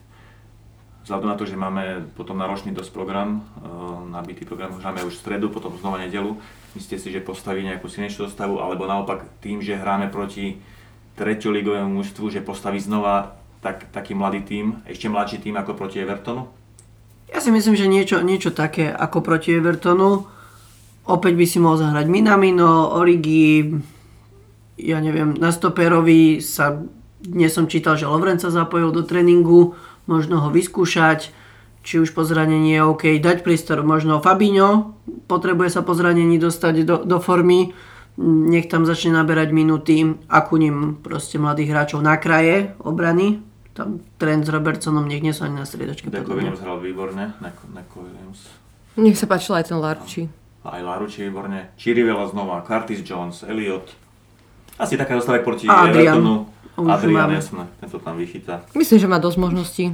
vzhľadom 1.03 1.27
na 1.27 1.35
to, 1.35 1.51
že 1.51 1.59
máme 1.59 2.14
potom 2.14 2.39
náročný 2.39 2.71
dosť 2.71 2.95
program, 2.95 3.43
e, 3.59 3.66
nabitý 4.14 4.47
program, 4.47 4.79
hráme 4.79 5.03
už 5.03 5.18
v 5.18 5.23
stredu, 5.27 5.51
potom 5.51 5.75
znova 5.75 5.99
nedelu. 5.99 6.39
Myslíte 6.79 7.03
si, 7.03 7.11
že 7.11 7.18
postaví 7.18 7.66
nejakú 7.66 7.91
silnejšiu 7.91 8.31
dostavu, 8.31 8.62
alebo 8.62 8.87
naopak 8.87 9.27
tým, 9.43 9.59
že 9.59 9.75
hráme 9.75 10.07
proti 10.14 10.62
treťoligovému 11.18 11.91
mužstvu, 11.99 12.31
že 12.31 12.47
postaví 12.47 12.79
znova 12.79 13.35
tak, 13.59 13.91
taký 13.91 14.14
mladý 14.14 14.47
tým, 14.47 14.79
ešte 14.87 15.11
mladší 15.11 15.43
tým 15.43 15.59
ako 15.59 15.75
proti 15.75 15.99
Evertonu? 15.99 16.60
Ja 17.31 17.39
si 17.39 17.55
myslím, 17.55 17.78
že 17.78 17.87
niečo, 17.87 18.18
niečo 18.26 18.51
také 18.51 18.91
ako 18.91 19.22
proti 19.22 19.55
Evertonu. 19.55 20.26
Opäť 21.07 21.35
by 21.39 21.47
si 21.47 21.59
mohol 21.62 21.78
zahrať 21.78 22.07
Minamino, 22.11 22.95
Origi, 22.99 23.70
ja 24.81 24.99
neviem, 24.99 25.35
na 25.39 25.55
stoperovi 25.55 26.43
sa 26.43 26.83
dnes 27.20 27.53
som 27.53 27.68
čítal, 27.68 28.01
že 28.01 28.09
Lovren 28.09 28.41
sa 28.41 28.49
zapojil 28.49 28.91
do 28.97 29.05
tréningu, 29.05 29.76
možno 30.09 30.41
ho 30.41 30.49
vyskúšať, 30.49 31.31
či 31.85 32.01
už 32.01 32.16
po 32.16 32.24
zranení 32.24 32.76
je 32.76 32.83
OK, 32.85 33.05
dať 33.20 33.45
priestor, 33.45 33.85
možno 33.85 34.24
Fabinho 34.24 34.97
potrebuje 35.28 35.76
sa 35.76 35.81
po 35.85 35.93
zranení 35.93 36.41
dostať 36.41 36.74
do, 36.85 36.97
do 37.05 37.18
formy, 37.20 37.76
nech 38.20 38.68
tam 38.68 38.85
začne 38.89 39.16
naberať 39.16 39.53
minúty, 39.53 40.16
ním 40.57 40.76
proste 41.01 41.37
mladých 41.37 41.72
hráčov 41.72 42.01
na 42.01 42.16
kraje 42.16 42.72
obrany, 42.81 43.41
tam 43.75 44.03
trend 44.18 44.47
s 44.47 44.51
Robertsonom 44.51 45.07
nech 45.07 45.23
nie 45.23 45.31
sú 45.31 45.47
ani 45.47 45.62
na 45.62 45.66
striedačke. 45.66 46.11
Deco. 46.11 46.35
Williams 46.35 46.61
hral 46.61 46.83
výborne, 46.83 47.35
Neko, 47.39 47.64
Neko 47.71 47.97
Williams. 48.07 48.41
Nech 48.99 49.16
sa 49.16 49.31
páčil 49.31 49.55
aj 49.57 49.71
ten 49.71 49.79
Larči. 49.79 50.27
Aj 50.61 50.83
Laruči 50.83 51.25
výborne, 51.25 51.73
Chirivela 51.81 52.29
znova, 52.29 52.61
Curtis 52.66 53.01
Jones, 53.01 53.47
Elliot. 53.47 53.89
Asi 54.77 55.01
taká 55.01 55.16
zostava 55.16 55.41
proti. 55.41 55.64
Evertonu. 55.71 56.51
Adrian, 56.81 57.29
jasné, 57.37 57.68
tento 57.77 58.01
tam 58.01 58.16
vychytá. 58.16 58.64
Myslím, 58.73 58.99
že 59.01 59.09
má 59.11 59.21
dosť 59.21 59.37
možností. 59.37 59.85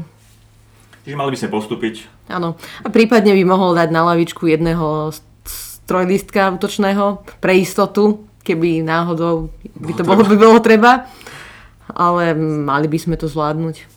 Čiže 1.03 1.19
mali 1.19 1.35
by 1.35 1.39
sme 1.39 1.51
postúpiť. 1.51 2.07
Áno. 2.31 2.55
A 2.83 2.89
prípadne 2.91 3.35
by 3.35 3.43
mohol 3.47 3.75
dať 3.75 3.91
na 3.91 4.07
lavičku 4.07 4.47
jedného 4.47 5.11
trojlistka 5.87 6.51
útočného 6.55 7.23
pre 7.39 7.59
istotu, 7.59 8.27
keby 8.43 8.83
náhodou 8.83 9.55
by 9.79 9.93
to 9.95 10.03
bolo, 10.03 10.23
by 10.27 10.37
bolo 10.39 10.59
treba. 10.59 11.07
Ale 11.91 12.35
mali 12.39 12.87
by 12.91 12.99
sme 12.99 13.15
to 13.15 13.31
zvládnuť. 13.31 13.97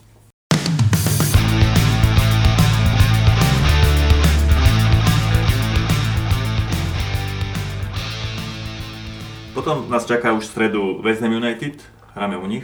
Potom 9.60 9.92
nás 9.92 10.08
čaká 10.08 10.32
už 10.32 10.48
v 10.48 10.52
stredu 10.56 10.82
West 11.04 11.20
Ham 11.20 11.36
United, 11.36 11.84
hráme 12.16 12.40
u 12.40 12.48
nich. 12.48 12.64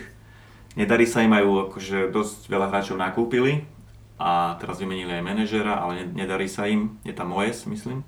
Nedarí 0.80 1.04
sa 1.04 1.28
im 1.28 1.36
majú, 1.36 1.68
akože 1.68 2.08
dosť 2.08 2.48
veľa 2.48 2.72
hráčov 2.72 2.96
nakúpili 2.96 3.68
a 4.16 4.56
teraz 4.64 4.80
vymenili 4.80 5.12
aj 5.12 5.28
manažera, 5.28 5.76
ale 5.76 6.08
ne- 6.08 6.24
nedarí 6.24 6.48
sa 6.48 6.72
im. 6.72 6.96
Je 7.04 7.12
tam 7.12 7.36
Moes, 7.36 7.68
myslím. 7.68 8.08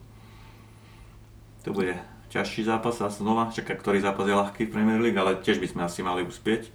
To 1.67 1.75
bude 1.75 1.99
ťažší 2.31 2.63
zápas 2.63 2.95
a 3.03 3.11
znova. 3.11 3.51
Čaká, 3.51 3.75
ktorý 3.75 3.99
zápas 3.99 4.23
je 4.23 4.39
ľahký 4.39 4.67
v 4.67 4.73
Premier 4.73 5.03
League, 5.03 5.19
ale 5.19 5.35
tiež 5.43 5.59
by 5.59 5.67
sme 5.67 5.81
asi 5.83 5.99
mali 5.99 6.23
uspieť. 6.23 6.71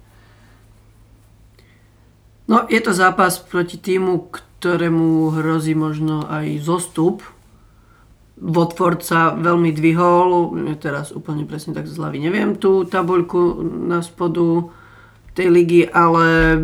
No, 2.47 2.67
je 2.67 2.79
to 2.83 2.91
zápas 2.91 3.39
proti 3.39 3.79
týmu, 3.79 4.27
ktorému 4.31 5.31
hrozí 5.31 5.75
možno 5.75 6.27
aj 6.27 6.59
zostup. 6.59 7.23
Watford 8.43 8.99
sa 9.05 9.31
veľmi 9.31 9.71
dvihol, 9.71 10.51
teraz 10.75 11.15
úplne 11.15 11.47
presne 11.47 11.71
tak 11.71 11.87
z 11.87 11.95
hlavy 11.95 12.19
neviem 12.19 12.59
tú 12.59 12.83
tabuľku 12.83 13.63
na 13.87 14.03
spodu 14.03 14.67
tej 15.37 15.47
ligy, 15.47 15.81
ale 15.87 16.59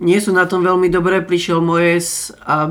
nie 0.00 0.18
sú 0.22 0.32
na 0.32 0.48
tom 0.48 0.64
veľmi 0.64 0.88
dobre. 0.88 1.20
Prišiel 1.20 1.60
Moyes 1.60 2.32
a 2.40 2.70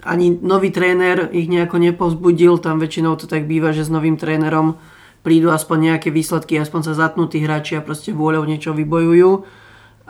ani 0.00 0.32
nový 0.40 0.72
tréner 0.72 1.28
ich 1.36 1.50
nejako 1.50 1.76
nepovzbudil, 1.76 2.56
tam 2.56 2.80
väčšinou 2.80 3.20
to 3.20 3.28
tak 3.28 3.44
býva, 3.44 3.76
že 3.76 3.84
s 3.84 3.92
novým 3.92 4.16
trénerom 4.16 4.80
prídu 5.20 5.52
aspoň 5.52 5.92
nejaké 5.92 6.08
výsledky, 6.08 6.56
aspoň 6.56 6.80
sa 6.88 6.94
zatnú 6.96 7.28
tí 7.28 7.44
hráči 7.44 7.76
a 7.76 7.84
proste 7.84 8.16
vôľou 8.16 8.48
niečo 8.48 8.72
vybojujú. 8.72 9.44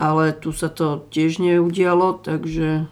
Ale 0.01 0.33
tu 0.33 0.49
sa 0.51 0.67
to 0.67 1.05
tiež 1.09 1.37
neudialo, 1.39 2.17
takže 2.17 2.89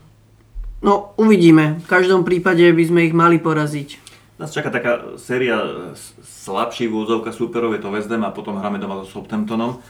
no 0.85 1.17
uvidíme. 1.17 1.81
V 1.81 1.89
každom 1.89 2.21
prípade 2.21 2.61
by 2.69 2.85
sme 2.85 3.01
ich 3.03 3.17
mali 3.17 3.41
poraziť. 3.41 3.97
Nás 4.37 4.53
čaká 4.53 4.69
taká 4.69 5.17
séria 5.17 5.59
s- 5.97 6.13
slabších 6.45 6.87
úzovka 6.87 7.33
súperov, 7.33 7.73
je 7.73 7.81
to 7.81 7.91
West 7.91 8.07
Ham 8.07 8.23
a 8.23 8.31
potom 8.31 8.55
hráme 8.55 8.77
doma 8.77 9.01
so 9.03 9.19
Southamptonom. 9.19 9.81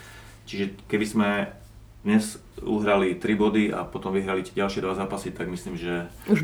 Čiže 0.46 0.78
keby 0.86 1.04
sme 1.04 1.28
dnes 2.00 2.38
uhrali 2.58 3.12
3 3.12 3.34
body 3.34 3.64
a 3.68 3.82
potom 3.82 4.14
vyhrali 4.14 4.40
tie 4.40 4.56
ďalšie 4.56 4.80
dva 4.80 4.94
zápasy, 4.94 5.30
tak 5.30 5.50
myslím, 5.50 5.74
že 5.74 6.06
Už... 6.24 6.40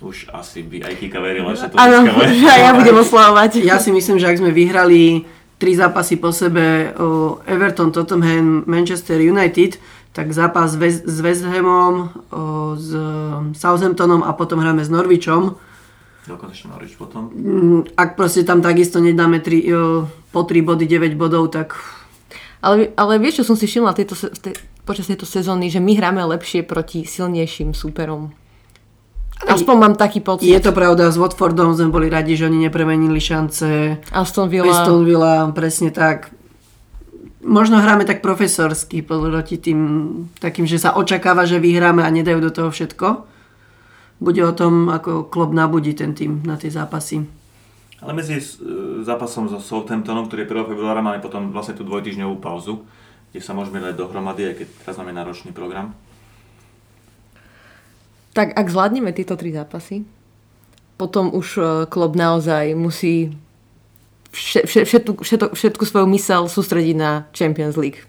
už 0.00 0.16
asi 0.32 0.64
by 0.64 0.82
aj 0.82 0.94
Kika 0.98 1.20
verila, 1.20 1.52
že 1.52 1.68
to 1.68 1.76
Áno, 1.76 2.02
získame. 2.02 2.48
aj 2.56 2.60
ja 2.60 2.72
budem 2.72 2.96
oslavovať. 2.98 3.50
Ja 3.62 3.76
si 3.76 3.92
myslím, 3.92 4.18
že 4.18 4.26
ak 4.26 4.40
sme 4.40 4.50
vyhrali 4.50 5.22
tri 5.54 5.72
zápasy 5.72 6.18
po 6.18 6.34
sebe 6.34 6.90
Everton, 7.46 7.94
Tottenham, 7.94 8.66
Manchester 8.66 9.16
United, 9.16 9.78
tak 10.14 10.30
zápas 10.30 10.78
s 10.78 11.18
West 11.18 11.42
Hamom, 11.42 12.14
s 12.78 12.88
Southamptonom 13.58 14.22
a 14.22 14.30
potom 14.38 14.62
hráme 14.62 14.86
s 14.86 14.88
Norwichom. 14.88 15.58
Dokonca 16.24 16.54
ešte 16.54 16.70
Norwich 16.70 16.94
potom. 16.96 17.28
Mm, 17.34 17.80
Ak 17.98 18.14
proste 18.16 18.46
tam 18.46 18.62
takisto 18.62 19.02
nedáme 19.02 19.42
tri, 19.42 19.66
po 20.32 20.40
3 20.46 20.62
body 20.64 20.86
9 20.86 21.18
bodov, 21.18 21.52
tak 21.52 21.76
Ale, 22.64 22.96
ale 22.96 23.20
vieš, 23.20 23.44
čo 23.44 23.52
som 23.52 23.56
si 23.60 23.68
všimla 23.68 23.92
tejto, 23.92 24.16
tej, 24.40 24.56
počas 24.88 25.04
tejto 25.04 25.28
sezóny, 25.28 25.68
že 25.68 25.84
my 25.84 25.92
hráme 26.00 26.24
lepšie 26.24 26.64
proti 26.64 27.04
silnejším 27.04 27.76
súperom. 27.76 28.32
Aspoň 29.44 29.76
mám 29.76 29.94
taký 29.98 30.24
pocit. 30.24 30.48
Je 30.48 30.62
to 30.62 30.72
pravda, 30.72 31.12
s 31.12 31.20
Watfordom 31.20 31.76
sme 31.76 31.92
boli 31.92 32.08
radi, 32.08 32.38
že 32.38 32.48
oni 32.48 32.64
nepremenili 32.64 33.20
šance. 33.20 34.00
Aston 34.14 34.48
Villa. 34.48 34.72
Aston 34.72 35.04
Villa, 35.04 35.50
presne 35.52 35.92
tak. 35.92 36.32
Možno 37.44 37.76
hráme 37.76 38.08
tak 38.08 38.24
profesorsky 38.24 39.04
proti 39.04 39.60
tým 39.60 39.80
takým, 40.40 40.64
že 40.64 40.80
sa 40.80 40.96
očakáva, 40.96 41.44
že 41.44 41.60
vyhráme 41.60 42.00
a 42.00 42.08
nedajú 42.08 42.40
do 42.40 42.48
toho 42.48 42.72
všetko. 42.72 43.28
Bude 44.16 44.40
o 44.48 44.56
tom, 44.56 44.88
ako 44.88 45.28
klub 45.28 45.52
nabudí 45.52 45.92
ten 45.92 46.16
tým 46.16 46.40
na 46.48 46.56
tie 46.56 46.72
zápasy. 46.72 47.28
Ale 48.00 48.12
medzi 48.16 48.36
e, 48.36 48.44
zápasom 49.04 49.48
so 49.48 49.60
Southamptonom, 49.60 50.28
ktorý 50.28 50.44
je 50.44 50.50
1. 50.56 50.72
februára, 50.72 51.04
máme 51.04 51.24
potom 51.24 51.52
vlastne 51.52 51.76
tú 51.76 51.84
dvojtyžňovú 51.84 52.36
pauzu, 52.40 52.84
kde 53.32 53.40
sa 53.40 53.56
môžeme 53.56 53.80
dať 53.80 53.96
dohromady, 53.96 54.42
aj 54.48 54.54
keď 54.60 54.68
teraz 54.84 54.96
máme 55.00 55.12
náročný 55.12 55.52
program. 55.56 55.96
Tak 58.36 58.56
ak 58.56 58.66
zvládneme 58.66 59.12
tieto 59.16 59.36
tri 59.36 59.52
zápasy, 59.52 60.04
potom 60.96 61.32
už 61.32 61.46
e, 61.56 61.62
klub 61.88 62.16
naozaj 62.16 62.72
musí 62.72 63.32
všetku, 64.34 65.22
všetku, 65.22 65.54
všetku 65.54 65.84
svoju 65.86 66.06
mysel 66.10 66.50
sústrediť 66.50 66.96
na 66.98 67.30
Champions 67.30 67.78
League. 67.78 68.02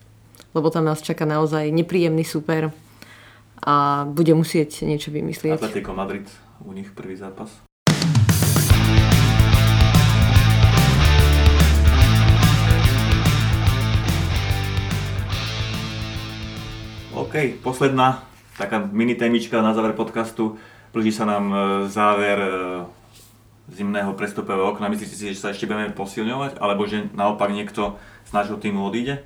Lebo 0.58 0.74
tam 0.74 0.90
nás 0.90 1.06
čaká 1.06 1.30
naozaj 1.30 1.70
nepríjemný 1.70 2.26
super 2.26 2.74
a 3.62 4.06
bude 4.10 4.34
musieť 4.34 4.84
niečo 4.84 5.14
vymyslieť. 5.14 5.62
Atletico 5.62 5.94
Madrid, 5.94 6.26
u 6.66 6.74
nich 6.74 6.90
prvý 6.92 7.16
zápas. 7.16 7.54
OK, 17.16 17.64
posledná 17.64 18.28
taká 18.60 18.80
mini 18.92 19.16
témička 19.16 19.62
na 19.62 19.72
záver 19.72 19.96
podcastu. 19.96 20.60
Blíži 20.96 21.12
sa 21.12 21.28
nám 21.28 21.46
e, 21.52 21.58
záver 21.92 22.40
e, 22.40 22.52
zimného 23.72 24.14
prestupového 24.14 24.74
okna. 24.74 24.92
Myslíte 24.94 25.16
si, 25.18 25.34
že 25.34 25.42
sa 25.42 25.54
ešte 25.54 25.66
budeme 25.66 25.90
posilňovať? 25.94 26.62
Alebo 26.62 26.86
že 26.86 27.10
naopak 27.18 27.50
niekto 27.50 27.98
z 28.26 28.32
nášho 28.34 28.58
týmu 28.62 28.86
odíde? 28.86 29.26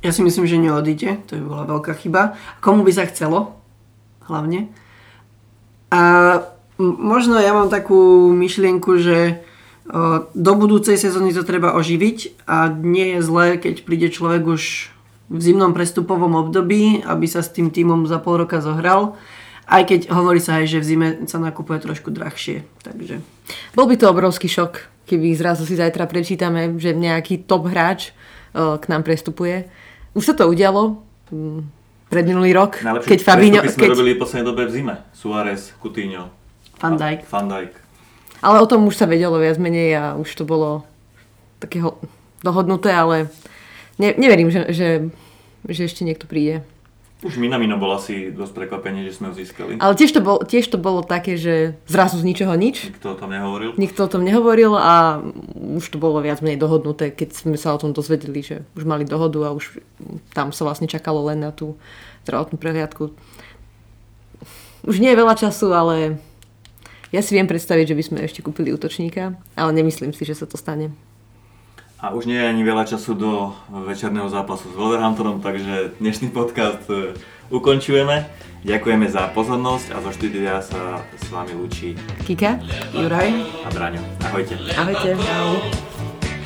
Ja 0.00 0.14
si 0.14 0.22
myslím, 0.22 0.46
že 0.46 0.62
neodíde. 0.62 1.26
To 1.26 1.36
by 1.36 1.42
bola 1.42 1.64
veľká 1.66 1.92
chyba. 1.98 2.38
Komu 2.62 2.86
by 2.86 2.92
sa 2.94 3.04
chcelo? 3.10 3.58
Hlavne. 4.30 4.70
A 5.90 6.02
možno 6.78 7.40
ja 7.40 7.50
mám 7.56 7.72
takú 7.72 8.30
myšlienku, 8.30 9.00
že 9.02 9.42
do 10.36 10.52
budúcej 10.52 11.00
sezóny 11.00 11.32
to 11.32 11.48
treba 11.48 11.72
oživiť 11.72 12.44
a 12.44 12.68
nie 12.68 13.16
je 13.16 13.20
zlé, 13.24 13.56
keď 13.56 13.88
príde 13.88 14.12
človek 14.12 14.44
už 14.44 14.92
v 15.32 15.40
zimnom 15.40 15.72
prestupovom 15.72 16.36
období, 16.36 17.00
aby 17.08 17.24
sa 17.24 17.40
s 17.40 17.52
tým 17.52 17.72
týmom 17.72 18.04
za 18.04 18.20
pol 18.20 18.44
roka 18.44 18.60
zohral. 18.60 19.16
Aj 19.68 19.84
keď 19.84 20.08
hovorí 20.08 20.40
sa 20.40 20.64
aj, 20.64 20.64
že 20.72 20.78
v 20.80 20.88
zime 20.88 21.08
sa 21.28 21.36
nakupuje 21.36 21.84
trošku 21.84 22.08
drahšie. 22.08 22.64
Takže... 22.80 23.20
Bol 23.76 23.84
by 23.84 24.00
to 24.00 24.08
obrovský 24.08 24.48
šok, 24.48 25.04
keby 25.04 25.36
zrazu 25.36 25.68
si 25.68 25.76
zajtra 25.76 26.08
prečítame, 26.08 26.80
že 26.80 26.96
nejaký 26.96 27.44
top 27.44 27.68
hráč 27.68 28.16
k 28.56 28.84
nám 28.88 29.04
prestupuje. 29.04 29.68
Už 30.16 30.24
sa 30.24 30.32
to 30.32 30.48
udialo 30.48 31.04
pred 32.08 32.24
minulý 32.24 32.56
rok, 32.56 32.80
Najlepšie 32.80 33.10
keď 33.12 33.20
Fabinho... 33.20 33.60
sme 33.60 33.84
keď... 33.84 33.90
robili 33.92 34.16
v 34.16 34.20
poslednej 34.24 34.46
dobe 34.48 34.62
v 34.64 34.72
zime. 34.72 34.94
Suárez, 35.12 35.76
Coutinho. 35.76 36.32
Van 36.80 36.96
Dijk. 36.96 37.28
Van 37.28 37.44
Dijk. 37.44 37.72
Ale 38.40 38.56
o 38.64 38.70
tom 38.70 38.88
už 38.88 38.96
sa 38.96 39.04
vedelo 39.04 39.36
viac 39.36 39.60
menej 39.60 40.00
a 40.00 40.04
už 40.16 40.32
to 40.32 40.48
bolo 40.48 40.88
takého 41.60 42.00
dohodnuté, 42.40 42.94
ale 42.94 43.28
ne, 44.00 44.16
neverím, 44.16 44.48
že, 44.48 44.72
že, 44.72 44.88
že 45.68 45.82
ešte 45.84 46.06
niekto 46.06 46.24
príde. 46.24 46.64
Už 47.18 47.34
Minamino 47.34 47.82
bol 47.82 47.98
asi 47.98 48.30
dosť 48.30 48.54
prekvapenie, 48.54 49.02
že 49.02 49.18
sme 49.18 49.30
ho 49.30 49.34
získali. 49.34 49.82
Ale 49.82 49.98
tiež 49.98 50.14
to, 50.14 50.20
bol, 50.22 50.38
tiež 50.38 50.70
to 50.70 50.78
bolo 50.78 51.02
také, 51.02 51.34
že 51.34 51.74
zrazu 51.90 52.14
z 52.14 52.22
ničoho 52.22 52.54
nič. 52.54 52.94
Nikto 52.94 53.10
o 53.10 53.18
tom 53.18 53.34
nehovoril. 53.34 53.70
Nikto 53.74 54.00
o 54.06 54.10
tom 54.10 54.22
nehovoril 54.22 54.72
a 54.78 55.18
už 55.58 55.82
to 55.90 55.98
bolo 55.98 56.22
viac 56.22 56.38
menej 56.46 56.62
dohodnuté, 56.62 57.10
keď 57.10 57.34
sme 57.34 57.58
sa 57.58 57.74
o 57.74 57.80
tom 57.82 57.90
dozvedeli, 57.90 58.38
že 58.46 58.56
už 58.78 58.86
mali 58.86 59.02
dohodu 59.02 59.50
a 59.50 59.54
už 59.56 59.82
tam 60.30 60.54
sa 60.54 60.62
vlastne 60.62 60.86
čakalo 60.86 61.26
len 61.26 61.42
na 61.42 61.50
tú 61.50 61.74
zdravotnú 62.22 62.54
prehliadku. 62.54 63.10
Už 64.86 65.02
nie 65.02 65.10
je 65.10 65.18
veľa 65.18 65.34
času, 65.34 65.74
ale 65.74 66.22
ja 67.10 67.18
si 67.18 67.34
viem 67.34 67.50
predstaviť, 67.50 67.90
že 67.90 67.98
by 67.98 68.02
sme 68.06 68.18
ešte 68.22 68.46
kúpili 68.46 68.70
útočníka, 68.70 69.34
ale 69.58 69.70
nemyslím 69.74 70.14
si, 70.14 70.22
že 70.22 70.38
sa 70.38 70.46
to 70.46 70.54
stane. 70.54 70.94
A 71.98 72.14
už 72.14 72.30
nie 72.30 72.38
je 72.38 72.46
ani 72.46 72.62
veľa 72.62 72.86
času 72.86 73.18
do 73.18 73.50
večerného 73.66 74.30
zápasu 74.30 74.70
s 74.70 74.78
Wolverhamptonom, 74.78 75.42
takže 75.42 75.98
dnešný 75.98 76.30
podcast 76.30 76.86
e, 76.86 77.18
ukončujeme. 77.50 78.22
Ďakujeme 78.62 79.10
za 79.10 79.26
pozornosť 79.34 79.98
a 79.98 80.06
zo 80.06 80.14
štúdia 80.14 80.62
sa 80.62 81.02
s 81.18 81.26
vami 81.26 81.58
lúči 81.58 81.98
Kika, 82.22 82.62
Juraj 82.94 83.34
a 83.66 83.68
Braňo. 83.74 83.98
Ahojte. 84.22 84.54
Ahojte. 84.78 85.18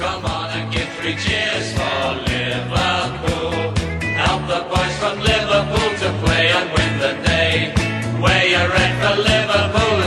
Come 0.01 0.25
on 0.25 0.49
and 0.57 0.73
give 0.73 0.89
three 0.97 1.21
cheers 1.21 1.77
for 1.77 2.17
Liverpool. 2.25 3.77
Help 4.01 4.49
the 4.49 4.65
boys 4.73 4.95
from 4.97 5.21
Liverpool 5.21 5.89
to 6.01 6.09
play 6.25 6.49
and 6.49 6.69
win 6.73 6.93
the 6.97 7.13
day. 7.29 7.77
Wear 8.17 8.41
your 8.49 8.73
red 8.73 8.93
for 9.05 9.15
Liverpool 9.21 10.02